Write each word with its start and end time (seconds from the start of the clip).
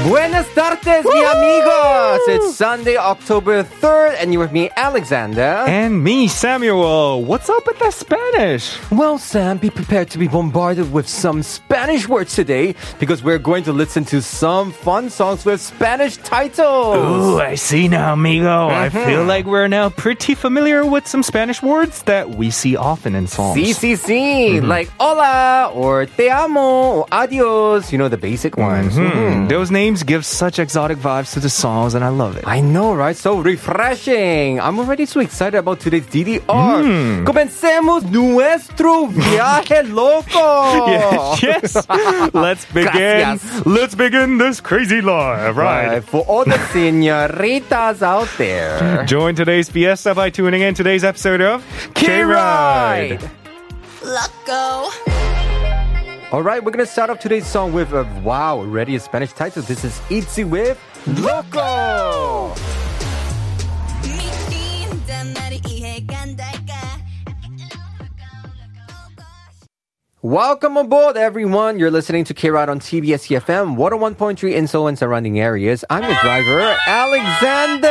Buenas 0.00 0.48
tardes, 0.54 1.04
mi 1.04 1.22
amigos. 1.22 2.20
It's 2.26 2.56
Sunday, 2.56 2.96
October 2.96 3.62
3rd, 3.62 4.16
and 4.18 4.32
you're 4.32 4.40
with 4.40 4.50
me, 4.50 4.70
Alexander. 4.74 5.64
And 5.68 6.02
me, 6.02 6.28
Samuel. 6.28 7.22
What's 7.22 7.50
up 7.50 7.66
with 7.66 7.78
that 7.78 7.92
Spanish? 7.92 8.74
Well, 8.90 9.18
Sam, 9.18 9.58
be 9.58 9.68
prepared 9.68 10.08
to 10.10 10.18
be 10.18 10.28
bombarded 10.28 10.90
with 10.94 11.06
some 11.06 11.42
Spanish 11.42 12.08
words 12.08 12.34
today 12.34 12.74
because 12.98 13.22
we're 13.22 13.38
going 13.38 13.64
to 13.64 13.72
listen 13.72 14.06
to 14.06 14.22
some 14.22 14.72
fun 14.72 15.10
songs 15.10 15.44
with 15.44 15.60
Spanish 15.60 16.16
titles. 16.16 16.96
Ooh, 16.96 17.40
I 17.40 17.54
see 17.56 17.86
now, 17.86 18.14
amigo. 18.14 18.68
I 18.68 18.88
mm-hmm. 18.88 19.06
feel 19.06 19.24
like 19.24 19.44
we're 19.44 19.68
now 19.68 19.90
pretty 19.90 20.34
familiar 20.34 20.86
with 20.86 21.06
some 21.06 21.22
Spanish 21.22 21.62
words 21.62 22.02
that 22.04 22.30
we 22.30 22.50
see 22.50 22.76
often 22.76 23.14
in 23.14 23.26
songs. 23.26 23.58
Sí, 23.58 23.74
sí, 23.74 23.92
sí. 23.98 24.56
Mm-hmm. 24.56 24.66
Like 24.66 24.88
hola 24.98 25.70
or 25.74 26.06
te 26.06 26.30
amo 26.30 27.00
or 27.00 27.06
adios. 27.12 27.92
You 27.92 27.98
know, 27.98 28.08
the 28.08 28.16
basic 28.16 28.56
ones. 28.56 28.96
Hmm, 28.96 29.48
Those 29.48 29.70
names 29.70 29.81
give 29.90 30.24
such 30.24 30.58
exotic 30.60 30.98
vibes 30.98 31.32
to 31.34 31.40
the 31.40 31.48
songs, 31.50 31.94
and 31.94 32.04
I 32.04 32.08
love 32.08 32.36
it. 32.36 32.44
I 32.46 32.60
know, 32.60 32.94
right? 32.94 33.16
So 33.16 33.40
refreshing. 33.40 34.60
I'm 34.60 34.78
already 34.78 35.06
so 35.06 35.18
excited 35.20 35.58
about 35.58 35.80
today's 35.80 36.06
DDR. 36.06 36.40
Mm. 36.46 37.24
Comencemos 37.26 38.04
nuestro 38.10 39.06
viaje 39.06 39.82
loco. 39.92 40.86
yes, 40.86 41.42
yes. 41.42 41.86
Let's 42.34 42.64
begin. 42.72 42.92
Gracias. 42.92 43.66
Let's 43.66 43.94
begin 43.96 44.38
this 44.38 44.60
crazy 44.60 45.00
live, 45.00 45.56
right? 45.56 45.88
Right, 45.88 46.04
For 46.04 46.22
all 46.28 46.44
the 46.44 46.58
senoritas 46.72 48.02
out 48.02 48.28
there. 48.38 49.04
Join 49.06 49.34
today's 49.34 49.68
fiesta 49.68 50.14
by 50.14 50.30
tuning 50.30 50.62
in 50.62 50.74
today's 50.74 51.02
episode 51.02 51.40
of 51.40 51.64
K-Ride. 51.94 53.18
Let 54.04 54.30
go 54.46 55.31
All 56.32 56.42
right, 56.42 56.64
we're 56.64 56.70
gonna 56.70 56.86
start 56.86 57.10
off 57.10 57.18
today's 57.18 57.46
song 57.46 57.74
with 57.74 57.92
a 57.92 58.04
wow, 58.24 58.56
already 58.56 58.96
a 58.96 59.00
Spanish 59.00 59.34
title. 59.34 59.60
This 59.60 59.84
is 59.84 60.00
Itzy 60.10 60.44
with 60.44 60.80
Loco. 61.06 62.54
Welcome 70.23 70.75
aboard, 70.75 71.15
everyone. 71.15 71.79
You're 71.79 71.89
listening 71.89 72.25
to 72.25 72.33
K-Ride 72.33 72.67
on 72.67 72.79
TBS 72.81 73.29
EFM, 73.31 73.77
101.3 73.77 74.51
in 74.51 74.67
Seoul 74.67 74.87
and 74.87 74.99
surrounding 74.99 75.39
areas. 75.39 75.85
I'm 75.89 76.03
your 76.03 76.19
driver, 76.19 76.75
Alexander 76.85 77.87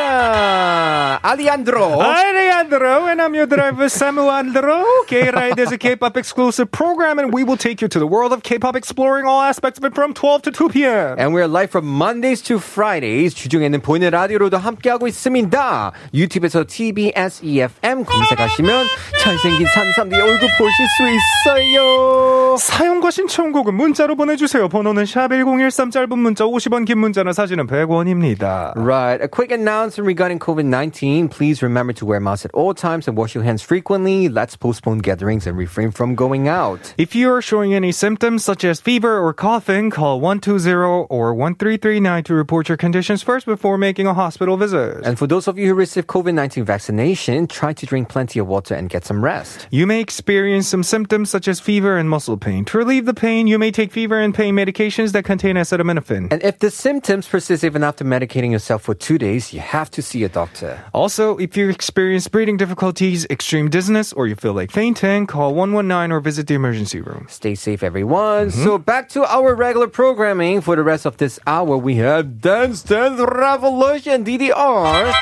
Alejandro. 1.24 2.00
Alejandro, 2.02 3.06
and 3.06 3.22
I'm 3.22 3.34
your 3.34 3.46
driver, 3.46 3.88
Samuel 3.88 4.28
Alejandro. 4.28 4.84
K-Ride 5.06 5.58
is 5.58 5.72
a 5.72 5.78
K-pop 5.78 6.18
exclusive 6.18 6.70
program, 6.70 7.18
and 7.18 7.32
we 7.32 7.42
will 7.42 7.56
take 7.56 7.80
you 7.80 7.88
to 7.88 7.98
the 7.98 8.06
world 8.06 8.34
of 8.34 8.42
K-pop, 8.42 8.76
exploring 8.76 9.24
all 9.24 9.40
aspects 9.40 9.78
of 9.78 9.84
it 9.84 9.94
from 9.94 10.12
12 10.12 10.42
to 10.42 10.50
2 10.50 10.68
p.m. 10.70 11.14
And 11.16 11.32
we're 11.32 11.46
live 11.46 11.70
from 11.70 11.86
Mondays 11.86 12.42
to 12.42 12.58
Fridays. 12.58 13.34
주중에는 13.34 13.80
보이는 13.80 14.10
라디오로도 14.10 14.58
함께하고 14.58 15.06
있습니다. 15.06 15.92
유튜브에서 16.12 16.64
TBS 16.68 17.44
EFM 17.44 18.04
검색하시면 18.04 18.86
잘생긴 19.22 19.66
산삼디 19.68 20.16
얼굴 20.16 20.48
보실 20.58 20.86
수 20.98 21.04
있어요. 21.08 22.19
사용과 22.58 23.10
신청곡은 23.10 23.74
문자로 23.74 24.16
보내주세요. 24.16 24.68
번호는 24.68 25.04
샵1013 25.04 25.90
짧은 25.90 26.18
문자 26.18 26.44
50원, 26.44 26.86
긴 26.86 26.98
문자나 26.98 27.32
사진은 27.32 27.66
100원입니다. 27.66 28.74
Right. 28.76 29.22
A 29.22 29.28
quick 29.28 29.52
announcement 29.52 30.06
regarding 30.06 30.38
COVID-19. 30.38 31.30
Please 31.30 31.62
remember 31.62 31.92
to 31.94 32.06
wear 32.06 32.20
masks 32.20 32.46
at 32.46 32.54
all 32.54 32.74
times 32.74 33.06
and 33.08 33.16
wash 33.16 33.34
your 33.34 33.44
hands 33.44 33.62
frequently. 33.62 34.28
Let's 34.28 34.56
postpone 34.56 34.98
gatherings 34.98 35.46
and 35.46 35.56
refrain 35.58 35.90
from 35.90 36.14
going 36.14 36.48
out. 36.48 36.94
If 36.96 37.14
you 37.14 37.30
are 37.30 37.42
showing 37.42 37.74
any 37.74 37.92
symptoms 37.92 38.44
such 38.44 38.64
as 38.64 38.80
fever 38.80 39.18
or 39.18 39.34
coughing, 39.34 39.90
call 39.90 40.20
120 40.20 40.72
or 41.10 41.34
1339 41.34 42.24
to 42.24 42.34
report 42.34 42.68
your 42.68 42.78
conditions 42.78 43.22
first 43.22 43.44
before 43.46 43.76
making 43.76 44.06
a 44.06 44.14
hospital 44.14 44.56
visit. 44.56 45.04
And 45.04 45.18
for 45.18 45.26
those 45.26 45.46
of 45.46 45.58
you 45.58 45.68
who 45.68 45.74
received 45.74 46.06
COVID-19 46.06 46.64
vaccination, 46.64 47.46
try 47.46 47.72
to 47.74 47.86
drink 47.86 48.08
plenty 48.08 48.38
of 48.40 48.46
water 48.46 48.74
and 48.74 48.88
get 48.88 49.04
some 49.04 49.22
rest. 49.22 49.68
You 49.70 49.86
may 49.86 50.00
experience 50.00 50.68
some 50.68 50.82
symptoms 50.82 51.28
such 51.30 51.48
as 51.48 51.60
fever 51.60 51.98
and 51.98 52.08
muscle 52.11 52.37
pain. 52.37 52.65
To 52.65 52.77
relieve 52.77 53.05
the 53.05 53.13
pain, 53.15 53.47
you 53.47 53.57
may 53.57 53.71
take 53.71 53.91
fever 53.91 54.19
and 54.19 54.35
pain 54.35 54.53
medications 54.53 55.13
that 55.13 55.23
contain 55.23 55.55
acetaminophen. 55.55 56.31
And 56.31 56.43
if 56.43 56.59
the 56.59 56.69
symptoms 56.69 57.27
persist 57.27 57.63
even 57.63 57.83
after 57.83 58.03
medicating 58.05 58.51
yourself 58.51 58.83
for 58.83 58.93
two 58.93 59.17
days, 59.17 59.53
you 59.53 59.61
have 59.61 59.89
to 59.91 60.01
see 60.01 60.23
a 60.23 60.29
doctor. 60.29 60.83
Also, 60.93 61.37
if 61.37 61.55
you 61.57 61.69
experience 61.69 62.27
breathing 62.27 62.57
difficulties, 62.57 63.25
extreme 63.29 63.69
dizziness, 63.69 64.11
or 64.13 64.27
you 64.27 64.35
feel 64.35 64.53
like 64.53 64.71
fainting, 64.71 65.25
call 65.25 65.55
119 65.55 66.11
or 66.11 66.19
visit 66.19 66.47
the 66.47 66.53
emergency 66.53 66.99
room. 66.99 67.25
Stay 67.29 67.55
safe, 67.55 67.81
everyone. 67.81 68.49
Mm-hmm. 68.49 68.63
So 68.63 68.77
back 68.77 69.09
to 69.09 69.23
our 69.25 69.55
regular 69.55 69.87
programming. 69.87 70.61
For 70.61 70.75
the 70.75 70.83
rest 70.83 71.05
of 71.05 71.17
this 71.17 71.39
hour, 71.47 71.77
we 71.77 71.95
have 71.95 72.41
Dance 72.41 72.83
Dance 72.83 73.19
Revolution 73.19 74.25
DDR, 74.25 75.13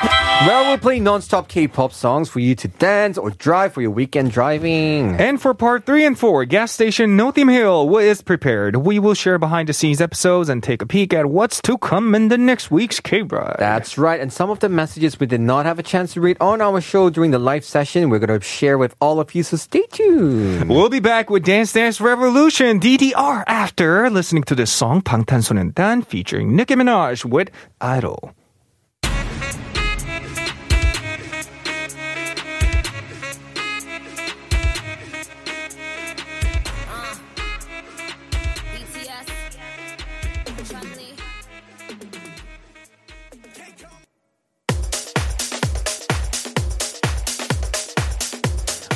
where 0.46 0.70
we 0.70 0.76
play 0.76 0.98
non-stop 0.98 1.48
K-pop 1.48 1.92
songs 1.92 2.28
for 2.28 2.40
you 2.40 2.54
to 2.56 2.68
dance 2.68 3.16
or 3.16 3.30
drive 3.30 3.72
for 3.72 3.82
your 3.82 3.90
weekend 3.92 4.32
driving. 4.32 5.14
And 5.16 5.40
for 5.40 5.54
part 5.54 5.86
3 5.86 6.04
and 6.06 6.18
4, 6.18 6.44
gas 6.46 6.72
station 6.80 7.14
Nothing 7.14 7.50
Hill 7.50 7.94
is 7.98 8.22
prepared. 8.22 8.74
We 8.74 8.98
will 8.98 9.12
share 9.12 9.38
behind 9.38 9.68
the 9.68 9.74
scenes 9.74 10.00
episodes 10.00 10.48
and 10.48 10.62
take 10.62 10.80
a 10.80 10.86
peek 10.86 11.12
at 11.12 11.26
what's 11.26 11.60
to 11.60 11.76
come 11.76 12.14
in 12.14 12.28
the 12.28 12.38
next 12.38 12.70
week's 12.70 13.00
K 13.00 13.20
Ride. 13.20 13.56
That's 13.58 13.98
right. 13.98 14.18
And 14.18 14.32
some 14.32 14.48
of 14.48 14.60
the 14.60 14.70
messages 14.70 15.20
we 15.20 15.26
did 15.26 15.42
not 15.42 15.66
have 15.66 15.78
a 15.78 15.82
chance 15.82 16.14
to 16.14 16.22
read 16.22 16.38
on 16.40 16.62
our 16.62 16.80
show 16.80 17.10
during 17.10 17.32
the 17.32 17.38
live 17.38 17.66
session, 17.66 18.08
we're 18.08 18.18
going 18.18 18.40
to 18.40 18.40
share 18.40 18.78
with 18.78 18.96
all 18.98 19.20
of 19.20 19.34
you. 19.34 19.42
So 19.42 19.58
stay 19.58 19.84
tuned. 19.92 20.70
We'll 20.70 20.88
be 20.88 21.00
back 21.00 21.28
with 21.28 21.44
Dance 21.44 21.74
Dance 21.74 22.00
Revolution 22.00 22.80
DDR 22.80 23.44
after 23.46 24.08
listening 24.08 24.44
to 24.44 24.54
the 24.54 24.64
song 24.64 25.02
방탄소년단 25.02 26.06
featuring 26.06 26.56
Nicki 26.56 26.76
Minaj 26.76 27.26
with 27.26 27.50
Idol. 27.82 28.32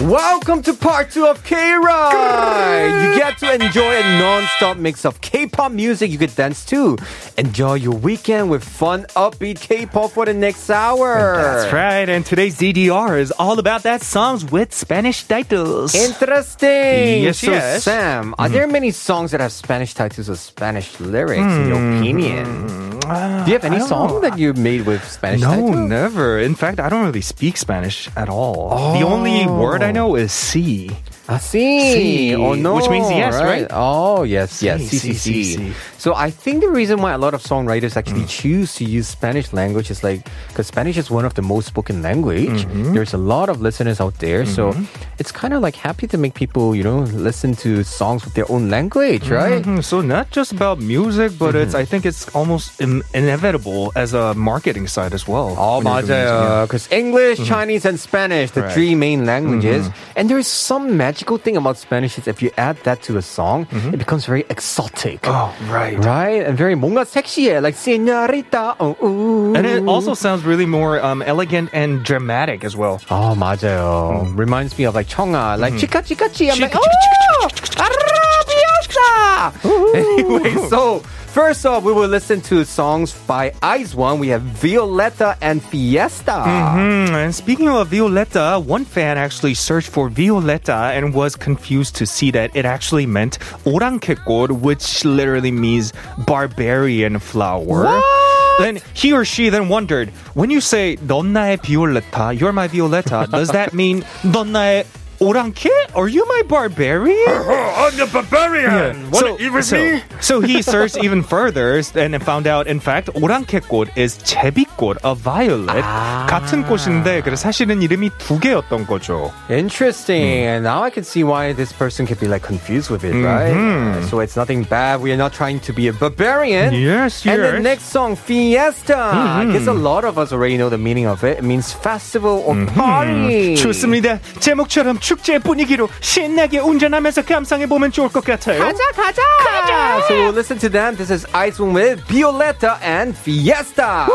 Welcome 0.04 0.60
to 0.65 0.75
part 0.75 1.10
two 1.12 1.26
of 1.26 1.42
K-Ride. 1.44 3.04
You 3.04 3.19
get 3.19 3.38
to 3.38 3.54
enjoy 3.54 4.03
a 4.03 4.19
non-stop 4.19 4.76
mix 4.76 5.06
of 5.06 5.19
K-pop 5.22 5.72
music 5.72 6.10
you 6.10 6.19
could 6.19 6.37
dance 6.37 6.62
to. 6.66 6.98
Enjoy 7.38 7.72
your 7.75 7.94
weekend 7.94 8.50
with 8.50 8.62
fun, 8.62 9.04
upbeat 9.16 9.59
K-pop 9.62 10.10
for 10.10 10.26
the 10.26 10.34
next 10.34 10.69
hour. 10.69 11.37
That's 11.37 11.72
right, 11.72 12.06
and 12.06 12.26
today's 12.26 12.59
DDR 12.59 13.19
is 13.19 13.31
all 13.38 13.59
about 13.59 13.84
that 13.84 14.03
songs 14.03 14.44
with 14.44 14.75
Spanish 14.75 15.25
titles. 15.25 15.94
Interesting. 15.94 17.22
Yes, 17.22 17.38
so, 17.38 17.53
yes. 17.53 17.84
Sam, 17.84 18.34
are 18.36 18.44
mm-hmm. 18.44 18.53
there 18.53 18.66
many 18.66 18.91
songs 18.91 19.31
that 19.31 19.41
have 19.41 19.53
Spanish 19.53 19.94
titles 19.94 20.28
or 20.28 20.36
Spanish 20.36 21.00
lyrics 21.00 21.41
in 21.41 21.69
your 21.69 21.78
hmm. 21.78 21.97
opinion? 22.03 22.94
Do 23.04 23.50
you 23.53 23.59
have 23.59 23.65
any 23.65 23.81
song 23.81 24.09
know. 24.09 24.20
that 24.20 24.38
you 24.38 24.53
made 24.54 24.87
with 24.87 25.04
Spanish 25.04 25.41
no, 25.41 25.50
title? 25.50 25.75
never. 25.88 26.38
In 26.38 26.54
fact, 26.54 26.81
I 26.81 26.88
don't 26.88 27.04
really 27.04 27.20
speak 27.22 27.56
Spanish 27.56 28.09
at 28.16 28.28
all. 28.28 28.70
The 28.98 29.04
only 29.06 29.47
word 29.47 29.82
I 29.82 29.92
know 29.92 30.16
is 30.16 30.32
C. 30.32 30.91
I 31.26 31.38
see. 31.38 32.34
Oh 32.37 32.53
no. 32.53 32.76
which 32.76 32.91
means 32.91 33.09
yes, 33.09 33.32
right? 33.41 33.66
Oh 33.72 34.25
yes, 34.28 34.60
yes. 34.62 34.82
Sí, 34.92 35.00
sí. 35.00 35.15
sí. 35.16 35.72
So 35.97 36.12
I 36.12 36.28
think 36.28 36.60
the 36.60 36.69
reason 36.69 37.00
why 37.00 37.12
a 37.16 37.19
lot 37.19 37.32
of 37.32 37.41
songwriters 37.41 37.97
actually 37.97 38.28
Mm. 38.28 38.28
choose 38.28 38.75
to 38.76 38.84
use 38.84 39.09
Spanish 39.09 39.48
language 39.56 39.88
is 39.91 40.04
like 40.04 40.28
because 40.53 40.66
Spanish 40.68 40.98
is 41.00 41.09
one 41.10 41.24
of 41.24 41.33
the 41.33 41.41
most 41.41 41.72
spoken 41.72 42.03
language. 42.04 42.68
Mm-hmm. 42.68 42.92
There's 42.92 43.15
a 43.16 43.18
lot 43.18 43.48
of 43.48 43.62
listeners 43.65 44.04
out 44.04 44.21
there, 44.21 44.45
so 44.45 44.77
it's 45.16 45.33
kind 45.33 45.57
of 45.57 45.62
like 45.65 45.77
happy 45.80 46.04
to 46.12 46.18
make 46.21 46.34
people, 46.36 46.77
you 46.77 46.84
know, 46.84 47.09
listen 47.16 47.57
to 47.65 47.80
songs 47.89 48.21
with 48.28 48.34
their 48.36 48.45
own 48.53 48.68
language, 48.68 49.30
right? 49.33 49.65
Mhm. 49.65 49.80
So 49.80 50.04
not 50.04 50.28
just 50.28 50.53
about 50.53 50.77
music, 50.77 51.41
but 51.41 51.57
it's 51.57 51.72
I 51.74 51.89
think 51.89 52.04
it's 52.04 52.28
almost 52.36 52.77
inevitable 53.15 53.91
as 53.97 54.13
a 54.15 54.35
marketing 54.35 54.87
side 54.87 55.15
as 55.15 55.27
well. 55.27 55.57
Oh, 55.59 55.81
맞아요. 55.81 56.67
Because 56.67 56.87
English, 56.93 57.45
Chinese, 57.47 57.85
and 57.85 57.99
Spanish, 57.99 58.51
the 58.53 58.69
three 58.71 58.95
main 58.95 59.25
languages. 59.25 59.91
And 60.17 60.29
there's 60.29 60.47
some 60.47 60.97
magical 60.97 61.39
thing 61.39 61.57
about 61.57 61.77
Spanish 61.77 62.19
is 62.19 62.29
if 62.29 62.43
you 62.43 62.51
add 62.57 62.77
that 62.85 63.03
to 63.03 63.17
a 63.17 63.23
song, 63.23 63.67
it 63.73 63.99
becomes 63.99 64.27
very 64.27 64.45
exotic. 64.51 65.21
Oh, 65.25 65.55
right. 65.69 65.99
Right? 66.05 66.45
And 66.47 66.57
very 66.57 66.75
뭔가 66.75 67.07
sexy, 67.07 67.51
Like, 67.61 67.75
señorita, 67.75 68.77
oh. 68.81 69.55
And 69.55 69.67
it 69.67 69.87
also 69.87 70.15
sounds 70.15 70.45
really 70.45 70.67
more 70.67 71.03
um, 71.03 71.23
elegant 71.23 71.71
and 71.73 72.05
dramatic 72.05 72.65
as 72.65 72.77
well. 72.77 73.01
Oh, 73.11 73.35
맞아요. 73.37 74.35
Reminds 74.37 74.77
me 74.79 74.85
of 74.85 74.95
like 74.95 75.09
Chungha, 75.09 75.59
like 75.59 75.77
chica 75.79 76.03
chica 76.03 76.29
chi. 76.29 76.51
I'm 76.51 76.61
like, 76.61 76.75
oh, 76.75 77.49
arrabiosa. 77.79 79.53
Anyway, 79.95 80.55
so 80.69 81.03
First 81.34 81.66
off, 81.66 81.83
we 81.83 81.92
will 81.92 82.07
listen 82.07 82.41
to 82.42 82.65
songs 82.65 83.13
by 83.27 83.53
IZ*ONE. 83.60 84.21
We 84.21 84.28
have 84.28 84.42
Violetta 84.42 85.36
and 85.41 85.60
Fiesta. 85.60 86.31
Mm-hmm. 86.31 87.13
And 87.13 87.34
speaking 87.34 87.69
of 87.69 87.89
Violetta, 87.89 88.63
one 88.65 88.84
fan 88.84 89.19
actually 89.19 89.54
searched 89.54 89.89
for 89.89 90.09
Violetta 90.09 90.95
and 90.95 91.13
was 91.13 91.34
confused 91.34 91.97
to 91.97 92.07
see 92.07 92.31
that 92.31 92.54
it 92.54 92.65
actually 92.65 93.07
meant 93.07 93.41
오랑캐꽃, 93.66 94.60
which 94.60 95.04
literally 95.04 95.51
means 95.51 95.92
barbarian 96.25 97.19
flower. 97.19 97.83
What? 97.83 98.60
Then 98.60 98.78
he 98.95 99.13
or 99.13 99.25
she 99.25 99.48
then 99.48 99.69
wondered, 99.69 100.10
when 100.34 100.51
you 100.51 100.60
say 100.60 100.95
Donna 100.95 101.54
e 101.54 101.57
Violetta, 101.57 102.33
you're 102.33 102.53
my 102.53 102.69
Violetta. 102.69 103.27
Does 103.28 103.48
that 103.48 103.75
mean 103.75 104.04
Donna 104.31 104.84
e? 104.84 105.03
오랑캐? 105.20 105.70
Are 105.96 106.08
you 106.08 106.23
my 106.29 106.44
barbarian? 106.47 107.28
I'm 107.28 107.91
the 107.97 108.08
barbarian. 108.08 109.11
Want 109.11 109.28
to 109.28 109.44
eat 109.44 109.52
with 109.52 109.66
so, 109.66 109.76
me? 109.76 110.02
so 110.22 110.40
he 110.40 110.61
searched 110.61 110.96
even 111.03 111.23
further 111.23 111.82
and 111.96 112.16
found 112.23 112.47
out, 112.47 112.67
in 112.67 112.79
fact, 112.79 113.09
오랑캐꽃 113.14 113.97
is 113.97 114.17
제비꽃, 114.23 115.03
a 115.03 115.16
violet. 115.16 115.84
같은 116.29 116.64
꽃인데, 116.64 117.20
그래서 117.22 117.35
사실은 117.52 117.82
이름이 117.82 118.11
두 118.17 118.40
개였던 118.40 118.88
거죠. 118.88 119.34
Interesting. 119.50 120.23
And 120.47 120.64
now 120.64 120.84
I 120.84 120.90
can 120.90 121.03
see 121.03 121.26
why 121.26 121.52
this 121.52 121.73
person 121.73 122.08
could 122.08 122.22
be 122.22 122.29
like 122.29 122.41
confused 122.47 122.90
with 122.90 123.03
it, 123.03 123.11
right? 123.22 123.52
Uh, 123.52 124.02
so 124.08 124.22
it's 124.22 124.38
nothing 124.38 124.64
bad. 124.64 125.02
We 125.02 125.11
are 125.11 125.17
not 125.20 125.34
trying 125.34 125.59
to 125.67 125.73
be 125.73 125.90
a 125.90 125.94
barbarian. 125.94 126.73
Yes, 126.73 127.26
And 127.26 127.44
the 127.44 127.59
yes. 127.59 127.64
next 127.64 127.91
song, 127.91 128.16
Fiesta. 128.16 128.96
I 128.96 129.52
guess 129.52 129.67
a 129.67 129.73
lot 129.76 130.06
of 130.06 130.17
us 130.17 130.32
already 130.32 130.56
know 130.56 130.70
the 130.70 130.78
meaning 130.78 131.08
of 131.08 131.26
it. 131.26 131.40
It 131.40 131.44
means 131.44 131.73
festival 131.73 132.41
or 132.47 132.56
party. 132.67 133.56
좋습니다. 133.58 134.20
제목처럼 134.40 134.97
축제 135.04 135.39
분위기로 135.39 135.89
신나게 136.01 136.60
운전하면서 136.60 137.22
감상해 137.27 137.66
보면 137.66 137.92
좋을 137.92 138.09
것 138.09 138.24
같아요. 138.24 138.59
가자, 138.62 138.91
가자, 138.97 139.22
가자. 139.39 139.98
So 140.06 140.15
we'll 140.15 140.33
listen 140.33 140.59
to 140.60 140.71
them. 140.71 140.97
This 140.97 141.12
is 141.12 141.27
Ice 141.34 141.62
One 141.62 141.74
with 141.77 142.03
Violetta 142.09 142.78
and 142.83 143.15
Fiesta. 143.15 144.06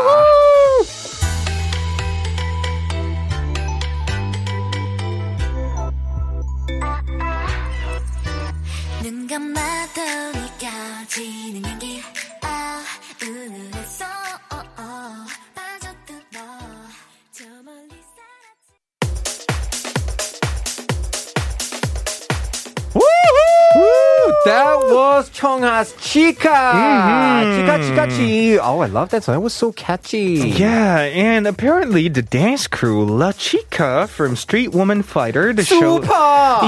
눈 9.02 9.26
감아도 9.28 10.00
느껴지는 10.34 11.64
향기 11.64 12.02
아 12.42 12.82
은은해 13.22 13.79
That 24.46 24.78
was 24.88 25.28
Chungha's 25.30 25.92
Chica. 26.00 26.40
Chica, 26.40 27.76
Chica, 27.84 28.06
Chi. 28.08 28.56
Oh, 28.56 28.80
I 28.80 28.86
love 28.86 29.10
that 29.10 29.24
song. 29.24 29.34
It 29.34 29.42
was 29.42 29.52
so 29.52 29.70
catchy. 29.72 30.54
Yeah, 30.56 31.00
and 31.00 31.46
apparently 31.46 32.08
the 32.08 32.22
dance 32.22 32.66
crew 32.66 33.04
La 33.04 33.32
Chica 33.32 34.06
from 34.08 34.36
Street 34.36 34.68
Woman 34.72 35.02
Fighter, 35.02 35.52
the 35.52 35.62
show, 35.62 36.02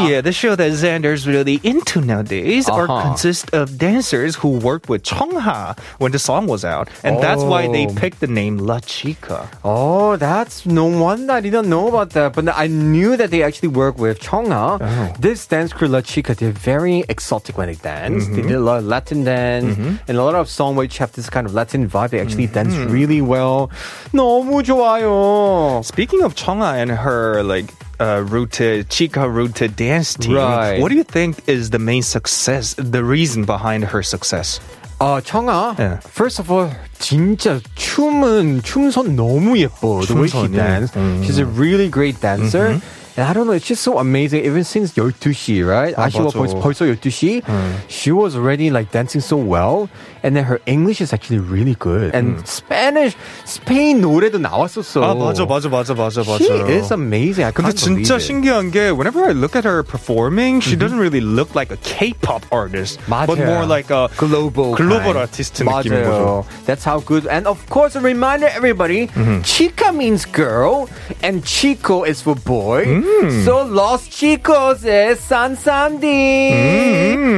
yeah, 0.06 0.20
the 0.20 0.32
show 0.32 0.54
that 0.54 0.70
Xander's 0.72 1.26
really 1.26 1.60
into 1.64 2.02
nowadays, 2.02 2.69
are 2.69 2.84
Uh-huh. 2.90 3.02
consist 3.08 3.54
of 3.54 3.78
dancers 3.78 4.36
who 4.36 4.48
worked 4.60 4.90
with 4.90 5.02
Chungha 5.02 5.78
when 5.98 6.12
the 6.12 6.18
song 6.18 6.46
was 6.46 6.64
out, 6.66 6.88
and 7.02 7.22
that's 7.22 7.42
why 7.42 7.68
they 7.68 7.86
Oh. 7.86 7.94
picked 7.94 8.20
the 8.20 8.26
name 8.26 8.58
La 8.58 8.80
Chica. 8.80 9.48
Oh, 9.64 10.16
that's 10.16 10.66
no 10.66 10.84
wonder. 10.84 11.32
I 11.32 11.40
didn't 11.40 11.68
know 11.70 11.88
about 11.88 12.10
that. 12.10 12.34
But 12.34 12.48
I 12.54 12.66
knew 12.66 13.16
that 13.16 13.30
they 13.30 13.42
actually 13.42 13.68
work 13.72 13.96
with 13.98 14.20
Chongha. 14.20 15.16
This 15.18 15.46
dance 15.46 15.72
crew, 15.72 15.88
La 15.88 16.02
Chica, 16.02 16.34
they're 16.34 16.52
very 16.52 17.04
exotic 17.08 17.56
Hispanic 17.67 17.82
dance. 17.82 18.25
Mm-hmm. 18.25 18.35
They 18.35 18.43
did 18.43 18.53
a 18.53 18.61
lot 18.61 18.79
of 18.79 18.87
Latin 18.87 19.25
dance 19.25 19.76
mm-hmm. 19.76 19.97
and 20.09 20.19
a 20.19 20.23
lot 20.23 20.35
of 20.35 20.49
songs 20.49 20.76
which 20.76 20.99
have 20.99 21.12
this 21.12 21.31
kind 21.31 21.47
of 21.47 21.55
Latin 21.55 21.88
vibe. 21.88 22.11
They 22.11 22.20
actually 22.20 22.47
mm-hmm. 22.47 22.70
dance 22.70 22.76
really 22.91 23.20
well. 23.20 23.70
너무 24.12 24.62
좋아요. 24.62 25.85
Speaking 25.85 26.23
of 26.23 26.35
Chungha 26.35 26.75
and 26.75 26.91
her 26.91 27.43
like 27.43 27.73
uh, 28.00 28.25
rooted 28.26 28.91
chica 28.91 29.29
rooted 29.29 29.76
dance 29.76 30.14
team, 30.14 30.37
right. 30.37 30.81
what 30.81 30.91
do 30.91 30.97
you 30.97 31.05
think 31.05 31.49
is 31.49 31.70
the 31.70 31.79
main 31.79 32.03
success, 32.03 32.75
the 32.75 33.05
reason 33.05 33.44
behind 33.44 33.85
her 33.85 34.03
success? 34.03 34.61
Uh, 35.00 35.19
아, 35.19 35.20
청아. 35.20 35.76
Yeah. 35.79 35.99
First 35.99 36.38
of 36.38 36.50
all, 36.50 36.70
진짜 37.00 37.61
춤은 37.75 38.62
춤선 38.62 39.17
너무 39.17 39.59
예뻐. 39.59 40.06
The 40.06 40.14
way 40.14 40.29
she 40.29 40.47
dances. 40.47 40.94
She's 41.26 41.38
a 41.38 41.47
really 41.47 41.88
great 41.88 42.20
dancer. 42.20 42.79
Mm-hmm. 42.79 43.01
And 43.18 43.25
I 43.27 43.33
don't 43.33 43.47
know, 43.47 43.53
it's 43.53 43.65
just 43.65 43.81
so 43.81 43.97
amazing. 43.97 44.45
Even 44.45 44.63
since 44.63 44.94
12시, 44.94 45.65
right? 45.65 45.95
아, 45.97 46.06
아쉬워 46.06 46.25
맞아. 46.29 46.38
벌써, 46.38 46.59
벌써 46.62 46.85
12시. 46.85 47.41
She 47.88 48.12
was 48.12 48.35
already 48.35 48.69
like 48.69 48.91
dancing 48.91 49.21
so 49.21 49.38
well. 49.38 49.89
And 50.21 50.35
then 50.35 50.44
her 50.45 50.59
English 50.68 51.01
is 51.01 51.13
actually 51.13 51.39
really 51.39 51.74
good. 51.79 52.13
And 52.13 52.45
Spanish, 52.45 53.15
스페인 53.45 54.01
노래도 54.01 54.38
나왔었어. 54.38 55.01
아 55.01 55.15
맞아 55.15 55.45
맞아 55.45 55.69
맞아 55.69 55.95
맞아 55.95 56.21
맞아. 56.21 56.38
She 56.38 56.53
is 56.77 56.94
amazing. 56.94 57.45
I 57.45 57.51
근데 57.51 57.74
can't 57.74 57.81
believe 57.81 58.06
진짜 58.06 58.18
it. 58.18 58.21
신기한 58.21 58.69
게 58.71 58.91
whenever 58.91 59.25
I 59.25 59.33
look 59.33 59.56
at 59.56 59.65
her 59.65 59.81
performing, 59.81 60.62
she 60.62 60.75
doesn't 60.75 61.00
really 61.00 61.21
look 61.21 61.56
like 61.56 61.71
a 61.71 61.77
K-pop 61.81 62.45
artist, 62.51 63.00
but 63.09 63.29
맞아요. 63.29 63.45
more 63.45 63.65
like 63.65 63.89
a 63.89 64.09
global 64.18 64.75
글로벌 64.75 65.18
kind. 65.18 65.25
아티스트 65.25 65.63
느낌인 65.63 66.06
거죠. 66.06 66.45
맞아요. 66.45 66.45
That's 66.68 66.83
how 66.83 67.00
good. 67.00 67.25
And 67.25 67.47
of 67.47 67.57
course, 67.69 67.95
a 67.95 68.01
reminder, 68.01 68.45
everybody, 68.53 69.09
chica 69.41 69.91
means 69.91 70.25
girl, 70.25 70.89
and 71.24 71.41
chico 71.45 72.03
is 72.03 72.21
for 72.21 72.35
boy. 72.35 73.00
So 73.44 73.63
Los 73.63 74.07
Chicos 74.07 74.85
is 74.85 75.19
San 75.19 75.56
Sandy. 75.56 76.51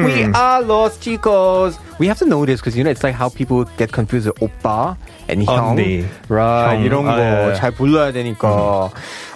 We 0.03 0.23
are 0.33 0.61
Los 0.61 0.97
Chicos. 0.97 1.79
We 1.97 2.07
have 2.07 2.17
to 2.19 2.25
know 2.25 2.45
this 2.45 2.59
because 2.59 2.75
you 2.75 2.83
know 2.83 2.89
it's 2.89 3.03
like 3.03 3.15
how 3.15 3.29
people 3.29 3.63
get 3.77 3.91
confused 3.91 4.27
with 4.27 4.35
오빠 4.41 4.97
and 5.29 5.41
형. 5.43 5.77
언니. 5.77 6.05
Right, 6.27 6.75
형. 6.75 6.83
이런 6.83 7.07
아, 7.07 7.17
예, 7.19 7.51
예. 7.51 7.53
거잘 7.53 7.71
불러야 7.71 8.11
되니까. 8.11 8.91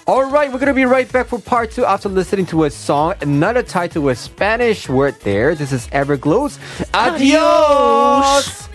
All 0.05 0.25
right, 0.29 0.51
we're 0.51 0.59
gonna 0.59 0.73
be 0.73 0.83
right 0.83 1.09
back 1.09 1.27
for 1.27 1.39
part 1.39 1.71
two 1.71 1.85
after 1.85 2.09
listening 2.09 2.45
to 2.47 2.65
a 2.65 2.69
song, 2.69 3.13
another 3.21 3.63
title 3.63 4.03
with 4.03 4.17
Spanish 4.17 4.89
word 4.89 5.15
there. 5.23 5.55
This 5.55 5.71
is 5.71 5.87
Everglows. 5.93 6.59
Adios. 6.93 8.67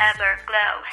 Everglow 0.00 0.84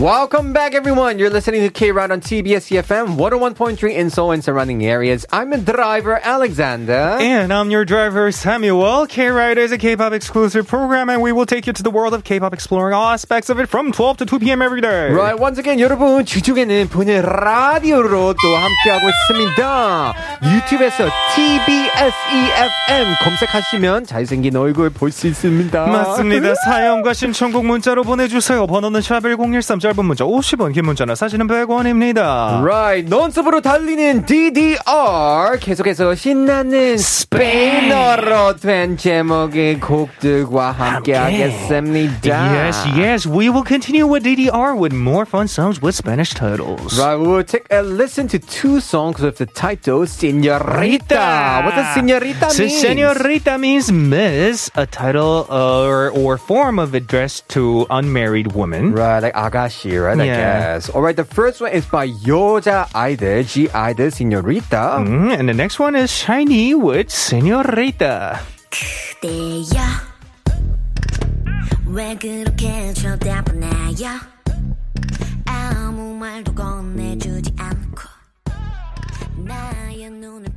Welcome 0.00 0.52
back, 0.52 0.74
everyone. 0.74 1.18
You're 1.18 1.30
listening 1.30 1.62
to 1.62 1.70
K 1.70 1.90
Ride 1.90 2.10
on 2.10 2.20
TBS 2.20 2.68
EFM 2.68 3.16
101.3 3.16 3.94
in 3.96 4.10
Seoul 4.10 4.32
and 4.32 4.44
surrounding 4.44 4.84
areas. 4.84 5.24
I'm 5.32 5.48
the 5.48 5.56
driver, 5.56 6.20
Alexander. 6.22 7.16
And 7.18 7.50
I'm 7.50 7.70
your 7.70 7.86
driver, 7.86 8.30
Samuel. 8.30 9.06
K-Ride 9.06 9.56
is 9.56 9.72
a 9.72 9.78
K-pop 9.78 10.12
exclusive 10.12 10.68
program, 10.68 11.08
and 11.08 11.22
we 11.22 11.32
will 11.32 11.46
take 11.46 11.66
you 11.66 11.72
to 11.72 11.82
the 11.82 11.90
world 11.90 12.12
of 12.12 12.24
K-pop, 12.24 12.52
exploring 12.52 12.92
all 12.92 13.08
aspects 13.08 13.48
of 13.48 13.58
it 13.58 13.70
from 13.70 13.90
12 13.90 14.18
to 14.18 14.26
2 14.26 14.38
p.m. 14.40 14.60
every 14.60 14.82
day. 14.82 15.10
Right, 15.12 15.38
once 15.38 15.56
again, 15.58 15.78
여러분, 15.80 16.26
주중에는 16.26 16.88
본인 16.88 17.22
라디오로 17.22 18.34
또 18.34 18.56
함께하고 18.56 19.08
있습니다. 19.08 20.14
유튜브에서 20.42 21.08
TBS 21.34 22.12
EFM 22.34 23.14
검색하시면 23.24 24.04
잘생긴 24.04 24.56
얼굴 24.56 24.90
볼 24.90 25.10
수 25.10 25.26
있습니다. 25.26 25.86
맞습니다. 25.86 26.54
사연과 26.66 27.14
신청곡 27.14 27.64
문자로 27.64 28.02
보내주세요. 28.02 28.66
번호는 28.66 29.00
샵1013 29.00 29.80
짧은 29.90 30.04
문자 30.04 30.24
50원, 30.24 30.72
긴 30.72 30.84
문자나 30.86 31.14
사진은 31.16 31.48
100원입니다. 31.48 32.62
Right, 32.62 33.08
논스으로 33.10 33.60
달리는 33.60 34.24
DDR 34.24 35.58
계속해서 35.60 36.14
신나는 36.14 36.96
스페인어로 36.98 38.56
된 38.56 38.96
제목의 38.96 39.80
곡들과 39.80 40.70
함께 40.70 41.14
하겠습니다. 41.14 42.30
Yes, 42.30 42.88
yes, 42.96 43.28
we 43.28 43.48
will 43.48 43.64
continue 43.66 44.06
with 44.06 44.24
DDR 44.24 44.74
with 44.78 44.94
more 44.94 45.26
fun 45.26 45.46
songs 45.46 45.80
with 45.82 45.94
Spanish 45.96 46.32
titles. 46.34 46.98
Right, 46.98 47.16
we 47.18 47.26
will 47.26 47.44
take 47.44 47.66
a 47.70 47.82
listen 47.82 48.28
to 48.28 48.38
two 48.38 48.78
songs 48.80 49.20
with 49.20 49.36
the 49.38 49.46
title 49.46 50.06
Señorita. 50.06 51.64
What 51.64 51.74
does 51.74 51.94
Señorita 51.96 52.50
So 52.50 52.62
mean? 52.64 52.70
señorita 52.84 53.58
means 53.58 53.90
miss, 53.90 54.70
a 54.76 54.86
title 54.86 55.46
or, 55.50 56.10
or 56.10 56.38
form 56.38 56.78
of 56.78 56.94
address 56.94 57.42
to 57.48 57.86
unmarried 57.90 58.52
women. 58.54 58.92
Right, 58.94 59.20
like 59.22 59.34
아가씨, 59.34 59.79
she. 59.81 59.89
Yeah. 59.89 60.13
I 60.13 60.25
guess. 60.25 60.89
All 60.89 61.01
right, 61.01 61.15
the 61.15 61.25
first 61.25 61.61
one 61.61 61.71
is 61.71 61.85
by 61.85 62.07
Yoda 62.07 62.87
Either, 62.93 63.43
(G)I-DLE 63.43 64.11
Senorita. 64.11 65.01
Mm, 65.01 65.39
and 65.39 65.49
the 65.49 65.53
next 65.53 65.79
one 65.79 65.95
is 65.95 66.11
SHINee 66.11 66.75
with 66.75 67.09
Senorita. 67.09 68.39
그대여 68.69 69.81
왜 71.87 72.15
그렇게 72.15 72.93
쳐다보나요 72.93 74.15
아무 75.45 76.15
말도 76.15 76.55
건네주지 76.55 77.53
않고 77.57 78.01
나의 79.43 80.09
눈을 80.09 80.50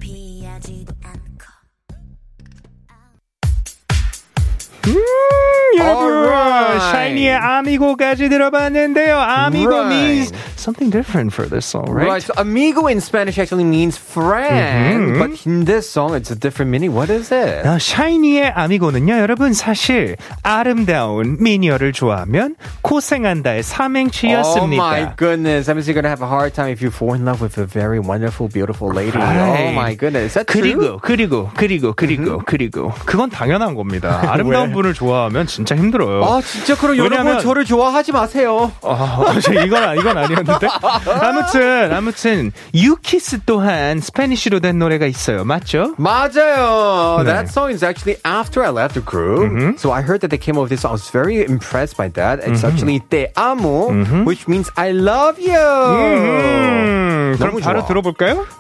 여러분, 5.79 6.13
Alright. 6.13 6.81
샤이니의 6.93 7.35
아미고까지 7.35 8.29
들어봤는데요. 8.29 9.17
아미고 9.19 9.71
Right. 9.73 9.95
means 9.97 10.33
something 10.65 10.89
different 10.91 11.33
for 11.37 11.45
this 11.47 11.67
song, 11.69 11.85
right? 11.93 12.09
Right. 12.09 12.23
So 12.25 12.33
amigo 12.37 12.89
in 12.89 13.01
Spanish 13.05 13.37
actually 13.39 13.65
means 13.69 13.99
friend, 14.01 15.19
but 15.21 15.45
in 15.47 15.65
this 15.69 15.85
song 15.89 16.15
it's 16.17 16.31
a 16.33 16.37
different 16.37 16.71
meaning. 16.73 16.95
What 16.97 17.11
is 17.13 17.31
it? 17.33 17.67
아, 17.69 17.77
샤이니의 17.79 18.53
아미고는요, 18.57 19.19
여러분 19.21 19.53
사실 19.53 20.17
아름다운 20.43 21.37
미녀를 21.41 21.93
좋아하면 21.93 22.57
고생한다의 22.83 23.59
Oh 23.59 23.63
삼행시였습니다. 23.63 24.83
my 24.83 25.13
goodness. 25.17 25.69
I'm 25.71 25.77
just 25.77 25.93
gonna 25.93 26.09
have 26.09 26.23
a 26.23 26.29
hard 26.29 26.55
time 26.55 26.71
if 26.73 26.81
you 26.81 26.91
fall 26.91 27.13
in 27.15 27.25
love 27.25 27.43
with 27.45 27.59
a 27.61 27.67
very 27.67 27.99
wonderful, 28.01 28.49
beautiful 28.49 28.89
lady. 28.89 29.19
Right. 29.19 29.69
Oh 29.69 29.73
my 29.77 29.95
goodness. 29.95 30.33
Is 30.33 30.35
that 30.35 30.47
true? 30.49 30.63
그리고 30.63 30.99
그리고 31.03 31.51
그리고 31.55 31.93
그리고 31.93 32.41
그리고 32.47 32.93
그건 33.05 33.29
당연한 33.31 33.75
겁니다. 33.75 34.23
아름다운 34.33 34.73
분을 34.73 34.95
좋아하면 34.95 35.47
진짜 35.47 35.77
힘들어요. 35.77 36.25
아 36.25 36.41
진짜 36.41 36.75
그럼 36.77 36.97
왜냐면- 36.97 37.27
여러분 37.27 37.43
저를 37.43 37.65
좋아하지 37.65 38.13
마세요. 38.13 38.73
아, 38.83 39.35
저 39.43 39.53
이건 39.53 39.83
아- 39.83 39.95
이건 39.95 40.17
아니었는데. 40.17 40.54
나오는데 40.61 40.69
아무튼 41.07 41.93
아무튼 41.93 42.53
유키스 42.75 43.41
또한 43.47 44.01
스페니쉬로 44.01 44.61
된 44.61 44.79
노래가 44.79 45.07
있어요. 45.07 45.45
맞죠? 45.45 45.95
맞아요. 45.99 47.19
네. 47.19 47.25
That 47.25 47.49
song 47.51 47.71
is 47.73 47.85
actually 47.85 48.19
after 48.25 48.63
I 48.65 48.71
left 48.71 48.95
the 48.95 49.05
group. 49.05 49.51
Mm-hmm. 49.51 49.77
So 49.77 49.93
I 49.93 50.03
heard 50.03 50.21
that 50.23 50.31
they 50.31 50.39
came 50.39 50.57
up 50.57 50.63
with 50.65 50.71
this 50.71 50.83
song. 50.83 50.93
I 50.93 50.95
was 50.95 51.09
very 51.11 51.45
impressed 51.45 51.97
by 51.97 52.09
that. 52.15 52.41
It's 52.41 52.63
mm-hmm. 52.63 52.67
actually 52.67 53.01
Te 53.11 53.29
amo, 53.37 53.91
mm-hmm. 53.91 54.25
which 54.25 54.49
means 54.49 54.71
I 54.77 54.93
love 54.93 55.39
you. 55.39 55.53
Mm-hmm. 55.53 57.43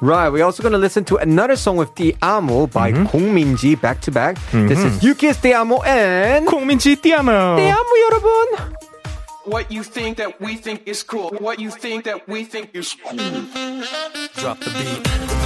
Right. 0.01 0.29
We're 0.31 0.45
also 0.45 0.63
going 0.63 0.73
to 0.73 0.79
listen 0.79 1.05
to 1.07 1.17
another 1.17 1.57
song 1.57 1.77
with 1.77 1.95
Te 1.95 2.17
amo 2.23 2.67
by 2.67 2.93
mm-hmm. 2.93 3.75
back 3.81 4.01
to 4.03 4.11
back. 4.11 4.37
This 4.51 4.83
is 4.83 5.03
U-KISS 5.03 5.41
Te 5.41 5.53
amo 5.53 5.81
and 5.83 6.49
minji 6.49 7.01
Te 7.01 7.13
amo. 7.13 7.57
Te 7.57 7.69
amo 7.69 7.95
여러분. 8.11 8.84
What 9.45 9.71
you 9.71 9.83
think 9.83 10.17
that 10.17 10.41
we 10.41 10.57
think 10.57 10.83
is 10.87 11.03
cool. 11.03 11.31
What 11.39 11.61
you 11.61 11.71
think 11.71 12.05
that 12.05 12.27
we 12.27 12.45
think 12.45 12.71
is 12.73 12.97
cool. 13.05 13.19
Drop 14.37 14.59
the 14.61 14.71
beat. 14.79 15.44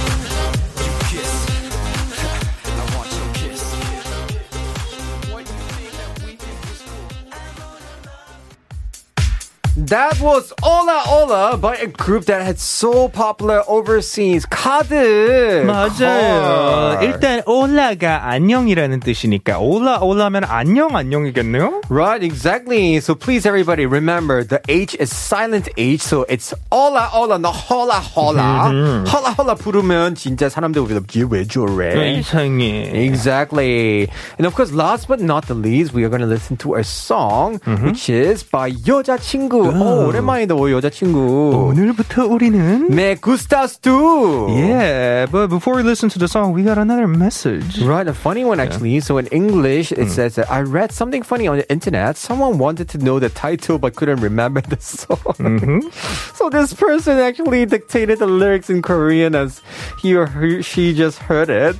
That 9.78 10.20
was 10.20 10.52
Ola 10.62 11.02
Ola 11.10 11.56
by 11.58 11.74
a 11.74 11.88
group 11.88 12.26
that 12.26 12.42
had 12.42 12.60
so 12.60 13.08
popular 13.08 13.60
overseas. 13.66 14.46
카드. 14.46 15.64
맞아요. 15.66 15.98
car. 15.98 17.02
일단 17.02 17.42
올라가 17.44 18.30
안녕이라는 18.30 19.00
뜻이니까 19.00 19.58
올라 19.58 19.98
올라면 19.98 20.44
안녕 20.44 20.94
안녕이겠네요. 20.94 21.82
Right, 21.90 22.22
exactly. 22.22 22.98
So 22.98 23.16
please, 23.16 23.46
everybody, 23.46 23.84
remember 23.84 24.44
the 24.44 24.60
H 24.68 24.94
is 24.94 25.10
silent 25.10 25.68
H, 25.76 26.02
so 26.02 26.24
it's 26.28 26.54
hola 26.70 27.10
hola, 27.10 27.36
no 27.40 27.50
hola 27.50 27.98
hola. 27.98 28.70
hola 29.08 29.34
hola 29.34 29.54
부르면 29.56 30.14
진짜 30.14 30.48
사람들 30.48 30.86
will 30.86 31.00
be 31.02 31.24
왜 31.24 31.44
저래? 31.48 32.20
이상해. 32.20 32.94
Exactly. 32.94 34.08
And 34.38 34.46
of 34.46 34.54
course, 34.54 34.70
last 34.70 35.08
but 35.08 35.20
not 35.20 35.48
the 35.48 35.54
least, 35.54 35.92
we 35.92 36.04
are 36.04 36.08
going 36.08 36.22
to 36.22 36.28
listen 36.30 36.56
to 36.58 36.76
a 36.76 36.84
song 36.84 37.58
which 37.82 38.08
is 38.08 38.44
by 38.44 38.70
여자친구. 38.70 39.64
오, 39.68 40.06
오랜만이다, 40.08 40.54
오, 40.54 40.70
여자친구. 40.70 41.68
오늘부터 41.70 42.26
우리는 42.26 42.88
Me 42.90 43.16
gustas 43.16 43.80
tú. 43.80 44.48
Yeah, 44.48 45.26
but 45.30 45.48
before 45.48 45.76
we 45.76 45.82
listen 45.82 46.08
to 46.10 46.18
the 46.18 46.28
song, 46.28 46.52
we 46.52 46.62
got 46.62 46.78
another 46.78 47.06
message. 47.06 47.82
Right, 47.82 48.08
a 48.08 48.14
funny 48.14 48.44
one 48.44 48.60
actually. 48.60 49.00
So 49.00 49.18
in 49.18 49.26
English, 49.28 49.92
it 49.92 50.10
says 50.10 50.36
that 50.36 50.50
I 50.50 50.62
read 50.62 50.92
something 50.92 51.22
funny 51.22 51.46
on 51.46 51.58
the 51.58 51.70
internet. 51.70 52.16
Someone 52.16 52.58
wanted 52.58 52.88
to 52.90 52.98
know 52.98 53.18
the 53.18 53.28
title 53.28 53.78
but 53.78 53.96
couldn't 53.96 54.20
remember 54.20 54.60
the 54.62 54.78
song. 54.80 55.90
so 56.34 56.48
this 56.48 56.72
person 56.72 57.18
actually 57.18 57.66
dictated 57.66 58.18
the 58.20 58.26
lyrics 58.26 58.70
in 58.70 58.82
Korean 58.82 59.34
as 59.34 59.60
he 60.00 60.14
or 60.16 60.26
her, 60.26 60.62
she 60.62 60.94
just 60.94 61.18
heard 61.18 61.50
it, 61.50 61.76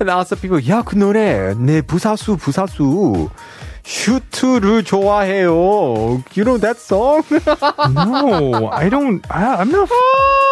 and 0.00 0.10
asked 0.10 0.30
the 0.30 0.36
people, 0.36 0.60
"야, 0.60 0.82
그 0.84 0.96
노래 0.96 1.54
내 1.54 1.80
부사수 1.80 2.36
부사수." 2.36 3.30
슈트를 3.83 4.83
좋아해요. 4.83 6.21
You 6.35 6.43
know 6.45 6.57
that 6.59 6.79
song? 6.79 7.23
No, 7.93 8.69
I 8.71 8.89
don't. 8.89 9.21
I, 9.29 9.61
I'm 9.61 9.69
not. 9.71 9.89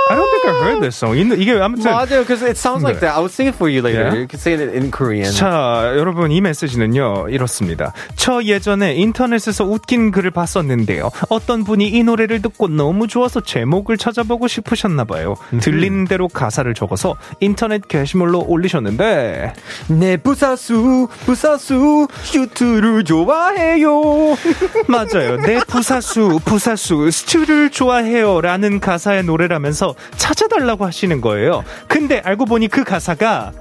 I 0.09 0.15
don't 0.15 0.29
think 0.31 0.45
I 0.45 0.53
heard 0.63 0.81
this 0.81 0.97
song. 0.97 1.15
이- 1.15 1.41
이게 1.41 1.53
아무튼 1.59 1.91
맞아요, 1.91 2.21
because 2.25 2.41
it 2.43 2.57
sounds 2.57 2.83
like 2.83 2.99
that. 3.01 3.13
I 3.15 3.19
will 3.21 3.29
sing 3.29 3.47
it 3.47 3.55
for 3.55 3.69
you 3.69 3.81
later. 3.81 4.09
Yeah? 4.09 4.15
You 4.17 4.27
can 4.27 4.39
say 4.39 4.53
it 4.55 4.73
in 4.75 4.89
Korean. 4.91 5.31
자, 5.31 5.93
여러분 5.95 6.31
이 6.31 6.41
메시지는요 6.41 7.27
이렇습니다. 7.29 7.93
저 8.15 8.41
예전에 8.43 8.95
인터넷에서 8.95 9.65
웃긴 9.65 10.11
글을 10.11 10.31
봤었는데요. 10.31 11.11
어떤 11.29 11.63
분이 11.63 11.87
이 11.87 12.03
노래를 12.03 12.41
듣고 12.41 12.67
너무 12.67 13.07
좋아서 13.07 13.41
제목을 13.41 13.97
찾아보고 13.97 14.47
싶으셨나 14.47 15.03
봐요. 15.03 15.35
들리는 15.61 16.05
대로 16.05 16.27
가사를 16.27 16.73
적어서 16.73 17.15
인터넷 17.39 17.87
게시물로 17.87 18.45
올리셨는데 18.47 19.53
내 19.89 20.17
부사수 20.17 21.07
부사수 21.25 22.07
슈트를 22.23 23.03
좋아 23.03 23.18
해요. 23.57 24.35
맞아요. 24.87 25.37
내 25.37 25.59
부사수 25.67 26.39
부사수 26.45 27.11
스튜를 27.11 27.69
좋아해요 27.69 28.41
라는 28.41 28.79
가사의 28.79 29.23
노래라면서 29.23 29.95
찾아달라고 30.15 30.85
하시는 30.85 31.21
거예요. 31.21 31.63
근데 31.87 32.21
알고 32.23 32.45
보니 32.45 32.67
그 32.67 32.83
가사가 32.83 33.51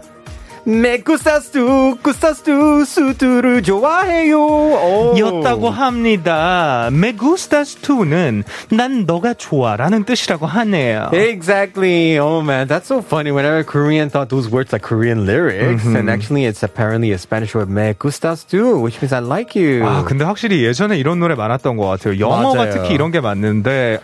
내 0.69 0.99
구사수 0.99 1.97
구사수 2.03 2.85
수트를 2.85 3.63
좋아해요. 3.63 4.39
오. 4.39 5.15
였다고 5.19 5.71
합니다. 5.71 6.91
Gustas 7.19 7.81
tú는 7.81 8.45
난 8.71 9.07
너가 9.07 9.33
좋아라는 9.33 10.05
뜻이라고 10.05 10.45
하네요. 10.45 11.09
Exactly. 11.15 12.19
Oh 12.19 12.43
man, 12.43 12.69
that's 12.69 12.85
so 12.85 12.99
funny. 12.99 13.33
Whenever 13.33 13.65
Korean 13.65 14.11
thought 14.11 14.29
those 14.29 14.51
words 14.53 14.71
like 14.71 14.83
Korean 14.83 15.25
lyrics, 15.25 15.87
and 15.87 16.11
actually 16.11 16.45
it's 16.45 16.63
apparently 16.63 17.13
a 17.13 17.19
Spanish 17.19 17.55
word 17.55 17.71
"me 17.71 17.95
gustas 17.95 18.45
tú," 18.45 18.77
which 18.85 19.01
means 19.01 19.15
I 19.15 19.25
like 19.25 19.57
you. 19.57 19.83
아, 19.87 20.05
근데 20.05 20.25
확실히 20.27 20.65
예전에 20.65 20.99
이런 20.99 21.19
노래 21.19 21.35
많았던 21.35 21.79
것 21.79 21.87
같아요. 21.87 22.21
영어가 22.21 22.55
맞아요. 22.69 22.73
특히 22.73 22.95
이런 22.95 23.11
게 23.11 23.21
맞는데, 23.21 24.01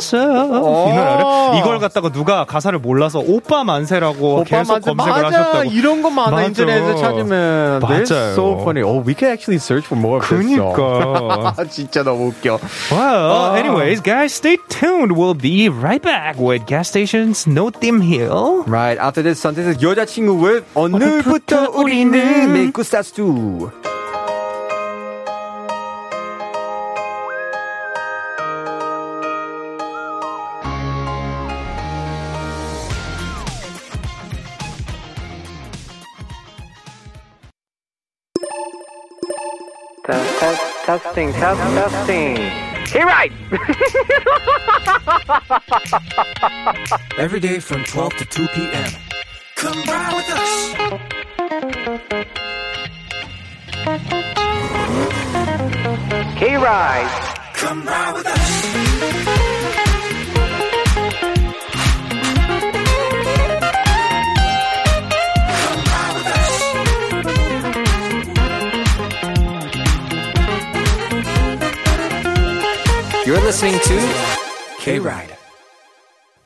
만났어. 0.00 0.88
이 0.88 0.94
노래를 0.94 1.58
이걸 1.58 1.78
갖다가 1.78 2.08
누가 2.10 2.44
가사를 2.44 2.78
몰라서 2.78 3.20
오빠 3.20 3.64
만세라고 3.64 4.40
오빠 4.40 4.44
계속 4.44 4.72
만세. 4.72 4.90
검색을 4.90 5.22
맞아. 5.22 5.38
하셨다고. 5.38 5.64
이런 5.70 6.02
거 6.02 6.10
많아 6.10 6.30
맞아. 6.30 6.46
인터넷에서 6.46 6.96
찾으면. 6.96 7.80
맞아요. 7.80 8.04
That's 8.04 8.12
so 8.32 8.58
funny. 8.60 8.82
Oh, 8.82 9.02
we 9.04 9.14
can 9.14 9.30
actually 9.30 9.58
search 9.58 9.86
for 9.86 9.98
more. 10.00 10.20
그니까. 10.20 11.54
진짜 11.68 12.02
너무 12.02 12.28
웃겨. 12.32 12.58
Well, 12.90 13.54
anyways, 13.56 14.00
guys, 14.02 14.32
stay 14.32 14.56
tuned. 14.68 15.12
We'll 15.12 15.34
be 15.34 15.68
right 15.68 16.02
back 16.02 16.38
with 16.38 16.66
gas 16.66 16.88
stations. 16.88 17.46
No 17.46 17.70
theme 17.70 18.00
here. 18.00 18.30
Right 18.66 18.98
after 18.98 19.22
this, 19.22 19.40
Sunday 19.40 19.74
여자친구 19.80 20.40
with 20.42 20.64
오늘부터 20.74 21.70
우리는 21.74 22.52
메이크 22.52 22.82
사스 22.82 23.12
2. 23.14 23.89
Testing, 40.98 41.32
test, 41.34 41.60
testing. 41.60 42.36
Hey, 42.86 43.04
right. 43.04 43.30
Every 47.16 47.38
day 47.38 47.60
from 47.60 47.84
12 47.84 48.16
to 48.16 48.24
2 48.24 48.48
p.m. 48.48 48.90
Come 49.54 49.80
ride 49.84 50.14
with 50.16 50.28
us. 50.30 50.72
Hey, 56.34 56.56
right. 56.56 57.36
Come 57.54 57.84
ride 57.84 58.14
with 58.14 58.26
us. 58.26 59.29
You're 73.30 73.40
listening 73.42 73.78
to 73.78 74.36
K 74.80 74.98
Ride. 74.98 75.36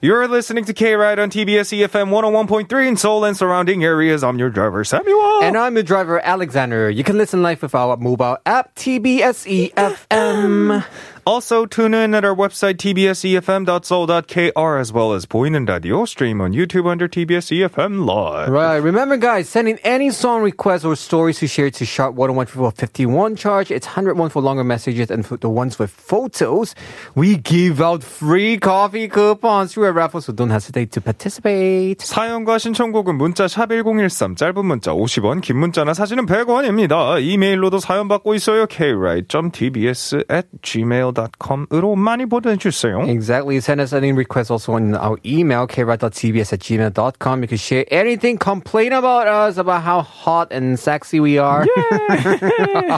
You're 0.03 0.29
listening 0.29 0.67
to 0.67 0.75
K 0.75 0.93
Ride 0.93 1.19
on 1.19 1.31
TBS 1.31 1.73
EFM 1.73 2.11
101.3 2.11 2.87
in 2.87 2.99
Seoul 2.99 3.25
and 3.25 3.35
surrounding 3.35 3.83
areas. 3.83 4.23
I'm 4.23 4.39
your 4.39 4.51
driver, 4.51 4.85
Samuel. 4.85 5.45
And 5.45 5.57
I'm 5.57 5.73
your 5.77 5.83
driver, 5.83 6.21
Alexander. 6.21 6.91
You 6.91 7.03
can 7.03 7.17
listen 7.17 7.43
live 7.43 7.63
with 7.63 7.75
our 7.75 7.97
mobile 7.97 8.37
app, 8.45 8.75
TBS 8.75 9.73
EFM. 9.73 10.85
Also, 11.27 11.65
tune 11.65 11.95
in 11.95 12.15
at 12.15 12.23
our 12.23 12.35
website 12.35 12.77
tbsefm.seoul.kr 12.77 14.79
as 14.79 14.93
well 14.93 15.15
as 15.15 15.25
보이는 15.25 15.67
radio 15.67 16.05
stream 16.05 16.43
on 16.43 16.53
YouTube 16.53 16.87
under 16.87 17.09
TBS 17.09 17.51
EFM 17.51 18.05
Live. 18.05 18.51
Right. 18.51 18.77
Remember, 18.77 19.17
guys, 19.17 19.49
sending 19.49 19.79
any 19.85 20.11
song 20.11 20.43
requests 20.43 20.85
or 20.85 20.95
stories 20.97 21.39
to 21.39 21.47
share 21.47 21.71
to 21.71 21.87
Sharp 21.87 22.15
101451 22.15 23.37
charge. 23.37 23.71
It's 23.71 23.87
101 23.87 24.29
for 24.29 24.43
longer 24.43 24.65
messages 24.65 25.11
and 25.11 25.25
for 25.25 25.39
the 25.39 25.49
ones 25.49 25.79
with 25.79 25.91
photos. 25.91 26.75
We 27.15 27.39
give 27.39 27.81
out 27.81 28.03
free 28.03 28.59
coffee 28.59 29.09
coupons 29.09 29.73
through 29.73 29.87
a 29.87 29.93
raffle, 29.93 30.21
so 30.21 30.35
don't 30.35 30.51
hesitate 30.51 30.93
to 30.93 31.01
participate. 31.01 32.01
사연과 32.01 32.59
신청곡은 32.59 33.17
문자 33.17 33.49
샵 33.49 33.71
1013, 33.71 34.37
짧은 34.37 34.67
문자 34.67 34.93
50원, 34.93 35.41
긴 35.41 35.57
문자나 35.57 35.95
사진은 35.95 36.27
100원입니다. 36.27 37.23
이메일로도 37.23 37.79
사연 37.79 38.09
받고 38.09 38.35
있어요. 38.35 38.67
kwrite.tbs 38.67 40.25
at 40.31 40.49
gmail 40.61 41.14
gmail.com으로 41.14 41.96
많이 41.96 42.26
보내주세요. 42.26 43.02
Exactly. 43.08 43.60
Send 43.62 43.82
us 43.82 43.94
any 43.94 44.12
requests 44.12 44.50
also 44.52 44.74
on 44.74 44.96
our 44.96 45.18
email, 45.26 45.68
krite.tbs 45.68 46.54
at 46.54 46.60
gmail.com. 46.60 47.42
You 47.42 47.48
can 47.48 47.58
share 47.58 47.86
anything, 47.92 48.38
complain 48.38 48.94
about 48.94 49.28
us, 49.28 49.58
about 49.58 49.82
how 49.84 50.02
hot 50.02 50.52
and 50.52 50.78
sexy 50.80 51.20
we 51.20 51.38
are. 51.38 51.66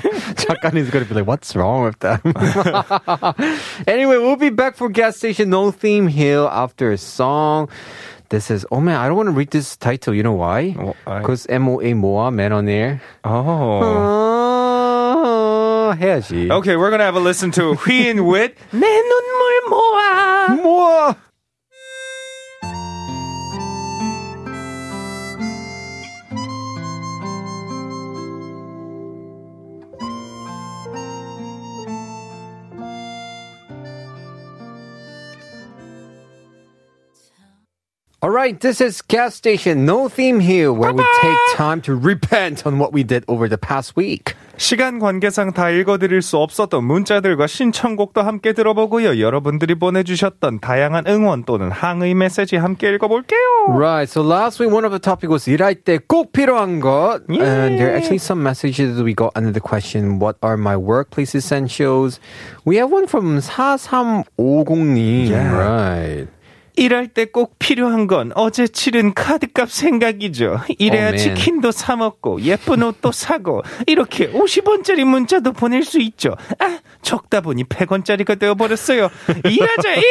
Chakkan 0.39 0.75
is 0.75 0.89
going 0.89 1.03
to 1.05 1.09
be 1.09 1.15
like, 1.15 1.27
what's 1.27 1.55
wrong 1.55 1.83
with 1.83 1.99
them? 1.99 2.21
anyway, 3.87 4.17
we'll 4.17 4.35
be 4.37 4.49
back 4.49 4.75
for 4.75 4.89
gas 4.89 5.17
station 5.17 5.49
No 5.49 5.71
Theme 5.71 6.07
Hill 6.07 6.47
after 6.49 6.91
a 6.91 6.97
song. 6.97 7.69
This 8.29 8.49
is, 8.49 8.65
oh 8.71 8.79
man, 8.79 8.95
I 8.95 9.07
don't 9.09 9.17
want 9.17 9.27
to 9.27 9.33
read 9.35 9.51
this 9.51 9.75
title. 9.75 10.13
You 10.13 10.23
know 10.23 10.31
why? 10.33 10.73
Oh, 10.79 10.95
I- 11.05 11.19
Because 11.19 11.47
MOA 11.49 11.93
Moa, 11.95 12.31
man 12.31 12.53
on 12.53 12.69
air. 12.69 13.01
Oh. 13.25 13.81
어, 13.83 14.54
해야지. 15.95 16.49
Okay, 16.51 16.75
we're 16.75 16.89
gonna 16.89 17.03
have 17.03 17.15
a 17.15 17.19
listen 17.19 17.51
to 17.51 17.75
휘인 17.75 18.25
with 18.25 18.53
내 18.71 18.87
눈물 18.87 19.69
모아. 19.69 20.47
모아! 20.61 21.15
All 38.23 38.29
right, 38.29 38.59
this 38.59 38.81
is 38.81 39.01
gas 39.01 39.33
station 39.33 39.83
no 39.83 40.07
theme 40.07 40.39
here 40.39 40.71
where 40.71 40.93
we 40.93 41.03
take 41.21 41.37
time 41.55 41.81
to 41.81 41.95
repent 41.95 42.67
on 42.67 42.77
what 42.77 42.93
we 42.93 43.01
did 43.01 43.25
over 43.27 43.49
the 43.49 43.57
past 43.57 43.95
week. 43.95 44.35
시간 44.58 44.98
관계상 44.98 45.52
다 45.52 45.68
읽어드릴 45.70 46.22
수 46.22 46.38
없었던 46.38 46.82
문자들과 46.82 47.46
신청곡도 47.46 48.22
함께 48.22 48.52
들어보고요. 48.52 49.20
여러분들이 49.20 49.74
보내주셨던 49.74 50.60
다양한 50.60 51.04
응원 51.06 51.44
또는 51.44 51.70
항의 51.70 52.14
메시지 52.14 52.56
함께 52.56 52.88
읽어볼게요. 52.94 53.38
Right. 53.68 54.10
So 54.10 54.22
last 54.22 54.58
week, 54.62 54.72
one 54.72 54.84
of 54.84 54.92
the 54.92 55.00
topic 55.00 55.30
was 55.30 55.46
일할 55.48 55.74
때 55.74 55.98
꼭 55.98 56.32
필요한 56.32 56.80
것. 56.80 57.20
And 57.28 57.78
there 57.78 57.90
are 57.90 57.96
actually 57.96 58.18
some 58.18 58.42
messages 58.42 59.02
we 59.02 59.14
got 59.14 59.32
under 59.36 59.52
the 59.52 59.60
question, 59.60 60.18
what 60.18 60.36
are 60.42 60.56
my 60.56 60.76
workplace 60.76 61.34
essentials? 61.34 62.18
We 62.64 62.76
have 62.76 62.90
one 62.90 63.06
from 63.06 63.38
4350님. 63.40 65.28
Yeah. 65.28 65.52
Right. 65.52 66.28
일할 66.77 67.07
때 67.09 67.25
꼭 67.25 67.59
필요한 67.59 68.07
건 68.07 68.31
어제 68.33 68.65
치른 68.65 69.13
카드값 69.13 69.69
생각이죠. 69.69 70.61
이래야 70.79 71.09
Oh, 71.09 71.15
man. 71.15 71.35
치킨도 71.35 71.71
사 71.71 71.97
먹고 71.97 72.41
예쁜 72.43 72.81
옷도 72.81 73.11
사고 73.11 73.61
이렇게 73.87 74.31
50원짜리 74.31 75.03
문자도 75.03 75.51
보낼 75.51 75.83
수 75.83 75.99
있죠. 75.99 76.37
아, 76.59 76.79
적다 77.01 77.41
보니 77.41 77.65
100원짜리가 77.65 78.39
되어버렸어요. 78.39 79.09
일하자 79.43 79.95
일! 79.95 80.03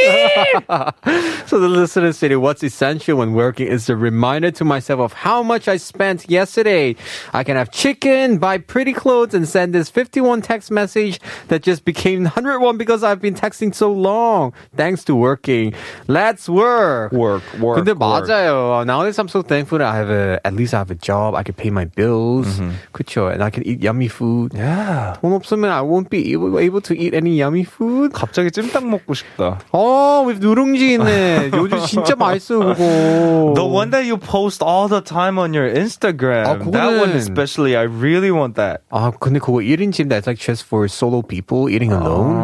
So 1.46 1.58
the 1.58 1.68
listener 1.68 2.12
stated, 2.12 2.36
what's 2.36 2.62
essential 2.62 3.18
when 3.18 3.32
working 3.34 3.66
is 3.66 3.88
a 3.90 3.96
reminder 3.96 4.50
to 4.52 4.64
myself 4.64 5.00
of 5.00 5.12
how 5.14 5.42
much 5.42 5.66
I 5.66 5.76
spent 5.78 6.28
yesterday. 6.28 6.94
I 7.32 7.42
can 7.42 7.56
have 7.56 7.70
chicken, 7.70 8.36
buy 8.38 8.58
pretty 8.58 8.92
clothes, 8.92 9.32
and 9.34 9.48
send 9.48 9.72
this 9.74 9.88
51 9.88 10.42
text 10.42 10.70
message 10.70 11.20
that 11.48 11.62
just 11.62 11.86
became 11.86 12.24
101 12.24 12.76
because 12.76 13.02
I've 13.02 13.20
been 13.20 13.34
texting 13.34 13.74
so 13.74 13.90
long. 13.90 14.52
Thanks 14.76 15.04
to 15.04 15.14
working. 15.16 15.72
Let's 16.06 16.48
Work. 16.55 17.11
Work, 17.11 17.43
work, 17.59 17.75
근데 17.83 17.91
work. 17.91 17.99
맞아요. 17.99 18.83
Nowadays 18.87 19.19
I'm 19.19 19.27
so 19.27 19.41
thankful 19.43 19.79
that 19.79 19.91
I 19.91 19.97
have 19.97 20.09
a, 20.09 20.39
at 20.45 20.53
least 20.55 20.73
I 20.73 20.79
have 20.79 20.91
a 20.91 20.95
job. 20.95 21.35
I 21.35 21.43
can 21.43 21.53
pay 21.53 21.69
my 21.69 21.85
bills. 21.85 22.61
그쵸? 22.93 23.31
And 23.31 23.43
I 23.43 23.49
can 23.51 23.67
eat 23.67 23.83
yummy 23.83 24.07
food. 24.07 24.55
야, 24.57 25.19
돈 25.21 25.33
없으면 25.33 25.69
I 25.71 25.81
won't 25.81 26.09
be 26.09 26.31
able, 26.33 26.57
able 26.59 26.81
to 26.81 26.93
eat 26.95 27.13
any 27.13 27.35
yummy 27.41 27.63
food. 27.67 28.13
갑자기 28.13 28.51
찜닭 28.51 28.87
먹고 28.87 29.13
싶다. 29.13 29.59
어, 29.71 30.23
with 30.25 30.39
누룽지 30.39 30.93
있네. 30.93 31.51
요즘 31.53 31.79
진짜 31.85 32.15
맛있어 32.15 32.59
그거. 32.59 33.53
The 33.55 33.65
one 33.67 33.91
that 33.91 34.05
you 34.07 34.17
post 34.17 34.63
all 34.63 34.87
the 34.87 35.01
time 35.01 35.37
on 35.37 35.53
your 35.53 35.67
Instagram. 35.67 36.45
아, 36.45 36.71
that 36.71 36.97
one 36.97 37.11
especially, 37.11 37.75
I 37.75 37.83
really 37.83 38.31
want 38.31 38.55
that. 38.55 38.81
아, 38.89 39.11
근데 39.19 39.39
그거 39.39 39.59
1인집 39.59 40.07
that's 40.07 40.27
like 40.27 40.39
just 40.39 40.63
for 40.65 40.87
solo 40.87 41.21
people 41.21 41.69
eating 41.69 41.91
alone. 41.91 42.39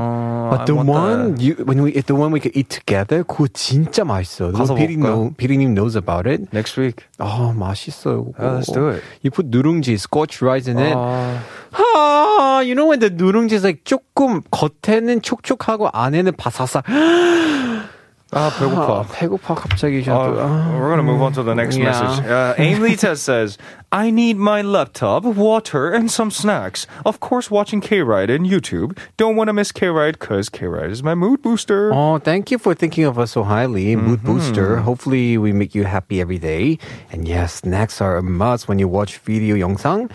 But 0.51 0.65
the 0.65 0.75
one 0.75 1.39
you 1.39 1.55
when 1.63 1.81
we 1.81 1.95
the 1.95 2.13
one 2.13 2.35
we 2.35 2.41
could 2.43 2.51
eat 2.51 2.67
together, 2.67 3.23
그거 3.23 3.47
진짜 3.53 4.03
맛있어. 4.03 4.51
가서 4.51 4.75
먹을까? 4.75 4.99
know, 4.99 5.33
피디님 5.37 5.73
knows 5.73 5.95
about 5.95 6.27
it. 6.27 6.51
Next 6.51 6.75
week. 6.75 7.05
아, 7.19 7.53
맛있어요. 7.55 8.33
Yeah, 8.37 8.59
let's 8.59 8.67
do 8.67 8.89
it. 8.91 9.01
You 9.23 9.31
put 9.31 9.47
누룽지, 9.47 9.95
scotch 9.95 10.43
rice 10.43 10.67
in 10.67 10.77
it. 10.77 10.93
아, 10.93 11.39
아, 11.71 12.59
you 12.67 12.75
know 12.75 12.91
when 12.91 12.99
the 12.99 13.09
누룽지 13.09 13.55
is 13.55 13.63
like 13.63 13.85
조금 13.85 14.41
겉에는 14.51 15.21
촉촉하고 15.21 15.89
안에는 15.93 16.33
바사삭. 16.35 16.83
아 18.32 18.50
배고파. 18.58 18.82
아, 18.82 19.04
배고파 19.08 19.54
갑자기 19.54 20.02
저도. 20.02 20.34
Uh, 20.34 20.42
아. 20.42 20.74
we're 20.80 20.90
gonna 20.90 21.04
move 21.06 21.22
on 21.22 21.32
to 21.32 21.44
the 21.44 21.54
next 21.54 21.78
Yeah. 21.78 21.94
message. 21.94 22.26
Uh, 22.26 22.54
Aimlita 22.58 23.16
says, 23.16 23.56
"I 23.92 24.10
need 24.10 24.36
my 24.36 24.62
laptop, 24.66 25.22
water, 25.24 25.94
and 25.94 26.10
some 26.10 26.32
snacks. 26.34 26.88
Of 27.06 27.20
course, 27.20 27.52
watching 27.54 27.80
K 27.80 28.02
Ride 28.02 28.28
and 28.28 28.44
YouTube. 28.44 28.98
Don't 29.16 29.36
want 29.36 29.46
to 29.46 29.54
miss 29.54 29.70
K 29.70 29.86
Ride 29.88 30.18
because 30.18 30.50
K 30.50 30.66
Ride 30.66 30.90
is 30.90 31.04
my 31.06 31.14
mood 31.14 31.40
booster." 31.40 31.94
Oh, 31.94 32.18
thank 32.18 32.50
you 32.50 32.58
for 32.58 32.74
thinking 32.74 33.04
of 33.06 33.16
us 33.16 33.30
so 33.30 33.44
highly. 33.44 33.94
Mood 33.94 34.24
booster. 34.26 34.82
Hopefully, 34.82 35.38
we 35.38 35.52
make 35.54 35.72
you 35.78 35.84
happy 35.86 36.20
every 36.20 36.42
day. 36.42 36.82
And 37.14 37.28
yes, 37.30 37.62
snacks 37.62 38.02
are 38.02 38.18
a 38.18 38.22
must 38.26 38.66
when 38.66 38.80
you 38.82 38.88
watch 38.90 39.18
video 39.22 39.54
영상. 39.54 40.10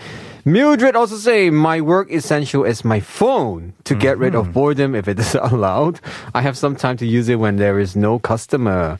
Mildred 0.47 0.95
also 0.95 1.17
say, 1.17 1.49
my 1.49 1.81
work 1.81 2.09
essential 2.09 2.63
is 2.63 2.85
my 2.85 3.01
phone 3.01 3.73
to 3.83 3.93
get 3.93 4.17
rid 4.17 4.33
of 4.33 4.45
mm-hmm. 4.45 4.53
boredom 4.53 4.95
if 4.95 5.09
it 5.09 5.19
is 5.19 5.35
allowed. 5.41 5.99
I 6.33 6.41
have 6.41 6.57
some 6.57 6.77
time 6.77 6.95
to 6.97 7.05
use 7.05 7.27
it 7.27 7.35
when 7.35 7.57
there 7.57 7.77
is 7.77 7.97
no 7.97 8.17
customer. 8.17 8.97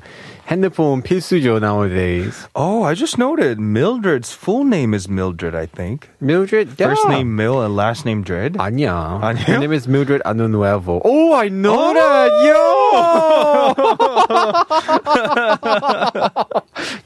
핸드폰 0.48 1.02
필수죠 1.02 1.58
nowadays. 1.60 2.48
Oh, 2.54 2.82
I 2.82 2.94
just 2.94 3.16
noted 3.18 3.58
Mildred's 3.60 4.32
full 4.32 4.64
name 4.64 4.92
is 4.94 5.08
Mildred. 5.08 5.54
I 5.54 5.66
think 5.66 6.08
Mildred, 6.20 6.76
first 6.76 7.02
yeah. 7.04 7.10
name 7.16 7.36
Mill 7.36 7.60
and 7.62 7.74
last 7.76 8.04
name 8.04 8.22
Dread. 8.22 8.54
아니야. 8.58 9.20
아니에요? 9.22 9.46
Her 9.46 9.58
name 9.58 9.72
is 9.72 9.86
Mildred 9.88 10.20
Anunuevo. 10.26 11.00
Oh, 11.04 11.32
I 11.34 11.48
know 11.48 11.90
Oh! 11.90 11.94
that. 11.94 12.30
Yo! 12.44 12.62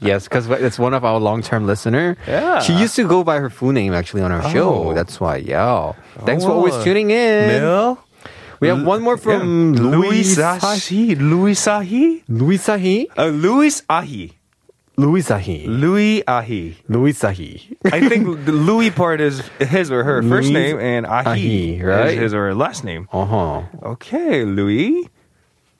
yes, 0.01 0.23
because 0.27 0.49
it's 0.49 0.79
one 0.79 0.93
of 0.93 1.03
our 1.05 1.19
long-term 1.19 1.65
listener. 1.65 2.17
Yeah. 2.27 2.59
She 2.59 2.73
used 2.73 2.95
to 2.95 3.07
go 3.07 3.23
by 3.23 3.39
her 3.39 3.49
full 3.49 3.71
name 3.71 3.93
actually 3.93 4.21
on 4.23 4.31
our 4.31 4.43
show. 4.51 4.89
Oh. 4.89 4.93
That's 4.93 5.19
why. 5.19 5.37
Yeah. 5.37 5.93
Thanks 6.25 6.43
for 6.43 6.51
always 6.51 6.73
Oh. 6.75 6.83
tuning 6.83 7.11
in. 7.11 7.47
Mill. 7.47 7.97
We 8.62 8.68
have 8.68 8.86
one 8.86 9.02
more 9.02 9.16
from 9.18 9.72
Louis 9.72 10.38
Louis 10.38 10.38
Ahi. 10.38 11.16
Louis 11.16 11.66
Ahi. 11.66 12.22
Louis 12.28 12.58
Sahi. 12.58 13.06
Uh, 13.18 13.26
Louis 13.26 13.82
Ahi. 13.90 14.32
Louis 14.96 15.26
Sahi. 15.26 15.66
Louis 15.66 16.22
Ahi. 16.28 16.76
Louis 16.88 17.12
Sahi. 17.12 17.76
I 17.86 18.08
think 18.08 18.44
the 18.44 18.52
Louis 18.70 18.90
part 18.90 19.20
is 19.20 19.40
his 19.58 19.90
or 19.90 20.04
her 20.04 20.22
first 20.22 20.52
name, 20.52 20.78
and 20.78 21.06
Ahi, 21.06 21.24
Ahi, 21.26 21.82
right? 21.82 22.10
is 22.10 22.18
his 22.20 22.34
or 22.34 22.46
her 22.46 22.54
last 22.54 22.84
name. 22.84 23.08
Uh-huh. 23.12 23.62
Okay, 23.82 24.44
Louis. 24.44 25.08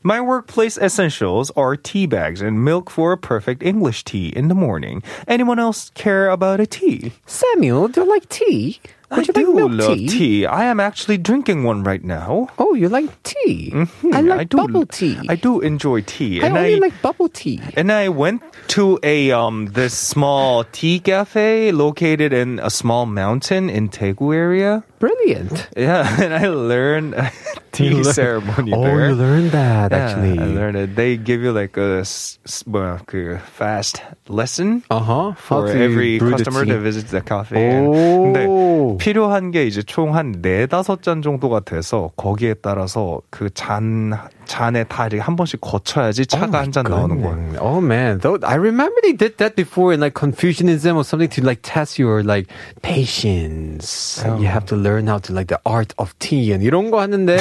My 0.03 0.21
workplace 0.21 0.77
essentials 0.77 1.53
are 1.53 1.77
tea 1.77 2.07
bags 2.07 2.42
and 2.42 2.64
milk 2.64 2.90
for 2.90 3.12
a 3.12 3.16
perfect 3.16 3.62
English 3.62 4.03
tea 4.03 4.31
in 4.35 4.49
the 4.49 4.57
morning. 4.57 5.05
Anyone 5.29 5.61
else 5.61 5.90
care 5.95 6.29
about 6.29 6.59
a 6.59 6.66
tea? 6.66 7.12
Samuel, 7.27 7.87
do 7.87 8.01
you 8.01 8.09
like 8.09 8.29
tea? 8.29 8.81
Would 9.16 9.31
I 9.31 9.33
do 9.33 9.68
like 9.68 9.88
love 9.88 9.98
tea? 9.98 10.09
tea? 10.09 10.46
I 10.46 10.64
am 10.64 10.81
actually 10.81 11.18
drinking 11.18 11.64
one 11.64 11.85
right 11.85 12.03
now. 12.03 12.48
Oh, 12.59 12.75
you 12.75 12.88
like 12.88 13.11
tea? 13.22 13.70
Mm-hmm. 13.72 14.14
I 14.14 14.20
like 14.20 14.40
I 14.40 14.44
do, 14.44 14.57
bubble 14.57 14.87
tea. 14.87 15.18
I 15.29 15.37
do 15.37 15.61
enjoy 15.61 16.01
tea. 16.03 16.42
I 16.42 16.46
and 16.46 16.57
only 16.57 16.75
I, 16.77 16.79
like 16.79 17.03
bubble 17.03 17.29
tea. 17.29 17.61
And 17.77 17.92
I 17.92 18.09
went 18.09 18.42
to 18.68 18.98
a 19.03 19.31
um 19.33 19.66
this 19.66 19.96
small 19.96 20.64
tea 20.64 20.98
cafe 20.98 21.72
located 21.72 22.33
in 22.33 22.59
a 22.61 22.70
small 22.70 23.07
mountain 23.07 23.68
in 23.68 23.88
Daegu 23.88 24.35
area. 24.35 24.85
Brilliant. 24.98 25.68
Yeah, 25.77 26.07
and 26.22 26.33
I 26.33 26.48
learned 26.48 27.14
tea 27.72 28.05
ceremony 28.05 28.72
oh, 28.72 28.85
there. 28.85 29.09
you 29.09 29.14
learned 29.14 29.51
that 29.51 29.90
yeah, 29.90 29.98
actually. 29.98 30.38
I 30.38 30.46
learned 30.46 30.77
it. 30.77 30.96
They 30.96 31.16
give 31.16 31.42
you 31.42 31.53
like 31.53 31.77
a, 31.77 32.01
a 32.01 33.38
fast 33.38 34.03
lesson 34.29 34.85
uh-huh. 34.90 35.35
for 35.35 35.68
every 35.68 36.18
customer 36.18 36.64
that 36.64 36.79
visits 36.79 37.11
the 37.11 37.20
cafe. 37.20 37.81
Oh. 37.81 38.96
필요한 39.03 39.51
게 39.51 39.67
이제 39.67 39.83
총 39.83 40.15
한 40.15 40.35
네다섯 40.41 41.03
잔 41.03 41.23
정도가 41.23 41.61
돼서 41.61 42.11
거기에 42.17 42.55
따라서 42.55 43.21
그 43.31 43.51
잔 43.51 44.12
잔에 44.45 44.85
다 44.85 45.07
이렇게 45.07 45.21
한 45.23 45.37
번씩 45.37 45.61
거쳐야지 45.61 46.27
차가 46.27 46.61
한잔 46.61 46.85
나오는 46.85 47.21
거예요. 47.23 47.61
Oh 47.61 47.81
man, 47.85 48.19
though 48.21 48.38
I 48.47 48.57
remember 48.57 49.01
they 49.03 49.12
did 49.17 49.37
that 49.38 49.55
before 49.57 49.93
in 49.95 50.01
like 50.01 50.15
Confucianism 50.15 50.97
or 50.97 51.05
something 51.05 51.29
to 51.31 51.43
like 51.43 51.61
test 51.62 51.99
your 51.99 52.23
like 52.23 52.49
patience. 52.83 54.23
You 54.38 54.47
have 54.47 54.67
to 54.67 54.77
learn 54.77 55.07
how 55.09 55.19
to 55.19 55.33
like 55.33 55.49
the 55.49 55.59
art 55.65 55.95
of 55.99 56.12
tea 56.19 56.53
and 56.53 56.62
이런 56.65 56.91
거 56.91 57.01
하는데 57.01 57.37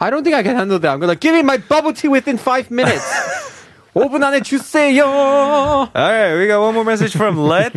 I 0.00 0.10
don't 0.10 0.24
think 0.24 0.34
I 0.34 0.42
can 0.42 0.56
handle 0.56 0.78
that. 0.80 0.90
I'm 0.92 1.00
gonna 1.00 1.14
give 1.16 1.34
me 1.34 1.42
my 1.42 1.58
bubble 1.58 1.92
tea 1.92 2.08
within 2.08 2.36
five 2.38 2.70
minutes. 2.70 3.04
5분 3.94 4.22
안에 4.24 4.40
주세요. 4.42 5.06
All 5.06 5.88
right, 5.94 6.34
we 6.36 6.48
got 6.48 6.60
one 6.60 6.74
more 6.74 6.84
message 6.84 7.14
from 7.16 7.38
Let. 7.38 7.72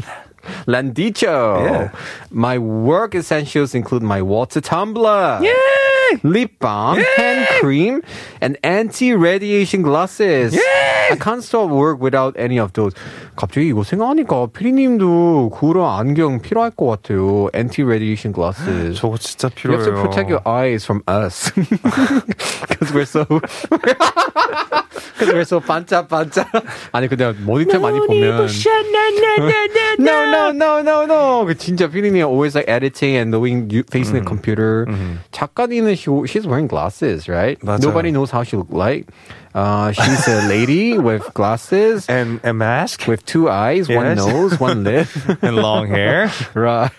Landicho. 0.66 1.64
Yeah. 1.64 1.88
My 2.30 2.58
work 2.58 3.14
essentials 3.14 3.74
include 3.74 4.02
my 4.02 4.22
water 4.22 4.60
tumbler. 4.60 5.40
Lip 6.22 6.58
balm, 6.60 6.98
hand 7.16 7.46
cream, 7.60 8.02
and 8.42 8.58
anti-radiation 8.62 9.80
glasses. 9.80 10.52
I 11.10 11.16
can't 11.16 11.42
start 11.42 11.70
work 11.70 12.00
without 12.02 12.36
any 12.36 12.58
of 12.58 12.74
those. 12.74 12.92
갑자기 13.34 13.68
이거 13.68 13.82
생각하니까 13.82 14.48
피디님도 14.52 15.50
그런 15.58 15.88
안경 15.98 16.40
필요할 16.40 16.72
것 16.72 16.86
같아요. 16.86 17.48
Anti-radiation 17.54 18.34
glasses. 18.34 19.00
저거 19.00 19.16
진짜 19.16 19.48
You 19.64 19.72
have 19.72 19.86
필요해요. 19.88 19.94
to 19.94 20.02
protect 20.02 20.28
your 20.28 20.42
eyes 20.46 20.84
from 20.84 21.02
us. 21.08 21.50
Because 22.68 22.92
we're 22.92 23.06
so. 23.06 23.24
So 25.45 25.59
반짝반짝. 25.59 26.47
아니, 26.91 27.07
근데 27.07 27.31
모니터 27.31 27.79
많이 27.79 27.99
보면. 27.99 28.47
No, 29.99 30.25
no, 30.25 30.49
no, 30.51 30.79
no, 30.79 31.03
no. 31.03 31.45
그 31.45 31.55
진짜 31.55 31.87
피디님이 31.87 32.21
always 32.21 32.55
like 32.55 32.67
editing 32.69 33.17
and 33.17 33.31
knowing 33.31 33.69
you 33.71 33.83
facing 33.89 34.13
the 34.13 34.25
computer. 34.25 34.85
작가님은 35.31 35.95
she, 35.95 36.11
she's 36.27 36.45
wearing 36.45 36.67
glasses, 36.67 37.27
right? 37.27 37.57
맞아요. 37.61 37.79
Nobody 37.81 38.11
knows 38.11 38.31
how 38.31 38.43
she 38.43 38.57
look 38.57 38.71
like. 38.71 39.07
Uh, 39.53 39.91
she's 39.91 40.27
a 40.27 40.47
lady 40.47 40.97
with 41.09 41.33
glasses, 41.33 42.07
And 42.09 42.39
a 42.43 42.53
mask 42.53 43.07
with 43.07 43.25
two 43.25 43.49
eyes, 43.49 43.89
one 43.89 44.15
nose, 44.15 44.59
one 44.59 44.83
lip. 44.83 45.07
and 45.41 45.55
long 45.55 45.87
hair. 45.87 46.31
Right. 46.53 46.91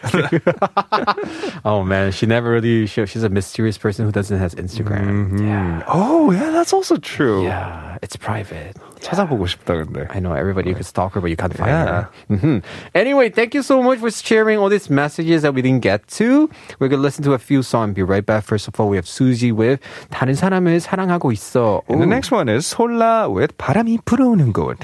oh 1.65 1.83
man, 1.85 2.13
she 2.13 2.27
never 2.27 2.51
really. 2.53 2.87
She, 2.87 3.05
she's 3.07 3.23
a 3.23 3.29
mysterious 3.29 3.79
person 3.79 4.07
who 4.07 4.13
doesn't 4.13 4.39
have 4.39 4.55
Instagram. 4.57 5.41
Yeah. 5.41 5.83
Oh, 5.87 6.31
yeah, 6.31 6.51
that's 6.51 6.73
also 6.73 6.97
true. 6.97 7.45
Yeah, 7.45 7.99
it's 8.03 8.17
private. 8.17 8.77
찾아보고 9.02 9.46
싶다 9.48 9.76
근데. 9.76 10.08
I 10.10 10.20
know 10.20 10.34
everybody 10.34 10.74
could 10.74 10.86
stalk 10.86 11.14
her, 11.16 11.22
but 11.22 11.30
you 11.30 11.36
can't 11.36 11.54
find 11.54 11.70
Yeah. 11.70 12.08
her. 12.30 12.38
hmm 12.38 12.60
Anyway, 12.96 13.30
thank 13.30 13.54
you 13.54 13.62
so 13.62 13.82
much 13.84 14.00
for 14.00 14.10
sharing 14.10 14.58
all 14.60 14.70
these 14.70 14.90
messages 14.90 15.42
that 15.44 15.54
we 15.54 15.62
didn't 15.62 15.82
get 15.84 16.08
to. 16.20 16.50
We're 16.80 16.88
gonna 16.88 17.02
listen 17.04 17.24
to 17.26 17.34
a 17.34 17.40
few 17.40 17.62
songs. 17.64 17.96
Be 17.96 18.04
right 18.04 18.26
back. 18.26 18.44
First 18.46 18.68
of 18.68 18.80
all, 18.80 18.88
we 18.90 18.96
have 18.98 19.08
Suzy 19.08 19.52
with 19.52 19.80
다른 20.10 20.36
사람을 20.36 20.80
사랑하고 20.80 21.32
있어. 21.34 21.82
And 21.90 22.00
the 22.02 22.08
Ooh. 22.08 22.10
next 22.10 22.32
one 22.32 22.48
is 22.48 22.66
솔라 22.74 23.28
with 23.34 23.58
바람이 23.58 24.00
불어오는 24.06 24.54
곳. 24.54 24.78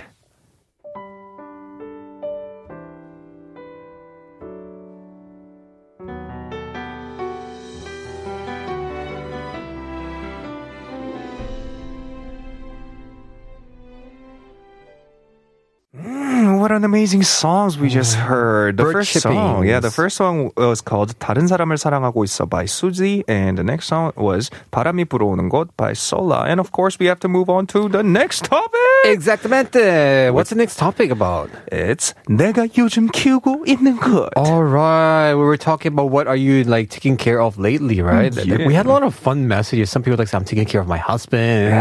what 16.65 16.73
an 16.73 16.83
amazing 16.83 17.23
songs 17.23 17.77
we 17.77 17.91
just 17.91 18.17
mm. 18.17 18.21
heard. 18.21 18.79
The 18.79 18.85
Bird 18.85 18.93
first 18.95 19.21
song, 19.21 19.69
yeah, 19.69 19.81
the 19.81 19.91
first 19.91 20.17
song 20.17 20.51
was 20.57 20.81
called 20.81 21.13
다른 21.21 21.47
사람을 21.47 21.77
사랑하고 21.77 22.25
있어 22.25 22.49
by 22.49 22.65
Suzy, 22.65 23.23
and 23.29 23.59
the 23.59 23.63
next 23.63 23.93
song 23.93 24.13
was 24.17 24.49
바람이 24.73 25.05
불어오는 25.05 25.51
것 25.51 25.77
by 25.77 25.93
Solar. 25.93 26.49
And 26.49 26.61
of 26.61 26.73
course, 26.73 26.99
we 26.99 27.05
have 27.05 27.21
to 27.21 27.29
move 27.29 27.51
on 27.51 27.67
to 27.77 27.91
the 27.91 28.03
next 28.03 28.45
topic. 28.49 28.84
Exactamente. 29.06 30.30
What's 30.32 30.50
the 30.50 30.56
next 30.56 30.78
topic 30.78 31.10
about? 31.12 31.50
It's 31.72 32.14
내가 32.28 32.68
요즘 32.78 33.08
키우고 33.08 33.66
있는 33.66 33.98
것. 33.98 34.30
All 34.36 34.64
right, 34.64 35.34
we 35.34 35.44
were 35.44 35.58
talking 35.58 35.94
about 35.94 36.12
what 36.12 36.28
are 36.28 36.36
you 36.36 36.64
like 36.64 36.90
taking 36.90 37.18
care 37.18 37.42
of 37.42 37.58
lately, 37.58 38.02
right? 38.02 38.34
Yeah. 38.36 38.68
We 38.68 38.74
had 38.74 38.86
a 38.86 38.90
lot 38.90 39.04
of 39.04 39.16
fun 39.16 39.48
messages. 39.48 39.90
Some 39.90 40.04
people 40.04 40.18
like, 40.18 40.28
say, 40.28 40.38
I'm 40.38 40.44
taking 40.46 40.66
care 40.66 40.82
of 40.82 40.88
my 40.88 40.98
husband. 40.98 41.74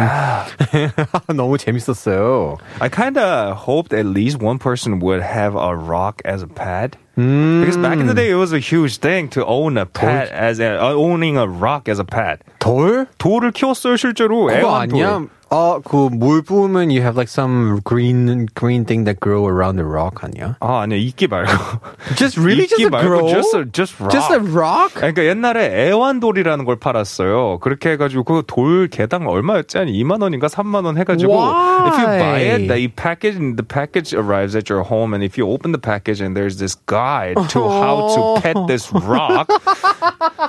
너무 1.28 1.58
재밌었어요. 1.58 2.58
I 2.80 2.88
kind 2.88 3.18
of 3.18 3.56
hoped 3.56 3.92
at 3.92 4.06
least 4.06 4.40
one 4.40 4.58
person 4.58 5.00
would 5.00 5.20
have 5.20 5.54
a 5.56 5.74
rock 5.76 6.22
as 6.24 6.42
a 6.42 6.46
pet. 6.46 6.96
Because 7.16 7.76
back 7.76 7.98
in 7.98 8.06
the 8.06 8.14
day, 8.14 8.30
it 8.30 8.37
was 8.37 8.52
a 8.52 8.61
huge 8.61 8.98
thing 8.98 9.28
to 9.30 9.44
own 9.44 9.76
a 9.76 9.87
pet 9.87 10.30
as 10.30 10.61
a, 10.61 10.80
uh, 10.80 10.92
owning 10.94 11.37
a 11.37 11.48
rock 11.48 11.88
as 11.88 11.98
a 11.98 12.04
pet. 12.04 12.42
돌? 12.61 13.08
돌을 13.18 13.50
키웠어요 13.50 13.96
실제로. 13.96 14.46
그거 14.46 14.54
애완돌. 14.54 15.02
아니야? 15.02 15.26
어, 15.53 15.79
그물 15.81 16.41
부으면 16.41 16.89
you 16.89 17.01
have 17.01 17.15
like 17.15 17.29
some 17.29 17.79
green 17.83 18.47
green 18.55 18.85
thing 18.85 19.05
that 19.05 19.19
grow 19.19 19.45
around 19.45 19.77
the 19.77 19.85
rock 19.87 20.23
아니야? 20.23 20.55
아 20.59 20.81
아니야 20.81 20.97
이끼 20.97 21.27
말고. 21.27 21.51
Just 22.17 22.39
really 22.39 22.65
just 22.65 22.81
a 22.81 22.89
말고 22.89 23.05
grow? 23.07 23.29
just 23.29 23.55
a, 23.55 23.65
just 23.71 23.99
rock. 24.01 24.11
Just 24.11 24.33
a 24.33 24.39
rock? 24.39 24.97
아니, 25.03 25.13
그러니까 25.13 25.25
옛날에 25.25 25.89
애완돌이라는 25.89 26.65
걸 26.65 26.77
팔았어요. 26.77 27.59
그렇게 27.59 27.91
해 27.91 27.97
가지고 27.97 28.23
그 28.23 28.41
돌 28.47 28.87
개당 28.87 29.27
얼마였지? 29.27 29.77
한 29.77 29.87
2만 29.87 30.21
원인가 30.23 30.47
3만 30.47 30.85
원 30.85 30.97
해 30.97 31.03
가지고 31.03 31.33
Why? 31.33 31.87
if 31.87 31.97
you 31.99 32.05
buy 32.07 32.41
it, 32.41 32.67
the 32.67 32.87
package 32.89 33.37
the 33.37 33.63
package 33.67 34.13
arrives 34.15 34.55
at 34.57 34.71
your 34.73 34.81
home, 34.83 35.13
and 35.13 35.23
if 35.23 35.37
you 35.37 35.45
open 35.47 35.71
the 35.71 35.79
package 35.81 36.19
and 36.21 36.35
there's 36.35 36.57
this 36.57 36.73
guide 36.87 37.37
to 37.53 37.61
how 37.69 38.09
to 38.09 38.41
pet 38.41 38.57
this 38.67 38.89
rock, 38.91 39.47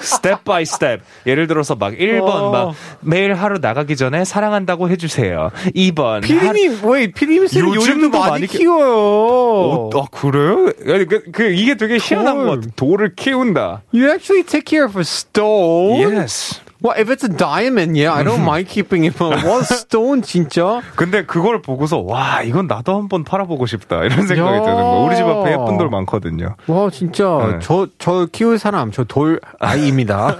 step 0.02 0.44
by 0.44 0.62
step. 0.62 1.02
예를 1.26 1.46
들어서 1.46 1.74
막 1.74 1.92
1번 1.94 2.50
막 2.52 2.74
매일 3.00 3.34
하루 3.34 3.58
나가기 3.58 3.96
전에 3.96 4.24
사랑한다고 4.24 4.88
해주세요. 4.90 5.50
2번 5.74 6.22
피디님, 6.22 6.80
왜 6.84 7.06
피디님 7.08 7.46
쌤 7.46 7.74
요즘도 7.74 8.10
많이 8.18 8.30
많이 8.30 8.46
키- 8.46 8.58
키워요. 8.58 8.94
어, 8.94 9.90
아, 9.94 10.06
그래요? 10.10 10.66
그, 11.08 11.22
그, 11.32 11.42
이게 11.50 11.76
되게 11.76 11.98
희한한 12.00 12.34
돌. 12.36 12.44
것 12.46 12.50
같아. 12.60 12.66
돌을 12.76 13.14
키운다. 13.14 13.82
You 13.92 14.08
actually 14.10 14.44
take 14.44 14.64
care 14.66 14.84
of 14.86 14.98
a 14.98 15.02
stone? 15.02 16.00
Yes. 16.02 16.60
Well, 16.84 16.92
if 17.00 17.08
it's 17.08 17.24
a 17.24 17.30
diamond, 17.32 17.96
yeah, 17.96 18.12
I 18.12 18.22
don't 18.22 18.44
mind 18.44 18.68
keeping 18.68 19.04
it. 19.06 19.16
But 19.16 19.42
what 19.42 19.64
stone, 19.64 20.20
진짜? 20.20 20.82
근데 20.96 21.24
그걸 21.24 21.62
보고서 21.62 21.96
와 22.04 22.42
이건 22.42 22.66
나도 22.66 22.94
한번 22.98 23.24
팔아보고 23.24 23.64
싶다 23.64 24.04
이런 24.04 24.26
생각이 24.26 24.38
야. 24.58 24.60
드는 24.60 24.74
거. 24.76 25.06
우리 25.08 25.16
집 25.16 25.24
앞에 25.24 25.52
예쁜 25.52 25.78
돌 25.78 25.88
많거든요. 25.88 26.56
와 26.66 26.90
진짜 26.90 27.24
네. 27.52 27.58
저저 27.60 28.26
키울 28.30 28.58
사람 28.58 28.92
저 28.92 29.04
돌 29.04 29.40
아이입니다. 29.60 30.36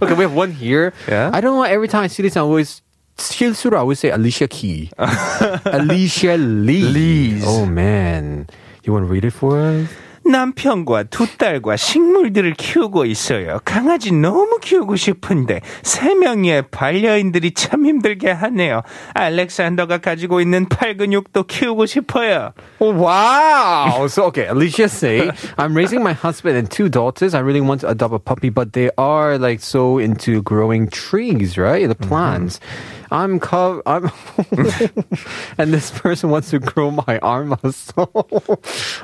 okay, 0.00 0.14
we 0.14 0.22
have 0.22 0.32
one 0.36 0.52
here. 0.52 0.92
Yeah? 1.08 1.30
I 1.34 1.40
don't 1.40 1.54
know. 1.58 1.64
Every 1.64 1.88
time 1.88 2.04
I 2.04 2.06
see 2.06 2.22
this, 2.22 2.36
I 2.38 2.42
always 2.42 2.80
실수로 3.18 3.74
I 3.76 3.80
always 3.80 3.98
say 3.98 4.10
Alicia 4.14 4.46
Key. 4.46 4.90
Alicia 5.66 6.36
Lee. 6.36 6.84
Lees. 6.86 7.44
Oh 7.48 7.66
man, 7.66 8.46
you 8.84 8.92
want 8.92 9.06
to 9.06 9.12
read 9.12 9.24
it 9.24 9.32
for 9.32 9.58
us? 9.58 9.88
남편과 10.30 11.04
두 11.04 11.26
딸과 11.36 11.76
식물들을 11.76 12.54
키우고 12.54 13.04
있어요. 13.04 13.60
강아지 13.64 14.12
너무 14.12 14.58
키우고 14.60 14.96
싶은데 14.96 15.60
세 15.82 16.14
명의 16.14 16.62
반려인들이 16.70 17.52
참 17.54 17.86
힘들게 17.86 18.30
하네요. 18.30 18.82
알렉산더가 19.14 19.98
가지고 19.98 20.40
있는 20.40 20.68
팔 20.68 20.96
근육도 20.96 21.44
키우고 21.44 21.86
싶어요. 21.86 22.52
Oh, 22.78 22.94
wow. 22.94 24.06
So, 24.06 24.24
okay, 24.26 24.46
Alicia 24.46 24.88
say, 24.88 25.30
I'm 25.58 25.74
raising 25.74 26.02
my 26.02 26.12
husband 26.12 26.56
and 26.56 26.70
two 26.70 26.88
daughters. 26.88 27.34
I 27.34 27.40
really 27.40 27.60
want 27.60 27.82
to 27.82 27.88
adopt 27.88 28.14
a 28.14 28.18
puppy, 28.18 28.48
but 28.48 28.72
they 28.72 28.90
are 28.96 29.38
like 29.38 29.60
so 29.60 29.98
into 29.98 30.42
growing 30.42 30.88
trees, 30.88 31.58
right? 31.58 31.86
The 31.86 31.94
plants. 31.94 32.60
I'm 33.10 33.40
co- 33.40 33.82
I'm, 33.86 34.08
and 35.58 35.72
this 35.74 35.90
person 35.90 36.30
wants 36.30 36.50
to 36.50 36.60
grow 36.60 36.90
my 36.92 37.18
arm 37.22 37.56
muscle. 37.62 38.08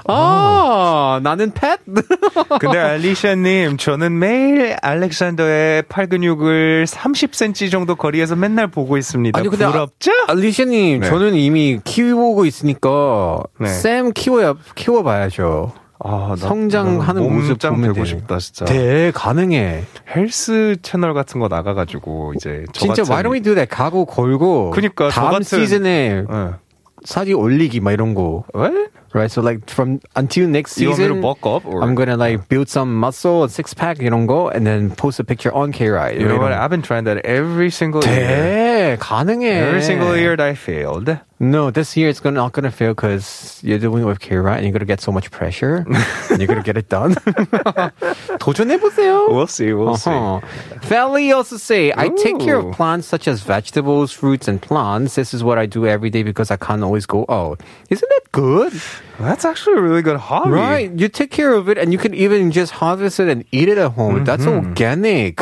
oh, 0.08 1.18
나는 1.22 1.52
pet? 1.52 1.80
근데 2.60 2.78
알리샤님, 2.78 3.76
저는 3.78 4.18
매일 4.18 4.76
알렉산더의 4.80 5.82
팔 5.88 6.06
근육을 6.06 6.86
30cm 6.86 7.70
정도 7.70 7.96
거리에서 7.96 8.36
맨날 8.36 8.68
보고 8.68 8.96
있습니다. 8.96 9.38
아니, 9.38 9.48
근데 9.48 9.64
아- 9.64 9.72
부럽죠? 9.72 10.12
알리샤님, 10.28 11.00
네. 11.00 11.08
저는 11.08 11.34
이미 11.34 11.80
키우고 11.82 12.44
있으니까 12.46 13.42
네. 13.58 13.66
쌤 13.68 14.12
키워야 14.12 14.54
키워봐야죠. 14.74 15.72
아, 15.98 16.28
나- 16.30 16.37
성장하는 16.37 17.22
나 17.22 17.28
모습 17.28 17.59
보면 17.59 17.92
되고. 17.94 18.04
싶다 18.04 18.38
진짜. 18.38 18.64
네, 18.66 19.11
가능해. 19.14 19.85
헬스 20.14 20.76
채널 20.82 21.14
같은 21.14 21.40
거 21.40 21.48
나가가지고 21.48 22.35
이제 22.37 22.64
저 22.72 22.87
진짜 22.87 23.02
why 23.02 23.22
don't 23.22 23.32
we 23.32 23.40
do 23.40 23.54
that? 23.54 23.68
가구 23.74 24.04
걸고 24.06 24.70
그니까 24.72 25.11
저 25.11 25.20
다음 25.20 25.32
같은- 25.40 25.44
시즌에 25.61 26.24
예. 26.30 26.50
사진 27.04 27.35
올리기 27.37 27.80
막 27.80 27.92
이런 27.92 28.14
거. 28.14 28.44
왜? 28.54 28.70
right? 29.14 29.32
So 29.32 29.40
like 29.40 29.62
from 29.70 30.00
until 30.18 30.46
next 30.48 30.74
season, 30.74 31.22
I'm 31.22 31.94
gonna 31.94 32.16
like 32.18 32.48
build 32.48 32.68
some 32.68 32.92
muscle, 32.98 33.44
six 33.48 33.72
pack, 33.74 34.02
이런 34.04 34.26
거, 34.26 34.50
and 34.52 34.66
then 34.66 34.90
post 34.94 35.20
a 35.22 35.24
picture 35.24 35.54
on 35.56 35.70
K 35.72 35.88
Ride. 35.88 36.20
You 36.20 36.28
know 36.28 36.37
what? 36.37 36.52
I've 36.52 36.68
been 36.68 36.82
trying 36.82 37.04
that 37.06 37.24
every 37.24 37.70
single 37.70 38.04
year. 38.04 38.96
돼 38.96 38.96
가능해. 39.00 39.48
Every 39.48 39.80
single 39.82 40.12
year 40.18 40.37
that 40.37 40.42
I 40.44 40.52
failed. 40.52 41.16
No, 41.39 41.71
this 41.71 41.97
year 41.97 42.07
it's 42.07 42.19
gonna, 42.19 42.36
not 42.36 42.51
gonna 42.51 42.69
fail 42.69 42.93
because 42.93 43.60
you're 43.63 43.79
doing 43.79 44.03
it 44.03 44.05
with 44.05 44.19
K 44.19 44.36
Ride 44.36 44.57
and 44.57 44.65
you're 44.65 44.73
gonna 44.73 44.86
get 44.86 45.01
so 45.01 45.12
much 45.12 45.31
pressure, 45.31 45.86
and 46.29 46.38
you're 46.38 46.47
gonna 46.47 46.62
get 46.62 46.77
it 46.77 46.88
done. 46.88 47.15
도전해 48.38 48.77
보세요. 48.77 49.27
We'll 49.27 49.47
see. 49.47 49.73
We'll 49.73 49.97
see. 49.97 50.12
Uh-huh. 50.12 50.39
Valley 50.84 51.31
also 51.31 51.57
say, 51.57 51.91
I 51.97 52.10
take 52.10 52.39
care 52.39 52.57
Ooh. 52.57 52.69
of 52.69 52.75
plants 52.75 53.07
such 53.07 53.27
as 53.27 53.41
vegetables, 53.41 54.12
fruits, 54.12 54.47
and 54.47 54.62
plants. 54.62 55.15
This 55.15 55.34
is 55.34 55.43
what 55.43 55.57
I 55.57 55.65
do 55.65 55.88
every 55.88 56.12
day 56.12 56.21
because 56.21 56.51
I 56.51 56.57
can't 56.57 56.84
always 56.84 57.07
go 57.07 57.25
out. 57.27 57.62
Isn't 57.89 58.10
that 58.10 58.31
good? 58.31 58.73
That's 59.18 59.44
actually 59.44 59.79
a 59.79 59.83
really 59.83 60.02
good 60.02 60.16
hobby. 60.18 60.50
Right. 60.50 60.90
You 60.92 61.09
take 61.09 61.31
care 61.31 61.55
of 61.55 61.68
it 61.68 61.79
and 61.79 61.92
you 61.92 61.98
can 61.98 62.12
even 62.14 62.50
just 62.52 62.72
harvest 62.72 63.18
it 63.18 63.29
and 63.29 63.44
eat 63.50 63.68
it 63.68 63.79
at 63.79 63.92
home. 63.96 64.24
That's 64.24 64.46
organic. 64.46 65.37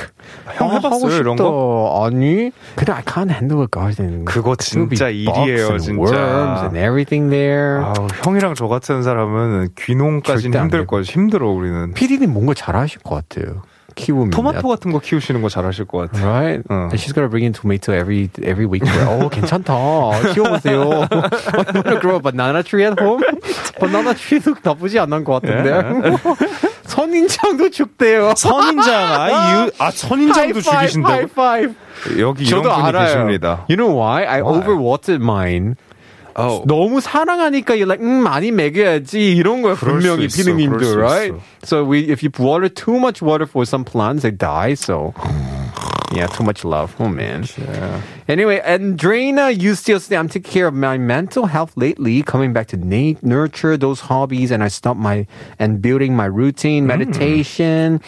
형 0.56 0.70
아, 0.70 0.74
해봤어요, 0.76 1.16
이런. 1.20 1.36
거? 1.36 2.06
아니. 2.06 2.50
근데 2.76 2.92
I 2.92 3.02
can't 3.02 3.30
handle 3.30 3.62
a 3.62 3.66
garden. 3.70 4.24
그거 4.24 4.54
진짜 4.56 5.08
일이에요, 5.08 5.68
and 5.74 5.82
진짜. 5.82 5.98
worms 6.00 6.60
and 6.64 6.78
everything 6.78 7.30
there. 7.30 7.82
아우, 7.82 8.06
형이랑 8.22 8.54
저 8.54 8.68
같은 8.68 9.02
사람은 9.02 9.70
귀농까지는 9.76 10.60
힘들. 10.62 10.86
거지. 10.86 11.10
힘들어 11.12 11.48
우리는. 11.50 11.92
PD님 11.94 12.32
뭔가 12.32 12.54
잘하실 12.54 13.00
것 13.02 13.16
같아요. 13.28 13.62
키우면. 13.94 14.30
토마토 14.30 14.66
같은 14.68 14.92
거 14.92 14.98
키우시는 14.98 15.42
거 15.42 15.48
잘하실 15.48 15.84
것 15.86 16.10
같아. 16.10 16.24
Right? 16.26 16.62
어. 16.68 16.88
And 16.92 16.96
she's 16.96 17.12
gonna 17.14 17.28
bring 17.28 17.44
in 17.44 17.52
tomato 17.52 17.92
every 17.92 18.28
every 18.42 18.66
week. 18.66 18.82
oh, 19.08 19.28
괜찮다. 19.30 19.72
키워보세요. 20.34 21.06
I 21.10 21.64
wanna 21.74 22.00
grow 22.00 22.16
a 22.16 22.20
banana 22.20 22.62
tree 22.62 22.84
at 22.84 22.98
home. 23.00 23.22
banana 23.80 24.14
tree도 24.14 24.54
나쁘지 24.62 24.98
않은 24.98 25.24
것 25.24 25.42
같은데. 25.42 26.16
선인장도 26.84 27.70
죽대요. 27.70 28.34
선인장, 28.36 28.94
아, 28.94 29.64
유, 29.66 29.70
아, 29.78 29.90
선인장도 29.90 30.60
죽이신다고? 30.60 31.22
Five. 31.32 31.74
여기 32.18 32.44
이런 32.44 32.62
분이 32.62 32.74
알아요. 32.74 33.06
계십니다. 33.06 33.64
You 33.68 33.76
know 33.76 33.98
why? 33.98 34.24
I 34.26 34.42
Why? 34.42 34.58
overwatered 34.60 35.22
mine. 35.22 35.74
어, 36.35 36.63
너무 36.65 37.01
사랑하니까 37.01 37.75
you're 37.75 37.87
like 37.89 37.99
음 38.01 38.23
많이 38.23 38.51
먹여야지 38.51 39.35
이런 39.35 39.61
거야 39.61 39.75
그럴 39.75 40.01
수 40.01 40.07
분명히 40.07 40.25
있어, 40.25 40.37
피디님도 40.37 40.77
그럴 40.77 40.85
수 40.93 40.99
right? 40.99 41.33
있어. 41.35 41.41
So 41.65 41.83
we 41.83 41.99
if 42.09 42.23
you 42.23 42.29
water 42.39 42.69
too 42.69 42.97
much 42.97 43.21
water 43.21 43.45
for 43.45 43.65
some 43.65 43.83
plants 43.83 44.21
they 44.23 44.31
die 44.31 44.75
so 44.75 45.13
yeah 46.13 46.27
too 46.27 46.43
much 46.43 46.63
love 46.63 46.95
oh 46.99 47.09
man 47.09 47.43
anyway 48.29 48.61
Andrina 48.65 49.51
you 49.51 49.75
still 49.75 49.99
say 49.99 50.15
I'm 50.15 50.29
taking 50.29 50.49
care 50.49 50.67
of 50.67 50.73
my 50.73 50.97
mental 50.97 51.45
health 51.47 51.73
lately 51.75 52.23
coming 52.23 52.53
back 52.53 52.67
to 52.67 52.77
na- 52.77 53.19
nurture 53.21 53.75
those 53.77 53.99
hobbies 54.07 54.49
and 54.51 54.63
I 54.63 54.69
stop 54.69 54.95
my 54.97 55.27
and 55.59 55.81
building 55.81 56.15
my 56.15 56.25
routine 56.25 56.87
meditation 56.87 58.01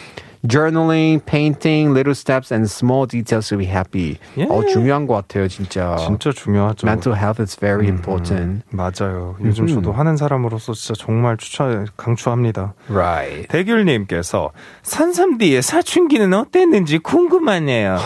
Journaling 0.47 1.21
painting 1.25 1.93
little 1.93 2.15
steps 2.15 2.51
and 2.53 2.69
small 2.71 3.07
details 3.07 3.49
to 3.49 3.57
be 3.57 3.67
happy 3.67 4.19
Yeah. 4.37 4.49
어 4.53 4.65
중요한 4.67 5.07
것 5.07 5.15
같아요 5.15 5.49
진짜 5.49 5.97
진짜 5.99 6.31
중요하죠. 6.33 6.87
mental 6.87 7.15
health 7.17 7.41
is 7.43 7.57
very 7.59 7.89
important 7.89 8.63
맞아요. 8.71 9.37
요즘 9.43 9.67
저도 9.67 9.93
하는 9.93 10.17
사람으로서 10.17 10.75
진짜 10.75 10.95
정말 10.99 11.37
추천, 11.37 11.87
강추합니다. 11.97 12.75
Right. 12.89 13.49
대귤님께서 13.49 14.53
산삼디의 14.83 15.63
사춘기는 15.63 16.33
어땠는지 16.33 16.99
궁금하네요. 16.99 17.99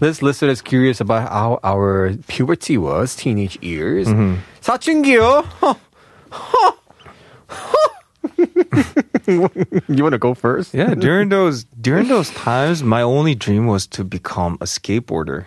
This 0.00 0.22
listener 0.22 0.50
is 0.52 0.62
curious 0.62 1.00
about 1.00 1.28
how 1.30 1.58
our 1.64 2.16
puberty 2.28 2.76
was, 2.78 3.16
teenage 3.16 3.58
years. 3.62 4.08
사춘기요? 4.60 5.44
you 9.88 10.02
want 10.02 10.12
to 10.12 10.18
go 10.18 10.34
first? 10.34 10.74
Yeah, 10.74 10.94
during 11.06 11.28
those 11.28 11.64
during 11.64 12.08
those 12.08 12.30
times, 12.30 12.82
my 12.82 13.02
only 13.02 13.34
dream 13.34 13.66
was 13.66 13.86
to 13.88 14.04
become 14.04 14.54
a 14.60 14.64
skateboarder. 14.64 15.46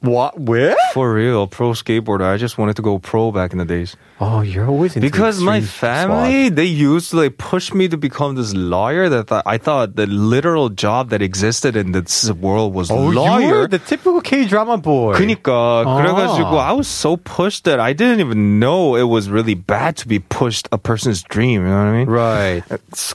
What? 0.00 0.38
Where? 0.38 0.76
For 0.92 1.14
real, 1.14 1.46
pro 1.46 1.70
skateboarder. 1.70 2.24
I 2.24 2.36
just 2.36 2.58
wanted 2.58 2.76
to 2.76 2.82
go 2.82 2.98
pro 2.98 3.32
back 3.32 3.52
in 3.52 3.58
the 3.58 3.64
days. 3.64 3.96
Oh, 4.21 4.41
you're 4.41 4.67
always 4.67 4.97
into 4.97 5.07
Because 5.07 5.39
my 5.39 5.63
extreme 5.63 5.79
family, 5.79 6.49
they 6.49 6.65
used 6.67 7.11
to 7.11 7.23
like 7.23 7.37
push 7.37 7.71
me 7.73 7.87
to 7.87 7.95
become 7.95 8.35
this 8.35 8.53
lawyer. 8.53 9.07
That 9.07 9.29
th- 9.31 9.43
I 9.47 9.57
thought 9.57 9.95
the 9.95 10.07
literal 10.07 10.67
job 10.67 11.11
that 11.15 11.21
existed 11.21 11.77
in 11.79 11.93
this 11.93 12.27
world 12.29 12.73
was 12.75 12.91
Oh, 12.91 12.99
lawyer. 12.99 13.47
you're 13.47 13.67
the 13.71 13.79
typical 13.79 14.19
K 14.19 14.43
drama 14.43 14.75
boy. 14.75 15.15
그니까 15.15 15.87
아. 15.87 15.95
그래가지고 16.03 16.59
I 16.59 16.73
was 16.73 16.89
so 16.89 17.15
pushed 17.15 17.63
that 17.63 17.79
I 17.79 17.93
didn't 17.93 18.19
even 18.19 18.59
know 18.59 18.95
it 18.99 19.07
was 19.07 19.29
really 19.31 19.55
bad 19.55 19.95
to 20.03 20.07
be 20.09 20.19
pushed 20.19 20.67
a 20.73 20.77
person's 20.77 21.23
dream. 21.23 21.63
You 21.63 21.71
know 21.71 21.79
what 21.79 21.87
I 21.87 21.95
mean? 22.03 22.09
Right. 22.11 22.63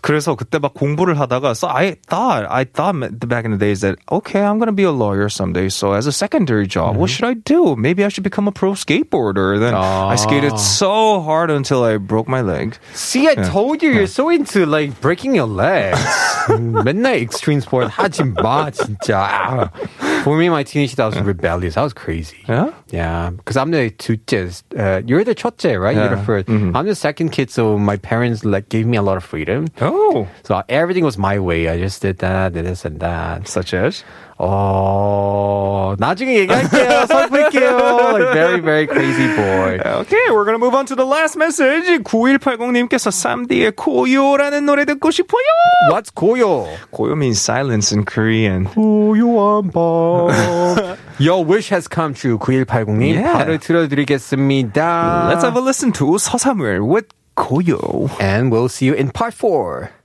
그래서 0.01 0.35
그때 0.41 0.57
막 0.59 0.73
공부를 0.73 1.21
하다가 1.21 1.53
so 1.55 1.69
I 1.69 2.01
thought 2.09 2.49
I 2.49 2.65
thought 2.65 2.97
back 3.29 3.45
in 3.45 3.53
the 3.53 3.61
days 3.61 3.83
that 3.85 3.99
okay 4.11 4.41
I'm 4.41 4.57
gonna 4.59 4.73
be 4.73 4.89
a 4.89 4.91
lawyer 4.91 5.29
someday. 5.29 5.69
So 5.69 5.93
as 5.93 6.07
a 6.09 6.13
secondary 6.17 6.67
job, 6.67 6.97
Mm-hmm. 6.97 7.01
what 7.05 7.11
should 7.13 7.29
I 7.29 7.35
do? 7.35 7.77
Maybe 7.77 8.05
I 8.05 8.09
should 8.09 8.25
become 8.25 8.49
a 8.49 8.53
pro 8.57 8.73
skateboarder. 8.73 9.61
Then 9.61 9.75
I 9.77 10.17
Ah. 10.17 10.17
skated 10.17 10.57
so 10.59 10.95
hard 10.99 11.51
until 11.51 11.85
I 11.85 11.97
broke 11.99 12.27
my 12.29 12.41
leg. 12.41 12.77
See, 12.95 13.29
I 13.29 13.35
told 13.35 13.83
you, 13.83 13.91
you're 13.91 14.07
so 14.07 14.29
into 14.31 14.67
like 14.67 15.01
breaking 15.01 15.35
your 15.35 15.47
legs. 15.47 15.99
맨날 16.49 17.21
extreme 17.23 17.61
sport 17.61 17.89
하지 17.89 18.23
마, 18.35 18.71
진짜. 18.71 19.71
For 20.25 20.37
me, 20.37 20.49
my 20.49 20.63
teenage 20.65 20.91
days, 20.95 21.01
I 21.01 21.07
was 21.07 21.19
rebellious. 21.21 21.77
I 21.77 21.83
was 21.83 21.93
crazy. 21.93 22.45
Yeah. 22.49 22.71
Yeah, 22.91 23.31
because 23.31 23.57
I'm 23.57 23.71
the 23.71 23.91
둘째. 23.91 24.63
Uh, 24.77 25.03
you're 25.07 25.25
the 25.25 25.35
첫째, 25.35 25.81
right? 25.81 25.95
You're 25.97 26.09
the 26.09 26.17
Yeah. 26.17 26.25
1st 26.25 26.75
I'm 26.77 26.87
the 26.87 26.95
second 26.95 27.31
kid, 27.31 27.51
so 27.51 27.77
my 27.79 27.97
parents 27.97 28.45
like 28.45 28.69
gave 28.69 28.87
me 28.87 28.97
a 28.97 29.03
lot 29.03 29.17
of 29.17 29.25
freedom. 29.25 29.69
Oh, 29.81 30.27
So 30.45 30.63
everything 30.69 31.05
was 31.05 31.17
my 31.19 31.39
way. 31.39 31.69
I 31.69 31.79
just 31.79 32.01
did 32.03 32.19
that, 32.19 32.53
did 32.55 32.65
this 32.67 32.85
and 32.85 33.01
that. 33.01 33.49
such 33.49 33.75
as 33.75 34.05
Oh, 34.39 35.95
나중에 35.99 36.35
얘기할게요. 36.41 37.07
갈게요. 37.50 38.34
very, 38.34 38.60
very 38.60 38.88
crazy 38.88 39.28
boy. 39.36 39.80
Okay, 40.02 40.32
we're 40.32 40.46
gonna 40.46 40.58
move 40.60 40.76
on 40.76 40.86
to 40.86 40.96
the 40.96 41.06
last 41.06 41.38
message. 41.38 41.86
9180님께서 42.04 43.12
쌈디의 43.12 43.74
고요라는 43.76 44.66
노래 44.66 44.86
듣고 44.86 45.12
싶어요. 45.12 45.44
What's 45.92 46.12
고요? 46.14 46.68
고요 46.92 47.14
means 47.14 47.40
silence 47.42 47.92
in 47.92 48.06
Korean. 48.06 48.66
고요한 48.66 49.72
밤. 49.72 50.98
Your 51.20 51.44
wish 51.44 51.70
has 51.70 51.88
come 51.88 52.14
true. 52.14 52.38
9180님 52.38 53.16
yeah. 53.16 53.34
바로 53.34 53.58
들려드리겠습니다. 53.58 55.30
Let's 55.30 55.44
have 55.44 55.58
a 55.58 55.64
listen 55.64 55.92
to 55.94 56.18
서사물 56.18 56.80
with 56.88 57.08
고요. 57.36 58.10
And 58.20 58.52
we'll 58.52 58.70
see 58.70 58.88
you 58.88 58.94
in 58.94 59.12
part 59.12 59.34
4. 59.34 59.99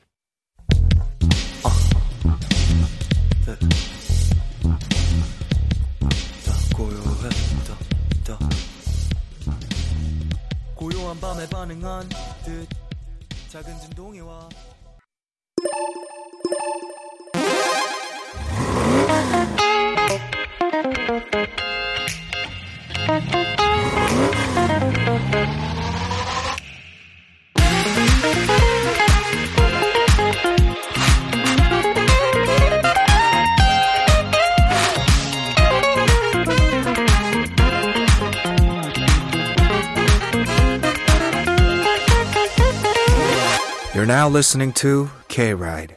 어젯밤 11.15 11.21
밤에 11.21 11.49
반응한 11.49 12.09
듯. 12.45 12.69
작은 13.49 13.79
진동이 13.81 14.21
와. 14.21 14.49
You're 44.05 44.13
now 44.13 44.29
listening 44.29 44.75
to 44.75 45.09
K 45.29 45.55
Ride. 45.55 45.97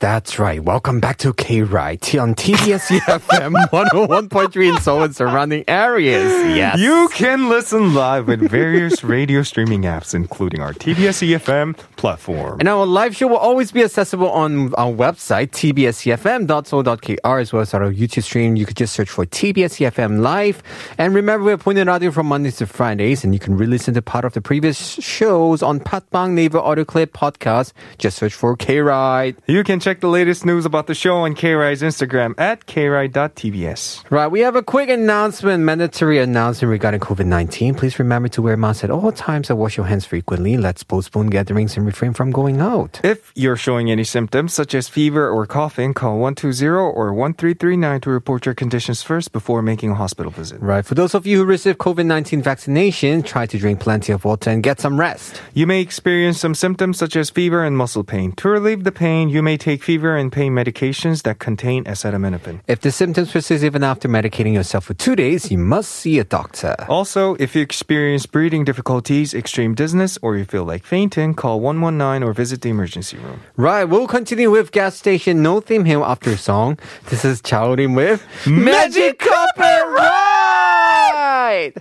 That's 0.00 0.38
right. 0.38 0.62
Welcome 0.62 1.00
back 1.00 1.16
to 1.18 1.32
K 1.32 1.62
Ride 1.62 1.98
on 2.14 2.36
TBS 2.36 3.00
EFM 3.00 3.54
101.3 3.70 4.68
in 4.72 4.80
Seoul 4.80 5.02
and 5.02 5.16
surrounding 5.16 5.64
areas. 5.66 6.30
Yes. 6.54 6.78
You 6.78 7.08
can 7.12 7.48
listen 7.48 7.94
live 7.94 8.28
with 8.28 8.48
various 8.48 9.02
radio 9.02 9.42
streaming 9.42 9.82
apps, 9.82 10.14
including 10.14 10.60
our 10.60 10.72
TBS 10.72 11.26
EFM 11.26 11.76
platform. 11.96 12.60
And 12.60 12.68
our 12.68 12.86
live 12.86 13.16
show 13.16 13.26
will 13.26 13.38
always 13.38 13.72
be 13.72 13.82
accessible 13.82 14.30
on 14.30 14.72
our 14.74 14.92
website, 14.92 15.48
tbscfm.so.kr, 15.48 17.40
as 17.40 17.52
well 17.52 17.62
as 17.62 17.74
our 17.74 17.90
YouTube 17.90 18.22
stream. 18.22 18.54
You 18.54 18.66
could 18.66 18.76
just 18.76 18.92
search 18.92 19.10
for 19.10 19.26
TBS 19.26 19.84
EFM 19.84 20.20
Live. 20.20 20.62
And 20.96 21.12
remember, 21.12 21.44
we're 21.44 21.58
putting 21.58 21.88
audio 21.88 22.12
from 22.12 22.26
Mondays 22.26 22.58
to 22.58 22.66
Fridays, 22.66 23.24
and 23.24 23.34
you 23.34 23.40
can 23.40 23.56
re-listen 23.56 23.94
to 23.94 24.02
part 24.02 24.24
of 24.24 24.34
the 24.34 24.40
previous 24.40 24.78
shows 24.78 25.60
on 25.60 25.80
Podbbang 25.80 26.34
Naver 26.34 26.58
Audio 26.58 26.84
Clip 26.84 27.12
podcast. 27.12 27.72
Just 27.98 28.16
search 28.16 28.34
for 28.34 28.54
K-Ride. 28.54 29.34
You 29.48 29.64
can 29.64 29.80
check 29.80 29.87
check 29.88 30.00
the 30.00 30.06
latest 30.06 30.44
news 30.44 30.66
about 30.66 30.86
the 30.86 30.94
show 30.94 31.16
on 31.16 31.34
KRI's 31.34 31.80
Instagram 31.80 32.38
at 32.38 32.66
KRI.TBS. 32.66 34.10
Right, 34.10 34.26
we 34.26 34.40
have 34.40 34.54
a 34.54 34.62
quick 34.62 34.90
announcement, 34.90 35.64
mandatory 35.64 36.18
announcement 36.18 36.70
regarding 36.70 37.00
COVID 37.00 37.24
19. 37.24 37.74
Please 37.74 37.98
remember 37.98 38.28
to 38.28 38.42
wear 38.42 38.54
masks 38.58 38.84
at 38.84 38.90
all 38.90 39.10
times 39.12 39.48
and 39.48 39.58
wash 39.58 39.78
your 39.78 39.86
hands 39.86 40.04
frequently. 40.04 40.58
Let's 40.58 40.82
postpone 40.82 41.28
gatherings 41.28 41.78
and 41.78 41.86
refrain 41.86 42.12
from 42.12 42.32
going 42.32 42.60
out. 42.60 43.00
If 43.02 43.32
you're 43.34 43.56
showing 43.56 43.90
any 43.90 44.04
symptoms 44.04 44.52
such 44.52 44.74
as 44.74 44.90
fever 44.90 45.26
or 45.30 45.46
coughing, 45.46 45.94
call 45.94 46.18
120 46.18 46.66
or 46.66 47.14
1339 47.14 48.02
to 48.02 48.10
report 48.10 48.44
your 48.44 48.54
conditions 48.54 49.00
first 49.00 49.32
before 49.32 49.62
making 49.62 49.92
a 49.92 49.94
hospital 49.94 50.30
visit. 50.30 50.60
Right, 50.60 50.84
for 50.84 50.96
those 50.96 51.14
of 51.14 51.26
you 51.26 51.38
who 51.38 51.46
received 51.46 51.78
COVID 51.78 52.04
19 52.04 52.42
vaccination, 52.42 53.22
try 53.22 53.46
to 53.46 53.56
drink 53.56 53.80
plenty 53.80 54.12
of 54.12 54.26
water 54.26 54.50
and 54.50 54.62
get 54.62 54.80
some 54.80 55.00
rest. 55.00 55.40
You 55.54 55.66
may 55.66 55.80
experience 55.80 56.38
some 56.38 56.54
symptoms 56.54 56.98
such 56.98 57.16
as 57.16 57.30
fever 57.30 57.64
and 57.64 57.74
muscle 57.74 58.04
pain. 58.04 58.32
To 58.32 58.50
relieve 58.50 58.84
the 58.84 58.92
pain, 58.92 59.30
you 59.30 59.42
may 59.42 59.56
take 59.56 59.77
fever 59.78 60.16
and 60.16 60.30
pain 60.30 60.52
medications 60.52 61.22
that 61.22 61.38
contain 61.38 61.84
acetaminophen. 61.84 62.60
If 62.66 62.80
the 62.80 62.90
symptoms 62.90 63.32
persist 63.32 63.64
even 63.64 63.82
after 63.82 64.08
medicating 64.08 64.54
yourself 64.54 64.84
for 64.84 64.94
two 64.94 65.16
days, 65.16 65.50
you 65.50 65.58
must 65.58 65.90
see 65.90 66.18
a 66.18 66.24
doctor. 66.24 66.76
Also, 66.88 67.34
if 67.36 67.54
you 67.56 67.62
experience 67.62 68.26
breathing 68.26 68.64
difficulties, 68.64 69.34
extreme 69.34 69.74
dizziness, 69.74 70.18
or 70.22 70.36
you 70.36 70.44
feel 70.44 70.64
like 70.64 70.84
fainting, 70.84 71.34
call 71.34 71.60
119 71.60 72.22
or 72.28 72.32
visit 72.32 72.62
the 72.62 72.68
emergency 72.68 73.16
room. 73.16 73.40
Right, 73.56 73.84
we'll 73.84 74.08
continue 74.08 74.50
with 74.50 74.72
gas 74.72 74.96
station 74.96 75.42
No 75.42 75.60
Theme 75.60 75.84
Hill 75.84 76.04
after 76.04 76.30
a 76.30 76.38
song. 76.38 76.78
This 77.10 77.24
is 77.24 77.40
Chaorim 77.40 77.94
with 77.96 78.26
Magic 78.46 79.18
Carpet 79.18 79.86
Ride! 79.96 81.72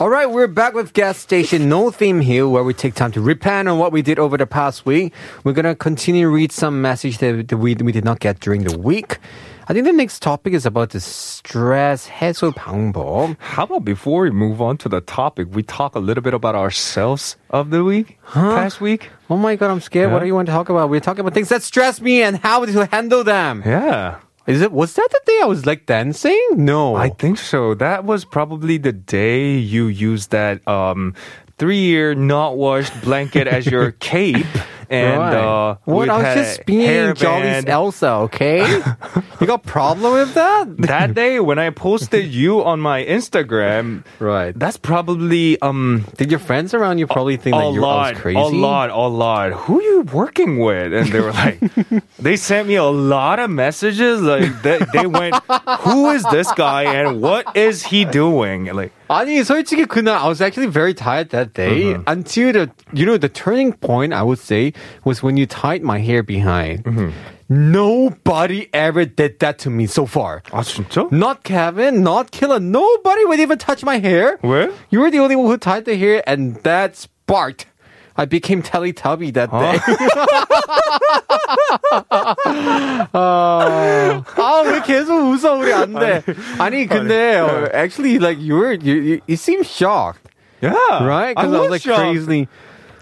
All 0.00 0.10
right, 0.10 0.30
we're 0.30 0.46
back 0.46 0.74
with 0.74 0.92
gas 0.92 1.16
station 1.16 1.70
No 1.70 1.90
Theme 1.90 2.20
Hill, 2.20 2.50
where 2.52 2.62
we 2.62 2.74
take 2.74 2.94
time 2.94 3.12
to 3.12 3.20
repent 3.22 3.66
on 3.66 3.78
what 3.78 3.92
we 3.92 4.02
did 4.02 4.18
over 4.18 4.36
the 4.36 4.46
past 4.46 4.84
week. 4.84 5.14
We're 5.42 5.54
gonna 5.54 5.74
continue 5.74 6.26
to 6.26 6.30
read 6.30 6.52
some 6.52 6.82
message 6.82 7.16
that, 7.18 7.48
that 7.48 7.56
we, 7.56 7.74
we 7.76 7.92
did 7.92 8.04
not 8.04 8.20
get 8.20 8.38
during 8.40 8.64
the 8.64 8.76
week. 8.76 9.16
I 9.68 9.72
think 9.72 9.86
the 9.86 9.94
next 9.94 10.20
topic 10.20 10.52
is 10.52 10.66
about 10.66 10.90
the 10.90 11.00
stress 11.00 12.08
해소 12.08 12.52
방법. 12.54 13.36
How 13.40 13.64
about 13.64 13.86
before 13.86 14.24
we 14.24 14.30
move 14.30 14.60
on 14.60 14.76
to 14.78 14.90
the 14.90 15.00
topic, 15.00 15.48
we 15.52 15.62
talk 15.62 15.94
a 15.94 15.98
little 15.98 16.22
bit 16.22 16.34
about 16.34 16.54
ourselves 16.54 17.36
of 17.48 17.70
the 17.70 17.82
week, 17.82 18.18
past 18.34 18.82
week? 18.82 19.08
Oh 19.30 19.38
my 19.38 19.56
god, 19.56 19.70
I'm 19.70 19.80
scared. 19.80 20.12
What 20.12 20.18
Yeah. 20.18 20.24
do 20.24 20.26
you 20.26 20.34
want 20.34 20.44
to 20.46 20.52
talk 20.52 20.68
about? 20.68 20.90
We're 20.90 21.00
talking 21.00 21.20
about 21.20 21.32
things 21.32 21.48
that 21.48 21.62
stress 21.62 22.02
me 22.02 22.20
and 22.20 22.36
how 22.36 22.66
to 22.66 22.84
handle 22.92 23.24
them. 23.24 23.62
Yeah. 23.64 24.16
Is 24.47 24.61
it 24.61 24.71
was 24.71 24.93
that 24.95 25.07
the 25.11 25.21
day 25.25 25.39
I 25.43 25.45
was 25.45 25.65
like 25.65 25.85
dancing? 25.85 26.39
No. 26.53 26.95
I 26.95 27.09
think 27.09 27.37
so. 27.37 27.73
That 27.75 28.05
was 28.05 28.25
probably 28.25 28.77
the 28.77 28.91
day 28.91 29.55
you 29.55 29.85
used 29.87 30.31
that 30.31 30.67
um, 30.67 31.13
three-year 31.57 32.15
not 32.15 32.57
washed 32.57 32.99
blanket 33.03 33.47
as 33.47 33.67
your 33.67 33.91
cape 33.99 34.45
And 34.90 35.18
Right. 35.20 35.34
uh, 35.34 35.76
what? 35.84 36.06
with 36.06 36.10
I 36.10 36.16
was 36.18 36.26
ha- 36.26 36.34
just 36.34 36.66
being 36.66 37.14
Jolly's 37.14 37.64
hairband. 37.64 37.68
Elsa, 37.68 38.10
okay? 38.30 38.62
you 39.40 39.46
got 39.46 39.64
problem 39.64 40.12
with 40.14 40.34
that? 40.34 40.76
that 40.86 41.14
day 41.14 41.40
when 41.40 41.58
I 41.58 41.70
posted 41.70 42.26
you 42.32 42.62
on 42.64 42.80
my 42.80 43.02
Instagram, 43.04 44.04
Right. 44.20 44.56
that's 44.56 44.76
probably 44.76 45.60
um 45.60 46.04
Did 46.16 46.30
your 46.30 46.40
friends 46.40 46.72
around 46.74 46.98
you 46.98 47.06
probably 47.06 47.36
think 47.36 47.56
a 47.56 47.58
that 47.58 47.72
you 47.74 47.82
I 47.82 47.86
lot, 47.86 48.12
was 48.14 48.22
crazy? 48.22 48.38
a 48.38 48.44
lot, 48.46 48.90
a 48.90 49.06
lot. 49.08 49.52
Who 49.66 49.78
are 49.80 49.82
you 49.82 50.00
working 50.12 50.58
with? 50.60 50.92
And 50.94 51.10
they 51.10 51.20
were 51.20 51.32
like, 51.32 51.58
they 52.18 52.36
sent 52.36 52.68
me 52.68 52.76
a 52.76 52.84
lot 52.86 53.38
of 53.38 53.50
messages. 53.50 54.22
Like 54.22 54.62
they, 54.62 54.78
they 54.92 55.06
went, 55.06 55.34
who 55.80 56.10
is 56.10 56.22
this 56.30 56.50
guy 56.52 56.84
and 56.84 57.20
what 57.20 57.56
is 57.56 57.82
he 57.82 58.04
doing? 58.04 58.66
Like, 58.72 58.92
아니 59.08 59.38
솔직히 59.44 59.86
그날 59.86 60.18
I 60.18 60.26
was 60.26 60.40
actually 60.40 60.66
very 60.66 60.92
tired 60.94 61.30
that 61.30 61.54
day 61.54 61.94
Mm-hmm. 61.94 62.10
until 62.10 62.52
the 62.52 62.70
you 62.92 63.06
know 63.06 63.16
the 63.16 63.28
turning 63.28 63.72
point 63.72 64.12
I 64.12 64.22
would 64.22 64.38
say 64.40 64.72
was 65.04 65.22
when 65.22 65.36
you 65.36 65.46
tied 65.46 65.82
my 65.82 65.98
hair 65.98 66.22
behind. 66.22 66.84
Mm-hmm. 66.84 67.10
Nobody 67.48 68.68
ever 68.74 69.04
did 69.04 69.38
that 69.38 69.58
to 69.60 69.70
me 69.70 69.86
so 69.86 70.04
far. 70.06 70.42
아 70.50 70.62
진짜? 70.64 71.06
Not 71.12 71.44
Kevin, 71.44 72.02
not 72.02 72.30
Killer. 72.32 72.58
Nobody 72.58 73.24
would 73.24 73.38
even 73.40 73.58
touch 73.58 73.84
my 73.84 73.98
hair. 73.98 74.38
왜? 74.42 74.72
You 74.90 75.00
were 75.00 75.10
the 75.10 75.20
only 75.20 75.36
one 75.36 75.46
who 75.46 75.56
tied 75.56 75.84
the 75.84 75.96
hair, 75.96 76.22
and 76.26 76.56
that 76.64 76.96
sparked. 76.96 77.66
I 78.18 78.24
became 78.24 78.62
Teletubby 78.62 79.30
that 79.34 79.50
day. 79.52 79.76
아, 83.12 84.22
아, 84.36 84.62
왜 84.64 84.80
계속 84.82 85.12
웃어, 85.32 85.54
우리 85.58 85.72
안 85.72 85.92
돼. 85.94 86.22
아니, 86.58 86.86
근데, 86.86 87.36
어, 87.40 87.68
actually, 87.74 88.18
like, 88.18 88.38
you 88.40 88.54
were, 88.56 88.72
you, 88.72 88.94
you, 88.94 89.20
you 89.26 89.36
seemed 89.36 89.66
shocked, 89.66 90.20
Yeah, 90.62 90.72
right? 91.04 91.34
I 91.36 91.44
Because 91.44 91.52
I, 91.54 91.58
was, 91.58 91.60
was 91.60 91.70
like, 91.70 91.82
shocked. 91.82 92.00
crazy. 92.00 92.48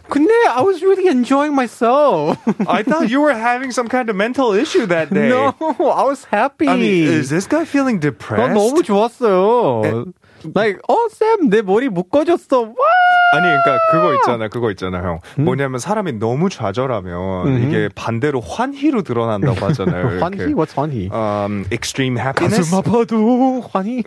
근데, 0.09 0.33
I 0.49 0.61
was 0.61 0.83
really 0.83 1.09
enjoying 1.09 1.55
myself. 1.55 2.37
I 2.69 2.83
thought 2.83 3.09
you 3.09 3.21
were 3.23 3.33
having 3.33 3.71
some 3.73 3.88
kind 3.88 4.11
of 4.11 4.17
mental 4.17 4.53
issue 4.53 4.87
that 4.87 5.09
day. 5.12 5.29
no, 5.29 5.55
I 5.61 6.05
was 6.05 6.25
happy. 6.25 6.69
I 6.69 6.77
mean, 6.77 7.09
is 7.09 7.31
this 7.31 7.47
guy 7.47 7.64
feeling 7.64 8.01
난 8.01 8.12
depressed? 8.12 8.53
너무 8.55 8.83
좋았어요. 8.85 10.12
like, 10.55 10.79
어, 10.88 11.09
쌤, 11.09 11.49
내 11.49 11.62
머리 11.62 11.88
묶어줬어. 11.88 12.61
와! 12.61 12.85
아니 13.32 13.44
그러니까 13.44 13.78
그거 13.92 14.13
있잖아 14.15 14.48
그거 14.48 14.72
있잖아 14.72 15.04
형 15.04 15.20
뭐냐면 15.38 15.80
사람이 15.80 16.13
너무 16.13 16.50
좌절하면 16.50 17.62
이게 17.63 17.89
반대로 17.94 18.39
환희로 18.42 19.04
드러난다고 19.04 19.65
하잖아요 19.68 20.12
이렇게. 20.12 20.24
환희? 20.24 20.54
What's 20.56 20.74
환희? 20.76 21.10
um, 21.13 21.65
extreme 21.72 22.18
happiness 22.20 22.72
가슴 22.72 22.78
아파도 22.80 23.62
환희. 23.72 24.04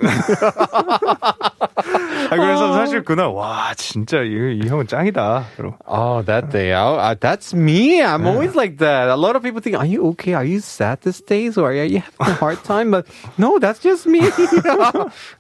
아, 2.31 2.37
그래서 2.37 2.73
사실 2.73 3.03
그날 3.05 3.27
와 3.27 3.73
진짜 3.77 4.23
이, 4.23 4.61
이 4.63 4.69
형은 4.69 4.87
짱이다 4.87 5.45
그럼 5.57 5.75
Oh, 5.87 6.25
that 6.25 6.51
day 6.51 6.73
out. 6.73 6.99
Uh, 6.99 7.15
that's 7.19 7.55
me. 7.55 8.01
I'm 8.03 8.27
always 8.27 8.55
like 8.57 8.79
that. 8.79 9.09
A 9.09 9.17
lot 9.17 9.37
of 9.37 9.43
people 9.43 9.61
think, 9.61 9.77
are 9.77 9.85
you 9.87 10.09
okay? 10.13 10.33
Are 10.35 10.45
you 10.45 10.61
sad 10.61 11.01
these 11.03 11.21
days? 11.21 11.59
Or 11.59 11.69
are 11.71 11.85
you 11.85 12.01
having 12.01 12.33
a 12.33 12.39
hard 12.39 12.63
time? 12.65 12.91
But 12.91 13.07
no, 13.37 13.59
that's 13.59 13.81
just 13.81 14.07
me. 14.07 14.21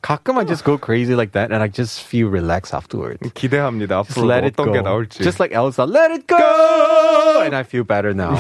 가끔 0.03 0.37
I 0.38 0.45
just 0.45 0.64
go 0.64 0.77
crazy 0.77 1.14
like 1.14 1.33
that 1.33 1.51
and 1.53 1.62
I 1.62 1.68
just 1.68 2.03
feel 2.03 2.29
relaxed 2.29 2.75
afterwards. 2.75 3.18
기대 3.35 3.59
합니다 3.73 4.05
Just 4.05 4.21
앞으로 4.21 4.29
let 4.31 4.45
it 4.45 4.55
어떤 4.61 4.67
go. 4.67 4.73
게 4.73 4.81
나올지 4.83 5.23
Just 5.25 5.41
like 5.41 5.57
Elsa, 5.57 5.85
let 5.89 6.13
it 6.13 6.27
go! 6.29 7.41
And 7.43 7.57
I 7.57 7.65
feel 7.65 7.85
better 7.85 8.13
now. 8.15 8.37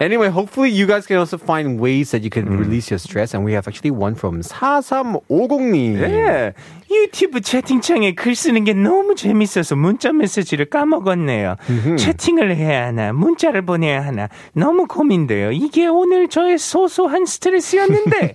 Anyway, 0.00 0.28
hopefully 0.30 0.70
you 0.70 0.86
guys 0.86 1.08
can 1.08 1.18
also 1.18 1.36
find 1.36 1.80
ways 1.80 2.12
that 2.12 2.22
you 2.22 2.30
can 2.30 2.46
release 2.46 2.88
your 2.88 3.00
stress. 3.02 3.34
And 3.34 3.42
we 3.44 3.50
have 3.58 3.66
actually 3.66 3.90
one 3.90 4.14
from 4.14 4.42
4350님. 4.42 5.98
예. 6.02 6.54
유튜브 6.88 7.40
채팅창에 7.40 8.14
글 8.14 8.36
쓰는 8.36 8.62
게 8.62 8.74
너무 8.74 9.16
재밌어서 9.16 9.74
문자 9.74 10.12
메시지를 10.12 10.66
까먹었네요. 10.70 11.56
채팅을 11.98 12.54
해야 12.54 12.86
하나, 12.86 13.12
문자를 13.12 13.62
보내야 13.62 14.06
하나, 14.06 14.28
너무 14.52 14.86
고민돼요. 14.86 15.50
이게 15.50 15.88
오늘 15.88 16.28
저의 16.28 16.58
소소한 16.58 17.26
스트레스였는데, 17.26 18.34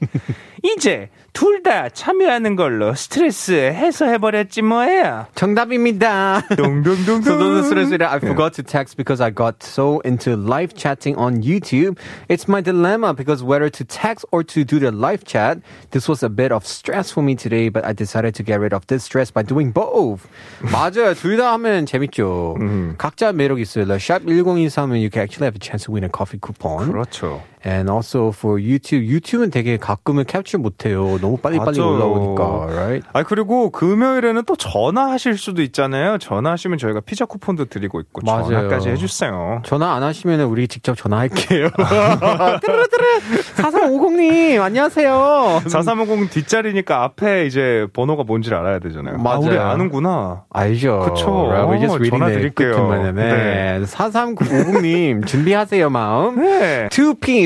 이제 0.63 1.10
둘 1.34 1.63
다 1.63 1.89
참여하는 1.89 2.56
걸로 2.56 2.93
스트레스 2.93 3.54
해소해버렸지 3.54 4.62
뭐예요. 4.62 5.26
정답입니다. 5.34 6.43
동동동동. 6.56 7.24
So 7.24 7.38
those 7.38 7.72
listeners, 7.74 8.04
I 8.04 8.19
forgot 8.19 8.54
to 8.56 8.63
text 8.63 8.98
because 8.98 9.19
I 9.19 9.32
got 9.32 9.63
so 9.63 10.00
into 10.06 10.36
live 10.36 10.76
chatting 10.76 11.17
on 11.17 11.41
YouTube. 11.41 11.98
It's 12.30 12.48
my 12.48 12.62
dilemma 12.62 13.13
because 13.15 13.41
whether 13.41 13.69
to 13.69 13.84
text 13.86 14.26
or 14.32 14.43
to 14.43 14.63
do 14.63 14.78
the 14.78 14.91
live 14.91 15.26
chat, 15.26 15.58
this 15.91 16.08
was 16.08 16.22
a 16.22 16.30
bit 16.30 16.52
of 16.52 16.67
stress 16.67 17.10
for 17.12 17.24
me 17.24 17.34
today, 17.36 17.69
but 17.69 17.84
I 17.84 17.93
decided 17.93 18.36
to 18.36 18.43
get 18.43 18.60
rid 18.60 18.74
of 18.74 18.86
this 18.88 19.04
stress 19.04 19.32
by 19.32 19.41
doing 19.41 19.72
both. 19.72 20.28
맞아요. 20.62 21.15
둘 21.15 21.38
다 21.38 21.54
하면 21.54 21.86
재밌죠. 21.86 22.58
각자 22.98 23.32
매력 23.32 23.60
있어요. 23.60 23.86
Like 23.86 24.04
샵 24.04 24.26
1023은 24.26 25.02
you 25.02 25.10
can 25.10 25.24
actually 25.24 25.48
have 25.48 25.56
a 25.56 25.63
chance 25.63 25.86
to 25.86 25.91
win 25.93 26.04
a 26.04 26.10
coffee 26.10 26.38
coupon. 26.38 26.91
그렇죠. 26.91 27.41
And 27.65 27.89
also 27.89 28.28
for 28.36 28.60
YouTube, 28.60 29.08
YouTube은 29.08 29.49
되게 29.49 29.78
가끔은 29.78 30.26
캡처 30.26 30.58
못해요. 30.58 31.17
너무 31.21 31.38
빨리빨리 31.38 31.80
맞아요. 31.80 31.93
올라오니까, 31.95 32.65
right? 32.76 33.08
아 33.13 33.23
그리고 33.23 33.69
금요일에는 33.69 34.43
또 34.45 34.56
전화하실 34.58 35.38
수도 35.38 35.62
있잖아요. 35.62 36.17
전화하시면 36.17 36.78
저희가 36.78 36.99
피자 36.99 37.23
쿠폰도 37.26 37.65
드리고 37.65 38.02
있고 38.02 38.21
맞아요. 38.26 38.43
전화까지 38.45 38.89
해주세요. 38.89 39.62
전화 39.63 39.93
안 39.93 40.04
하시면 40.04 40.41
우리 40.41 40.67
직접 40.67 40.97
전화할게요. 40.97 41.69
뚜루뚜루 42.62 43.04
4350님, 43.56 44.62
안녕하세요. 44.62 45.62
4350 45.67 46.30
뒷자리니까 46.32 47.04
앞에 47.04 47.45
이제 47.45 47.88
번호가 47.93 48.23
뭔지를 48.23 48.58
알아야 48.58 48.80
되잖아요. 48.80 49.15
아, 49.15 49.17
맞아요. 49.17 49.39
우리 49.41 49.58
아는구나. 49.58 50.43
알죠. 50.49 50.99
그쵸. 51.13 51.47
Right, 51.49 51.86
어, 51.88 51.99
전화 52.10 52.28
드릴게요. 52.28 52.73
끝만. 52.76 53.15
네. 53.15 53.80
4350님, 53.86 55.26
준비하세요, 55.26 55.89
마음. 55.89 56.41
네. 56.41 56.89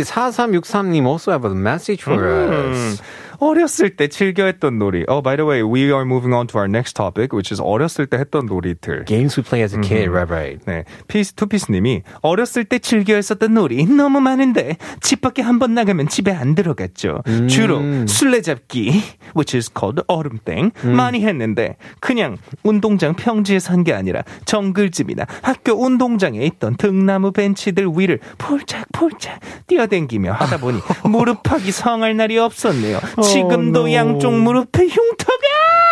2P4363님 0.07 1.05
also 1.05 1.31
have 1.31 1.45
a 1.45 1.53
message 1.53 2.03
for 2.03 2.15
음, 2.15 2.71
us. 2.71 3.01
어렸을 3.39 3.95
때 3.95 4.07
즐겨 4.07 4.45
했던 4.45 4.77
놀이. 4.79 5.03
Oh, 5.07 5.21
by 5.21 5.35
the 5.35 5.47
way, 5.47 5.61
we 5.63 5.91
are 5.91 6.05
moving 6.05 6.33
on 6.33 6.47
to 6.47 6.57
our 6.59 6.67
next 6.69 6.93
topic, 6.93 7.33
which 7.35 7.51
is 7.53 7.61
어렸을 7.61 8.07
때 8.07 8.17
했던 8.17 8.45
놀이들. 8.45 9.05
Games 9.05 9.39
we 9.39 9.43
play 9.43 9.63
as 9.63 9.75
a 9.75 9.81
kid, 9.81 10.09
right, 10.09 10.29
right. 10.31 10.59
네, 10.65 10.83
피스 11.07 11.33
투피스님이 11.33 12.03
어렸을 12.21 12.65
때 12.65 12.79
즐겨 12.79 13.15
했었던 13.15 13.53
놀이 13.53 13.85
너무 13.85 14.19
많은데 14.21 14.77
집 15.01 15.21
밖에 15.21 15.41
한 15.41 15.57
번 15.59 15.73
나가면 15.73 16.07
집에 16.07 16.31
안 16.31 16.53
들어갔죠. 16.53 17.23
주로 17.49 17.81
술래잡기, 18.07 18.89
which 19.35 19.57
is 19.57 19.71
called 19.75 20.03
얼음땡 20.07 20.71
많이 20.95 21.21
했는데 21.25 21.77
그냥 21.99 22.37
운동장 22.63 23.15
평지에서 23.15 23.73
한 23.73 23.83
게 23.87 23.93
아니라 23.93 24.23
정글집이나 24.45 25.25
학교 25.41 25.71
운동장에 25.73 26.39
있던 26.45 26.75
등나무 26.75 27.31
벤치들 27.31 27.87
위를 27.95 28.19
폴짝폴짝 28.37 29.39
뛰어댕기며 29.67 30.33
하다 30.33 30.57
보니 30.57 30.79
무릎팍이 31.07 31.71
성할 31.71 32.17
날이 32.17 32.37
없었네요. 32.37 32.99
지금도 33.27 33.87
no. 33.87 33.93
양쪽 33.93 34.33
무릎에 34.33 34.87
흉터가 34.87 35.43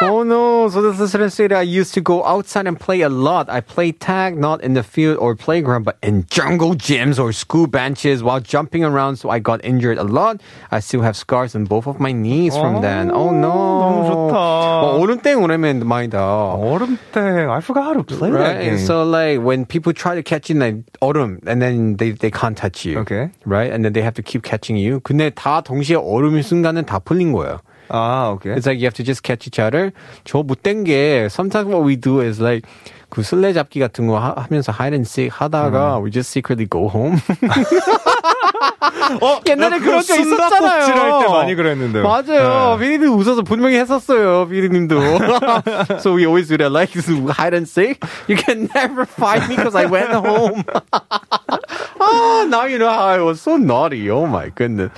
Oh 0.03 0.22
no, 0.22 0.70
so 0.70 0.81
this 0.81 0.99
listener 0.99 1.28
said 1.28 1.53
I 1.53 1.61
used 1.61 1.93
to 1.93 2.01
go 2.01 2.24
outside 2.24 2.66
and 2.66 2.81
play 2.81 3.03
a 3.03 3.11
lot. 3.11 3.51
I 3.51 3.61
played 3.61 4.01
tag 4.01 4.39
not 4.39 4.64
in 4.64 4.72
the 4.72 4.83
field 4.83 5.18
or 5.18 5.37
playground, 5.37 5.85
but 5.85 5.99
in 6.03 6.24
jungle 6.31 6.72
gyms 6.74 7.18
or 7.22 7.33
school 7.33 7.66
benches 7.66 8.22
while 8.22 8.41
jumping 8.41 8.83
around, 8.83 9.16
so 9.16 9.28
I 9.28 9.41
got 9.41 9.62
injured 9.62 9.99
a 9.99 10.05
lot. 10.05 10.41
I 10.70 10.81
still 10.81 11.03
have 11.03 11.16
scars 11.18 11.55
on 11.55 11.64
both 11.66 11.87
of 11.87 12.01
my 12.01 12.12
knees 12.12 12.57
from 12.57 12.81
then. 12.81 13.11
Oh 13.11 13.28
no. 13.31 13.53
너무 13.53 14.09
좋다. 14.09 14.33
어, 14.33 14.99
얼음땡 15.01 15.37
오랜만이다. 15.43 16.55
얼음땡. 16.57 17.51
I 17.51 17.61
forgot 17.61 17.85
how 17.85 17.93
to 17.93 18.03
play 18.03 18.31
that 18.31 18.41
Right? 18.41 18.59
game. 18.61 18.68
And 18.76 18.81
so 18.81 19.05
like 19.05 19.41
when 19.45 19.66
people 19.66 19.93
try 19.93 20.14
to 20.14 20.22
catch 20.22 20.49
you 20.49 20.55
in 20.57 20.61
like 20.61 20.76
얼음 21.03 21.47
and 21.47 21.61
then 21.61 21.97
they, 21.99 22.12
they 22.12 22.31
can't 22.31 22.57
touch 22.57 22.87
you. 22.87 23.01
Okay. 23.01 23.28
Right? 23.45 23.70
And 23.70 23.85
then 23.85 23.93
they 23.93 24.01
have 24.01 24.14
to 24.14 24.22
keep 24.22 24.43
catching 24.45 24.78
you. 24.78 25.01
근데 25.01 25.28
다 25.28 25.61
동시에 25.61 25.97
얼음인 25.97 26.43
순간은 26.43 26.87
다 26.87 27.01
풀린 27.01 27.33
거예요. 27.33 27.61
아, 27.90 28.32
오케이. 28.34 28.54
It's 28.54 28.66
like 28.66 28.78
you 28.80 28.86
have 28.86 28.96
to 28.96 29.04
just 29.04 29.24
catch 29.24 29.48
each 29.48 29.60
other. 29.60 29.92
저 30.24 30.44
못된 30.44 30.84
게 30.86 31.28
sometimes 31.30 31.68
what 31.68 31.86
we 31.86 31.96
do 31.96 32.22
is 32.22 32.42
like 32.42 32.68
그 33.10 33.24
술래잡기 33.24 33.80
같은 33.80 34.08
거 34.08 34.18
하, 34.20 34.34
하면서 34.36 34.72
hide 34.72 34.96
and 34.96 35.08
seek 35.08 35.32
하다가 35.32 36.00
we 36.04 36.12
just 36.12 36.32
secretly 36.32 36.68
go 36.70 36.90
home. 36.90 37.18
어, 39.22 39.40
옛날에 39.48 39.80
그런 39.80 40.02
거 40.04 40.16
있었잖아요. 40.16 40.84
할때 40.86 41.28
많이 41.32 41.56
그랬는데요. 41.56 42.04
맞아요. 42.04 42.78
네. 42.78 42.86
비리님 42.86 43.14
웃어서 43.18 43.42
분명히 43.44 43.78
했었어요. 43.78 44.48
비리님도. 44.48 45.00
so 46.00 46.14
we 46.16 46.26
always 46.26 46.48
do 46.48 46.58
that 46.58 46.72
like 46.72 46.92
hide 47.30 47.54
and 47.54 47.68
seek. 47.68 48.00
You 48.28 48.36
can 48.36 48.68
never 48.76 49.06
find 49.06 49.48
me 49.48 49.56
because 49.56 49.76
I 49.76 49.86
went 49.86 50.12
home. 50.12 50.64
Oh, 52.42 52.48
now 52.48 52.66
you 52.66 52.78
know 52.78 52.90
how 52.90 53.08
I 53.08 53.20
was 53.20 53.42
so 53.42 53.58
naughty. 53.58 54.10
Oh 54.10 54.26
my 54.26 54.50
goodness. 54.54 54.92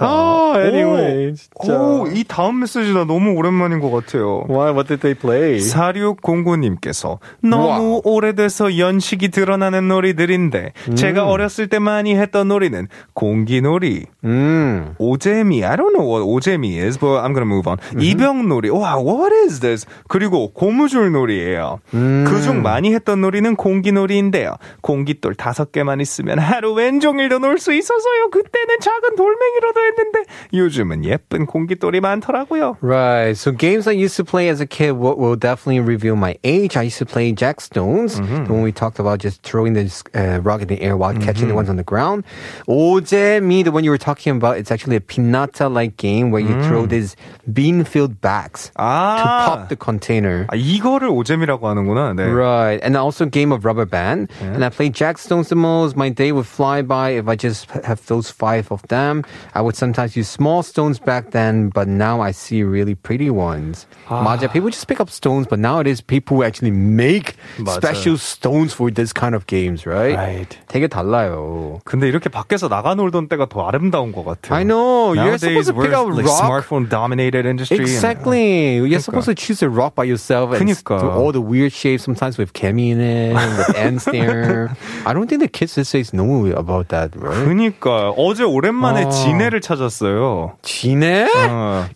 Oh, 0.00 0.54
anyway. 0.58 1.34
진짜. 1.34 1.72
오, 1.78 2.06
이 2.06 2.24
다음 2.24 2.60
메시지가 2.60 3.04
너무 3.06 3.32
오랜만인 3.34 3.80
것 3.80 3.90
같아요. 3.90 4.46
Why? 4.48 4.70
What 4.70 4.88
did 4.88 5.00
they 5.00 5.14
play? 5.14 5.58
4609님께서 5.58 7.18
너무 7.40 8.00
오래돼서 8.04 8.78
연식이 8.78 9.28
드러나는 9.28 9.88
놀이들인데 9.88 10.72
제가 10.94 11.26
어렸을 11.26 11.68
때 11.68 11.78
많이 11.78 12.14
했던 12.16 12.48
놀이는 12.48 12.88
공기놀이, 13.14 14.06
음. 14.24 14.94
오재미, 14.98 15.64
I 15.64 15.76
don't 15.76 15.92
know 15.94 16.06
what 16.06 16.24
오재미 16.24 16.78
is, 16.78 16.98
but 16.98 17.20
I'm 17.22 17.34
gonna 17.34 17.46
move 17.46 17.66
on. 17.68 17.78
이병놀이, 18.00 18.70
와, 18.70 18.96
what 18.98 19.34
is 19.34 19.60
this? 19.60 19.86
그리고 20.08 20.52
고무줄 20.52 21.12
놀이예요. 21.12 21.80
그중 21.90 22.62
많이 22.62 22.94
했던 22.94 23.20
놀이는 23.20 23.56
공기놀이인데요. 23.56 24.56
공깃돌 24.82 25.34
다섯 25.34 25.72
개만 25.72 26.00
있으면 26.00 26.38
하루 26.38 26.74
왼종일도 26.75 27.39
놀 27.39 27.57
수 27.59 27.73
있어서요. 27.73 28.29
그때는 28.31 28.79
작은 28.81 29.15
돌멩이로도 29.15 29.79
했는데 29.81 30.23
요즘은 30.53 31.05
예쁜 31.05 31.45
공깃돌이 31.45 32.01
많더라고요. 32.01 32.77
Right. 32.81 33.37
So 33.37 33.51
games 33.51 33.87
I 33.87 33.93
used 33.93 34.17
to 34.17 34.25
play 34.25 34.49
as 34.49 34.61
a 34.61 34.65
kid 34.67 34.93
will, 34.93 35.15
will 35.15 35.35
definitely 35.35 35.79
reveal 35.79 36.15
my 36.15 36.35
age. 36.43 36.75
I 36.77 36.83
used 36.83 36.97
to 36.99 37.05
play 37.05 37.31
Jack 37.33 37.61
Stones, 37.61 38.19
the 38.19 38.51
one 38.51 38.63
we 38.63 38.71
talked 38.71 38.99
about, 38.99 39.19
just 39.19 39.43
throwing 39.43 39.73
this 39.73 40.03
uh, 40.15 40.39
rock 40.41 40.61
in 40.61 40.67
the 40.67 40.81
air 40.81 40.97
while 40.97 41.13
catching 41.13 41.47
the 41.47 41.53
ones 41.55 41.69
on 41.69 41.75
the 41.77 41.83
ground. 41.83 42.23
Ojemi, 42.67 43.63
the 43.63 43.71
one 43.71 43.83
you 43.83 43.91
were 43.91 43.97
talking 43.97 44.35
about, 44.35 44.57
it's 44.57 44.71
actually 44.71 44.95
a 44.95 45.01
pinata-like 45.01 45.97
game 45.97 46.31
where 46.31 46.41
you 46.41 46.61
throw 46.63 46.85
these 46.85 47.15
bean-filled 47.51 48.21
bags 48.21 48.69
to 48.69 48.81
아, 48.81 49.45
pop 49.45 49.69
the 49.69 49.75
container. 49.75 50.45
아, 50.47 50.55
이거를 50.55 51.09
오잼이라고 51.09 51.67
하는구나. 51.67 52.13
네. 52.13 52.25
Right. 52.25 52.79
And 52.83 52.95
also 52.97 53.25
a 53.25 53.29
game 53.29 53.51
of 53.51 53.65
rubber 53.65 53.85
band. 53.85 54.31
And 54.41 54.63
I 54.63 54.69
played 54.69 54.93
Jack 54.93 55.17
Stones 55.17 55.49
the 55.49 55.55
most. 55.55 55.95
My 55.95 56.09
day 56.09 56.31
would 56.31 56.47
fly 56.47 56.64
by 56.87 57.09
if 57.11 57.27
I 57.27 57.35
just 57.35 57.69
have 57.85 58.05
those 58.07 58.29
five 58.29 58.71
of 58.71 58.81
them. 58.87 59.23
I 59.53 59.61
would 59.61 59.75
sometimes 59.75 60.15
use 60.15 60.27
small 60.29 60.63
stones 60.63 60.99
back 60.99 61.31
then, 61.31 61.69
but 61.69 61.87
now 61.87 62.21
I 62.21 62.31
see 62.31 62.63
really 62.63 62.95
pretty 62.95 63.29
ones. 63.29 63.85
맞아. 64.09 64.51
People 64.51 64.69
just 64.69 64.87
pick 64.87 64.99
up 64.99 65.09
stones, 65.09 65.47
but 65.47 65.59
nowadays 65.59 66.01
people 66.01 66.43
actually 66.43 66.71
make 66.71 67.35
맞아요. 67.59 67.77
special 67.81 68.17
stones 68.17 68.73
for 68.73 68.89
this 68.91 69.13
kind 69.13 69.35
of 69.35 69.45
games, 69.47 69.85
right? 69.85 70.15
Right. 70.15 70.57
되게 70.67 70.87
달라요. 70.87 71.79
근데 71.85 72.07
이렇게 72.07 72.29
밖에서 72.29 72.67
나가 72.69 72.95
놀던 72.95 73.27
때가 73.29 73.47
더 73.49 73.67
아름다운 73.67 74.11
것 74.11 74.23
같아요. 74.23 74.55
I 74.57 74.63
know. 74.63 75.13
You're 75.13 75.37
Nowadays, 75.37 75.41
supposed 75.41 75.67
to 75.67 75.73
pick 75.73 75.91
we're 75.91 75.95
up 75.95 76.07
like 76.15 76.25
rock. 76.25 76.41
smartphone 76.43 76.89
dominated 76.89 77.45
industry. 77.45 77.77
and- 77.77 77.87
Exactly. 77.87 78.75
You're 78.77 78.99
supposed 78.99 79.25
to 79.27 79.35
choose 79.35 79.61
a 79.63 79.69
rock 79.69 79.95
by 79.95 80.03
yourself 80.05 80.53
and 80.53 80.69
s- 80.69 80.81
그니까. 80.83 80.99
do 81.01 81.09
all 81.09 81.31
the 81.31 81.41
weird 81.41 81.71
shapes, 81.73 82.03
sometimes 82.03 82.37
with 82.37 82.53
Kemi 82.53 82.91
in 82.91 82.99
it, 82.99 83.33
with 83.33 83.75
ants 83.77 84.05
there. 84.05 84.75
I 85.05 85.13
don't 85.13 85.27
think 85.27 85.41
the 85.41 85.47
kids 85.47 85.75
these 85.75 85.91
days 85.91 86.13
know 86.13 86.45
about 86.56 86.88
that, 86.88 87.16
right? 87.18 87.44
그니까 87.46 88.10
어제 88.16 88.42
오랜만에 88.44 89.04
아. 89.04 89.08
지네를 89.08 89.60
찾았어요. 89.60 90.56
지네? 90.62 91.28
어, 91.50 91.86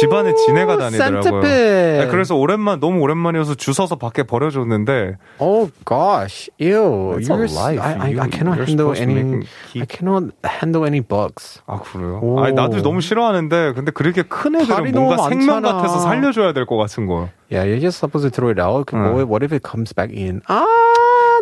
집안에 0.00 0.34
지네가 0.46 0.76
다니더라고요. 0.76 1.40
네, 1.42 2.06
그래서 2.10 2.36
오랜만 2.36 2.80
너무 2.80 3.00
오랜만이어서 3.00 3.54
주워서 3.54 3.96
밖에 3.96 4.22
버려줬는데 4.22 5.16
Oh 5.40 5.70
gosh, 5.84 6.50
ew! 6.60 7.16
That's 7.18 7.30
a 7.30 7.36
You're 7.36 7.52
life. 7.52 7.80
I, 7.80 7.92
I, 7.94 8.20
I 8.20 8.28
cannot 8.30 8.58
handle 8.58 8.94
any. 8.96 9.46
I 9.76 9.86
cannot 9.88 10.32
handle 10.44 10.84
any 10.86 11.00
bugs. 11.00 11.60
아 11.66 11.80
그래요? 11.80 12.20
오. 12.22 12.40
아니 12.40 12.54
나도 12.54 12.82
너무 12.82 13.00
싫어하는데 13.00 13.72
근데 13.74 13.90
그렇게 13.90 14.22
큰 14.22 14.54
애들은 14.56 14.92
뭔가 14.92 15.28
생명. 15.28 15.62
같아서 15.62 15.98
살려줘야 16.00 16.52
될 16.52 16.66
것 16.66 16.76
같은 16.76 17.06
거. 17.06 17.28
Yeah, 17.50 17.64
you're 17.64 17.80
just 17.80 17.98
supposed 17.98 18.28
to 18.28 18.30
throw 18.30 18.50
it 18.50 18.60
out. 18.60 18.92
응. 18.92 19.14
What, 19.14 19.26
what 19.28 19.42
if 19.42 19.52
it 19.54 19.62
comes 19.64 19.94
back 19.94 20.12
in? 20.12 20.42
아, 20.48 20.66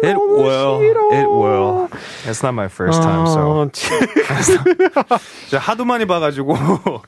It 0.02 0.14
너무 0.14 0.42
will. 0.42 0.78
싫어. 0.80 1.12
It 1.12 1.28
will. 1.28 1.88
It's 2.26 2.42
not 2.42 2.52
my 2.54 2.66
first 2.66 3.00
time, 3.00 3.26
so. 3.26 3.70
아, 5.54 5.58
하도 5.58 5.84
많이 5.84 6.04
봐가지고. 6.06 6.56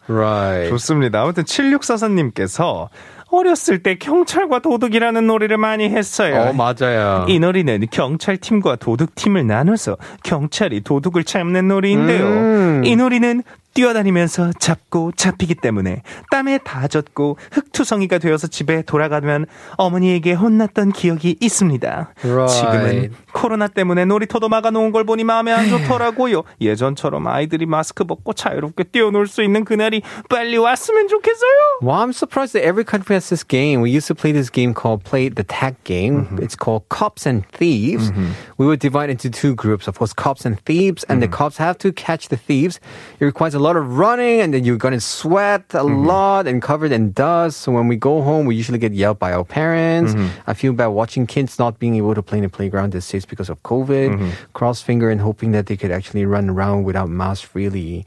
right. 0.09 0.71
좋습니다. 0.71 1.23
아무튼 1.23 1.45
7644님께서 1.45 2.89
어렸을 3.31 3.83
때 3.83 3.97
경찰과 3.97 4.61
도둑이라는 4.61 5.27
놀이를 5.27 5.59
많이 5.59 5.89
했어요. 5.91 6.49
어 6.49 6.53
맞아요. 6.55 7.27
이 7.29 7.39
놀이는 7.39 7.87
경찰팀과 7.91 8.77
도둑팀을 8.77 9.47
나눠서 9.47 9.97
경찰이 10.23 10.81
도둑을 10.81 11.25
잡는 11.25 11.69
놀이인데요. 11.69 12.25
음. 12.27 12.83
이 12.85 12.97
놀이는 12.97 13.43
뛰어다니면서 13.79 14.55
잡고 14.59 15.13
잡히기 15.13 15.55
때문에 15.55 16.03
땀에 16.33 16.59
다 16.59 16.89
젖고 16.89 17.39
흙투성이가 17.53 18.19
되어서 18.19 18.49
집에 18.49 18.83
돌아가면 18.83 19.47
어머니에게 19.77 20.33
혼났던 20.33 20.91
기억이 20.91 21.37
있습니다. 21.41 22.13
Right. 22.25 22.57
지금은 22.57 23.13
코로나 23.33 23.69
때문에 23.69 24.05
놀이터도 24.05 24.49
막아놓은 24.49 24.91
걸 24.91 25.05
보니 25.05 25.23
마음에 25.23 25.53
안 25.53 25.69
좋더라고요. 25.69 26.43
예전처럼 26.61 27.29
아이들이 27.29 27.67
마스크 27.67 28.03
벗고 28.03 28.33
자유롭게 28.33 28.83
뛰어놀 28.85 29.29
수 29.29 29.45
있는 29.45 29.65
그날이 29.65 30.03
빨리 30.29 30.57
왔으면 30.57 31.07
좋겠어요. 31.07 31.79
Well, 31.81 32.03
I'm 32.03 32.11
surprised 32.11 32.55
that 32.55 32.67
every 32.67 32.85
country 32.85 33.15
has 33.15 33.29
this 33.29 33.47
game. 33.47 33.81
We 33.81 33.95
used 33.95 34.09
to 34.09 34.17
play 34.17 34.33
this 34.33 34.51
game 34.51 34.75
called 34.75 35.05
play 35.05 35.29
the 35.29 35.45
tag 35.45 35.77
game. 35.85 36.27
It's 36.43 36.57
called 36.59 36.89
Cops 36.89 37.29
and 37.29 37.47
Thieves. 37.55 38.11
We 38.59 38.67
would 38.67 38.81
divide 38.81 39.09
into 39.09 39.31
two 39.31 39.55
groups, 39.55 39.87
of 39.87 39.99
course, 39.99 40.13
cops 40.13 40.45
and 40.45 40.59
thieves, 40.67 41.05
and 41.05 41.23
the 41.23 41.29
cops 41.29 41.59
have 41.59 41.79
to 41.79 41.93
catch 41.93 42.27
the 42.27 42.37
thieves. 42.37 42.81
It 43.21 43.25
requires 43.25 43.55
a 43.55 43.61
lot 43.61 43.68
of 43.68 43.98
running, 43.98 44.40
and 44.40 44.54
then 44.54 44.64
you're 44.64 44.78
gonna 44.78 45.00
sweat 45.00 45.74
a 45.74 45.84
lot 45.84 46.48
and 46.48 46.62
covered 46.62 46.92
in 46.92 47.12
dust. 47.12 47.60
So 47.62 47.72
when 47.72 47.88
we 47.88 47.96
go 47.98 48.22
home, 48.22 48.46
we 48.46 48.56
usually 48.56 48.80
get 48.80 48.94
yelled 48.94 49.20
by 49.20 49.34
our 49.34 49.44
parents. 49.44 50.16
I 50.48 50.54
feel 50.54 50.72
bad 50.72 50.88
watching 50.88 51.28
kids 51.28 51.60
not 51.60 51.80
being 51.80 51.96
able 51.96 52.16
to 52.16 52.24
play 52.24 52.38
in 52.38 52.44
the 52.44 52.50
playground 52.50 52.94
these 52.94 53.10
days 53.10 53.26
because 53.26 53.50
of 53.50 53.62
COVID. 53.64 54.32
Cross 54.54 54.82
finger 54.82 55.10
and 55.10 55.20
hoping 55.20 55.52
that 55.52 55.66
they 55.68 55.76
could 55.76 55.92
actually 55.92 56.26
run 56.26 56.50
around 56.50 56.86
without 56.86 57.10
masks 57.10 57.44
freely. 57.44 58.06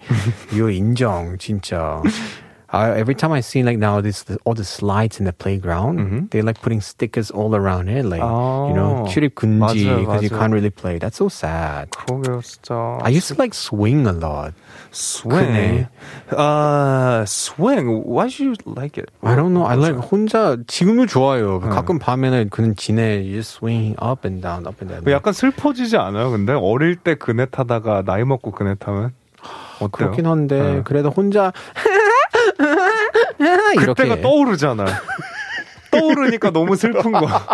이거 0.52 0.70
인정, 0.70 1.36
진짜. 1.38 2.02
Uh, 2.73 2.93
every 2.95 3.13
time 3.15 3.33
I 3.33 3.41
see 3.41 3.63
like 3.63 3.77
now 3.77 3.99
this 3.99 4.23
the, 4.23 4.37
all 4.45 4.53
the 4.53 4.63
slides 4.63 5.19
in 5.19 5.25
the 5.25 5.33
playground, 5.33 6.29
they're 6.31 6.41
like 6.41 6.61
putting 6.61 6.79
stickers 6.79 7.29
all 7.29 7.53
around 7.53 7.89
it, 7.89 8.05
like 8.05 8.21
you 8.23 8.73
know, 8.73 9.03
Oh. 9.03 9.07
출입 9.11 9.35
금지 9.35 9.83
because 9.99 10.23
you 10.23 10.29
can't 10.29 10.53
really 10.53 10.69
play. 10.71 10.97
That's 10.97 11.17
so 11.17 11.27
sad. 11.27 11.89
그러게요, 11.91 12.39
진짜. 12.41 12.99
I 13.03 13.09
used 13.09 13.27
to 13.27 13.35
like 13.35 13.53
swing 13.53 14.07
a 14.07 14.13
lot. 14.13 14.53
swing. 14.91 15.87
Uh, 16.31 17.25
swing. 17.25 18.03
Why 18.03 18.27
should 18.27 18.45
you 18.45 18.55
like 18.65 18.97
it? 18.97 19.09
I 19.23 19.35
don't 19.35 19.53
know. 19.53 19.65
I 19.65 19.75
like 19.75 19.95
혼자 19.99 20.57
지금도 20.67 21.07
좋아요. 21.07 21.59
가끔 21.59 21.99
밤에는 21.99 22.49
그는 22.49 22.75
지내 22.75 23.19
you 23.23 23.35
just 23.41 23.59
swing 23.59 23.95
up 24.01 24.25
and 24.27 24.41
down, 24.41 24.65
up 24.67 24.79
and 24.81 24.93
down. 24.93 25.03
약간 25.13 25.33
슬퍼지지 25.33 25.97
않아요? 25.97 26.31
근데 26.31 26.53
어릴 26.53 26.95
때 26.95 27.15
그네 27.15 27.47
타다가 27.47 28.01
나이 28.05 28.23
먹고 28.23 28.51
그네 28.51 28.75
타면 28.75 29.13
어때요? 29.79 29.89
그렇긴 29.91 30.27
한데 30.27 30.61
네. 30.61 30.81
그래도 30.83 31.09
혼자 31.09 31.51
그때가 33.77 34.21
떠오르잖아. 34.21 34.85
떠오르니까 35.91 36.51
너무 36.51 36.75
슬픈 36.77 37.11
거야. 37.11 37.45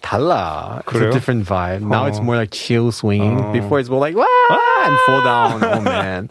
달라. 0.00 0.80
It's 0.86 0.94
a 0.94 0.98
그래요? 0.98 1.10
different 1.10 1.44
vibe. 1.48 1.82
Now 1.82 2.06
it's 2.06 2.18
어. 2.20 2.22
more 2.22 2.36
like 2.38 2.50
chill 2.52 2.88
swinging. 2.92 3.36
어. 3.36 3.52
Before 3.52 3.80
it's 3.80 3.88
more 3.90 3.98
like 3.98 4.14
와 4.16 4.26
and 4.84 4.96
fall 5.06 5.22
down. 5.24 5.62
Oh 5.64 5.80
man. 5.82 6.28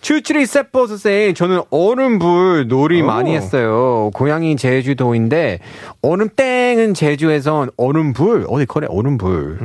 추추리 0.00 0.46
세포스 0.46 0.98
세 0.98 1.32
저는 1.32 1.62
얼음불 1.70 2.66
놀이 2.66 3.02
오. 3.02 3.06
많이 3.06 3.36
했어요. 3.36 4.10
고향이 4.14 4.56
제주도인데 4.56 5.60
얼음 6.02 6.28
땡은 6.34 6.94
제주에선 6.94 7.70
얼음불 7.76 8.46
어디 8.48 8.66
거래 8.66 8.88
얼음불 8.90 9.58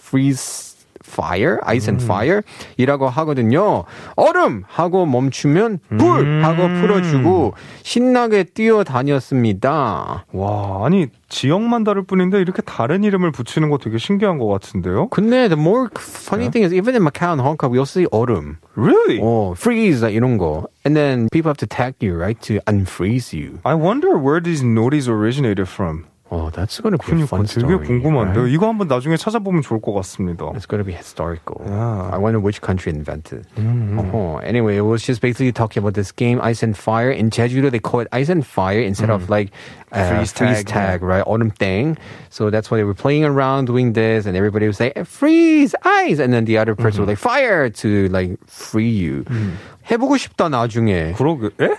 freeze 0.00 0.73
fire, 1.06 1.58
ice 1.62 1.88
and 1.88 2.02
fire 2.04 2.42
이라고 2.76 3.08
하거든요. 3.08 3.84
얼음 4.16 4.64
하고 4.66 5.06
멈추면 5.06 5.78
불 5.98 6.42
하고 6.42 6.68
풀어주고 6.80 7.54
신나게 7.82 8.44
뛰어다녔습니다. 8.44 10.26
와, 10.32 10.86
아니 10.86 11.06
지역만 11.28 11.84
다를 11.84 12.02
뿐인데 12.02 12.40
이렇게 12.40 12.62
다른 12.62 13.04
이름을 13.04 13.32
붙이는 13.32 13.70
거 13.70 13.78
되게 13.78 13.98
신기한 13.98 14.38
것 14.38 14.46
같은데요? 14.46 15.08
근데 15.08 15.48
the 15.48 15.60
more 15.60 15.88
funny 15.96 16.50
thing 16.50 16.64
is 16.64 16.74
even 16.74 16.94
in 16.94 17.02
Macau 17.02 17.30
and 17.32 17.42
Hong 17.42 17.56
Kong 17.56 17.72
we 17.72 17.78
also 17.78 18.00
see 18.00 18.06
얼음. 18.10 18.56
Really? 18.76 19.20
어, 19.22 19.54
freeze 19.56 20.02
이런 20.10 20.38
거. 20.38 20.66
And 20.86 20.96
then 20.96 21.28
people 21.32 21.48
have 21.48 21.58
to 21.58 21.66
tag 21.66 21.94
you, 22.00 22.14
right, 22.14 22.38
to 22.42 22.60
unfreeze 22.66 23.32
you. 23.32 23.58
I 23.64 23.74
wonder 23.74 24.18
where 24.18 24.40
these 24.40 24.62
noris 24.62 25.08
originated 25.08 25.68
from. 25.68 26.04
Oh, 26.33 26.51
that's 26.51 26.79
gonna 26.79 26.95
be 26.95 27.05
a 27.09 27.25
그러니까 27.25 27.27
fun 27.27 27.41
되게 27.47 27.57
story. 27.65 27.87
궁금한데요. 27.87 28.43
right? 28.45 28.53
이거 28.53 28.67
한번 28.69 28.87
나중에 28.87 29.17
찾아보면 29.17 29.63
좋을 29.63 29.81
것 29.81 29.93
같습니다. 29.93 30.53
It's 30.53 30.67
gonna 30.69 30.83
be 30.85 30.93
historical. 30.93 31.65
Yeah. 31.65 32.13
I 32.13 32.19
wonder 32.19 32.39
which 32.39 32.61
country 32.61 32.93
invented. 32.93 33.47
Uh-huh. 33.57 34.37
Anyway, 34.45 34.77
it 34.77 34.85
was 34.85 35.01
just 35.01 35.21
basically 35.21 35.51
talking 35.51 35.81
about 35.81 35.95
this 35.95 36.11
game, 36.11 36.39
Ice 36.43 36.61
and 36.61 36.77
Fire. 36.77 37.09
In 37.09 37.31
Jeju, 37.31 37.71
they 37.71 37.79
call 37.79 38.01
it 38.01 38.07
Ice 38.13 38.29
and 38.29 38.45
Fire 38.45 38.79
instead 38.79 39.09
of 39.09 39.27
like 39.31 39.49
uh, 39.91 40.05
Freeze 40.05 40.31
freeze 40.31 40.63
tag, 40.63 40.67
tag, 40.67 41.01
right? 41.01 41.23
Autumn 41.25 41.49
thing. 41.49 41.97
So 42.29 42.51
that's 42.51 42.69
why 42.69 42.77
they 42.77 42.83
were 42.85 42.93
playing 42.93 43.25
around 43.25 43.65
doing 43.65 43.93
this, 43.93 44.27
and 44.27 44.37
everybody 44.37 44.67
would 44.67 44.77
say 44.77 44.93
freeze, 45.05 45.73
ice, 45.81 46.19
and 46.19 46.31
then 46.31 46.45
the 46.45 46.59
other 46.59 46.75
person 46.75 47.01
would 47.01 47.09
like 47.09 47.17
fire 47.17 47.71
to 47.81 48.07
like 48.09 48.37
free 48.45 48.87
you. 48.93 49.25
해보고 49.89 50.13
싶다 50.21 50.45
나중에. 50.49 51.13
그러게, 51.17 51.49
에? 51.59 51.73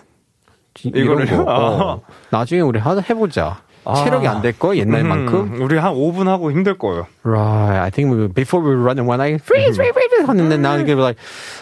이런 0.91 1.23
이거를요? 1.23 1.45
거. 1.45 1.45
어. 1.47 2.03
나중에 2.31 2.63
우리 2.63 2.81
하 2.81 2.99
해보자. 2.99 3.63
체력이 3.86 4.28
안 4.28 4.42
될 4.42 4.58
거 4.58 4.76
옛날만큼. 4.76 5.36
음, 5.36 5.62
우리 5.62 5.78
한 5.78 5.94
5분 5.94 6.26
하고 6.26 6.52
힘들 6.52 6.78
거예요. 6.78 7.06
Right. 7.24 7.80
I 7.80 7.90
think 7.92 8.10
we, 8.12 8.28
before 8.28 8.62
we 8.64 8.74
were 8.76 8.82
running 8.82 9.06
one, 9.08 9.20
like 9.20 9.42
freeze, 9.44 9.76
freeze, 9.78 9.94
freeze, 9.94 10.26
then 10.26 10.62
now 10.62 10.76
we're 10.78 10.96
like, 10.96 11.18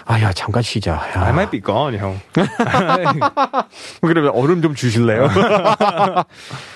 아야 0.06 0.32
잠깐 0.34 0.64
쉬자. 0.64 0.92
야. 1.16 1.24
I 1.28 1.32
might 1.32 1.52
be 1.52 1.60
gone, 1.60 1.98
형. 1.98 2.20
그러면 4.02 4.32
얼음 4.34 4.62
좀 4.62 4.74
주실래요? 4.76 5.28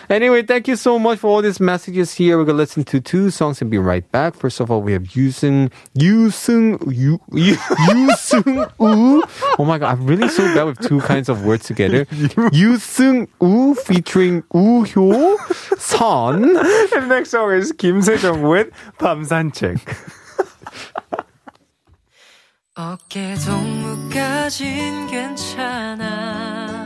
Anyway, 0.10 0.42
thank 0.44 0.68
you 0.68 0.76
so 0.78 0.98
much 0.98 1.20
for 1.20 1.28
all 1.28 1.42
these 1.42 1.60
messages 1.60 2.14
here. 2.14 2.38
We're 2.38 2.46
gonna 2.46 2.58
listen 2.60 2.84
to 2.86 3.02
two 3.02 3.30
songs 3.30 3.62
and 3.62 3.70
be 3.70 3.78
right 3.78 4.10
back. 4.12 4.36
First 4.36 4.60
of 4.62 4.72
all, 4.72 4.82
we 4.82 4.94
have 4.94 5.04
Yusung 5.04 5.70
Yusung 5.98 6.78
Yusung 7.32 8.72
Woo. 8.78 9.24
Oh 9.60 9.66
my 9.66 9.78
god, 9.78 9.98
I'm 9.98 10.08
really 10.08 10.30
so 10.30 10.44
bad 10.56 10.64
with 10.64 10.80
two 10.80 11.02
kinds 11.02 11.28
of 11.28 11.44
words 11.46 11.66
together. 11.66 12.06
Yusung 12.56 13.28
Woo 13.40 13.76
featuring 13.76 14.44
Woo 14.54 14.86
Hyo 14.86 15.38
Son. 15.78 16.56
And 16.96 17.10
next 17.10 17.32
song 17.32 17.52
is 17.52 17.74
Kim 17.74 18.02
Sejeong 18.02 18.50
with 18.50 18.72
밤산책. 19.00 19.80
어깨 22.80 23.34
동무까진 23.44 25.08
괜찮아 25.08 26.77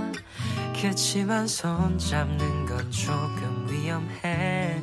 그치만 0.81 1.47
손 1.47 1.95
잡는 1.99 2.65
건 2.65 2.89
조금 2.89 3.67
위험해 3.69 4.81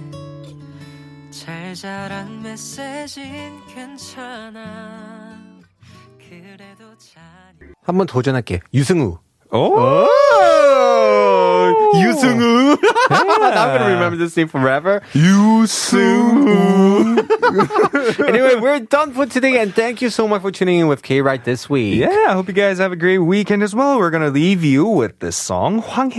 잘 1.30 1.74
자란 1.74 2.40
메시진 2.40 3.61
괜찮아 3.66 5.36
그래도 6.18 6.96
잘 6.99 7.22
한번 7.82 8.07
도전할게. 8.07 8.61
유승우. 8.74 9.18
오! 9.51 9.80
유 9.80 10.07
Yoo 11.95 12.77
I'm 13.11 13.27
gonna 13.27 13.95
remember 13.95 14.16
this 14.16 14.37
name 14.37 14.49
forever. 14.49 15.03
Yoo 15.14 15.66
anyway, 18.29 18.55
we're 18.57 18.81
done 18.81 19.12
for 19.12 19.27
today, 19.27 19.59
and 19.61 19.75
thank 19.75 20.03
you 20.03 20.11
so 20.11 20.29
much 20.29 20.43
for 20.43 20.51
tuning 20.51 20.79
in 20.81 20.89
with 20.89 21.03
K 21.03 21.21
Ride 21.21 21.45
this 21.45 21.69
week. 21.71 21.99
Yeah, 22.01 22.27
I 22.29 22.33
hope 22.33 22.49
you 22.49 22.55
guys 22.55 22.79
have 22.79 22.93
a 22.93 22.97
great 22.97 23.19
weekend 23.19 23.62
as 23.62 23.75
well. 23.75 23.99
We're 23.99 24.11
gonna 24.11 24.31
leave 24.31 24.62
you 24.64 24.85
with 24.87 25.19
this 25.21 25.37
song, 25.37 25.81
Hwang 25.83 26.11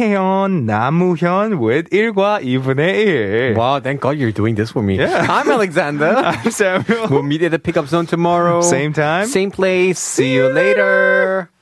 Namu 0.65 1.15
Namuhyun 1.15 1.59
with 1.59 1.89
1과 1.89 2.41
2분의 2.43 3.55
Wow, 3.55 3.79
thank 3.79 4.01
God 4.01 4.17
you're 4.17 4.31
doing 4.31 4.55
this 4.55 4.71
for 4.71 4.81
me. 4.83 4.97
Yeah. 4.97 5.25
I'm 5.29 5.49
Alexander. 5.49 6.13
I'm 6.15 6.51
Samuel. 6.51 7.07
We'll 7.09 7.23
meet 7.23 7.41
at 7.43 7.51
the 7.51 7.59
pickup 7.59 7.87
zone 7.87 8.05
tomorrow. 8.05 8.61
Same 8.61 8.93
time. 8.93 9.27
Same 9.27 9.51
place. 9.51 9.99
See, 9.99 10.23
See 10.23 10.33
you 10.35 10.47
later. 10.49 11.49
later. 11.49 11.58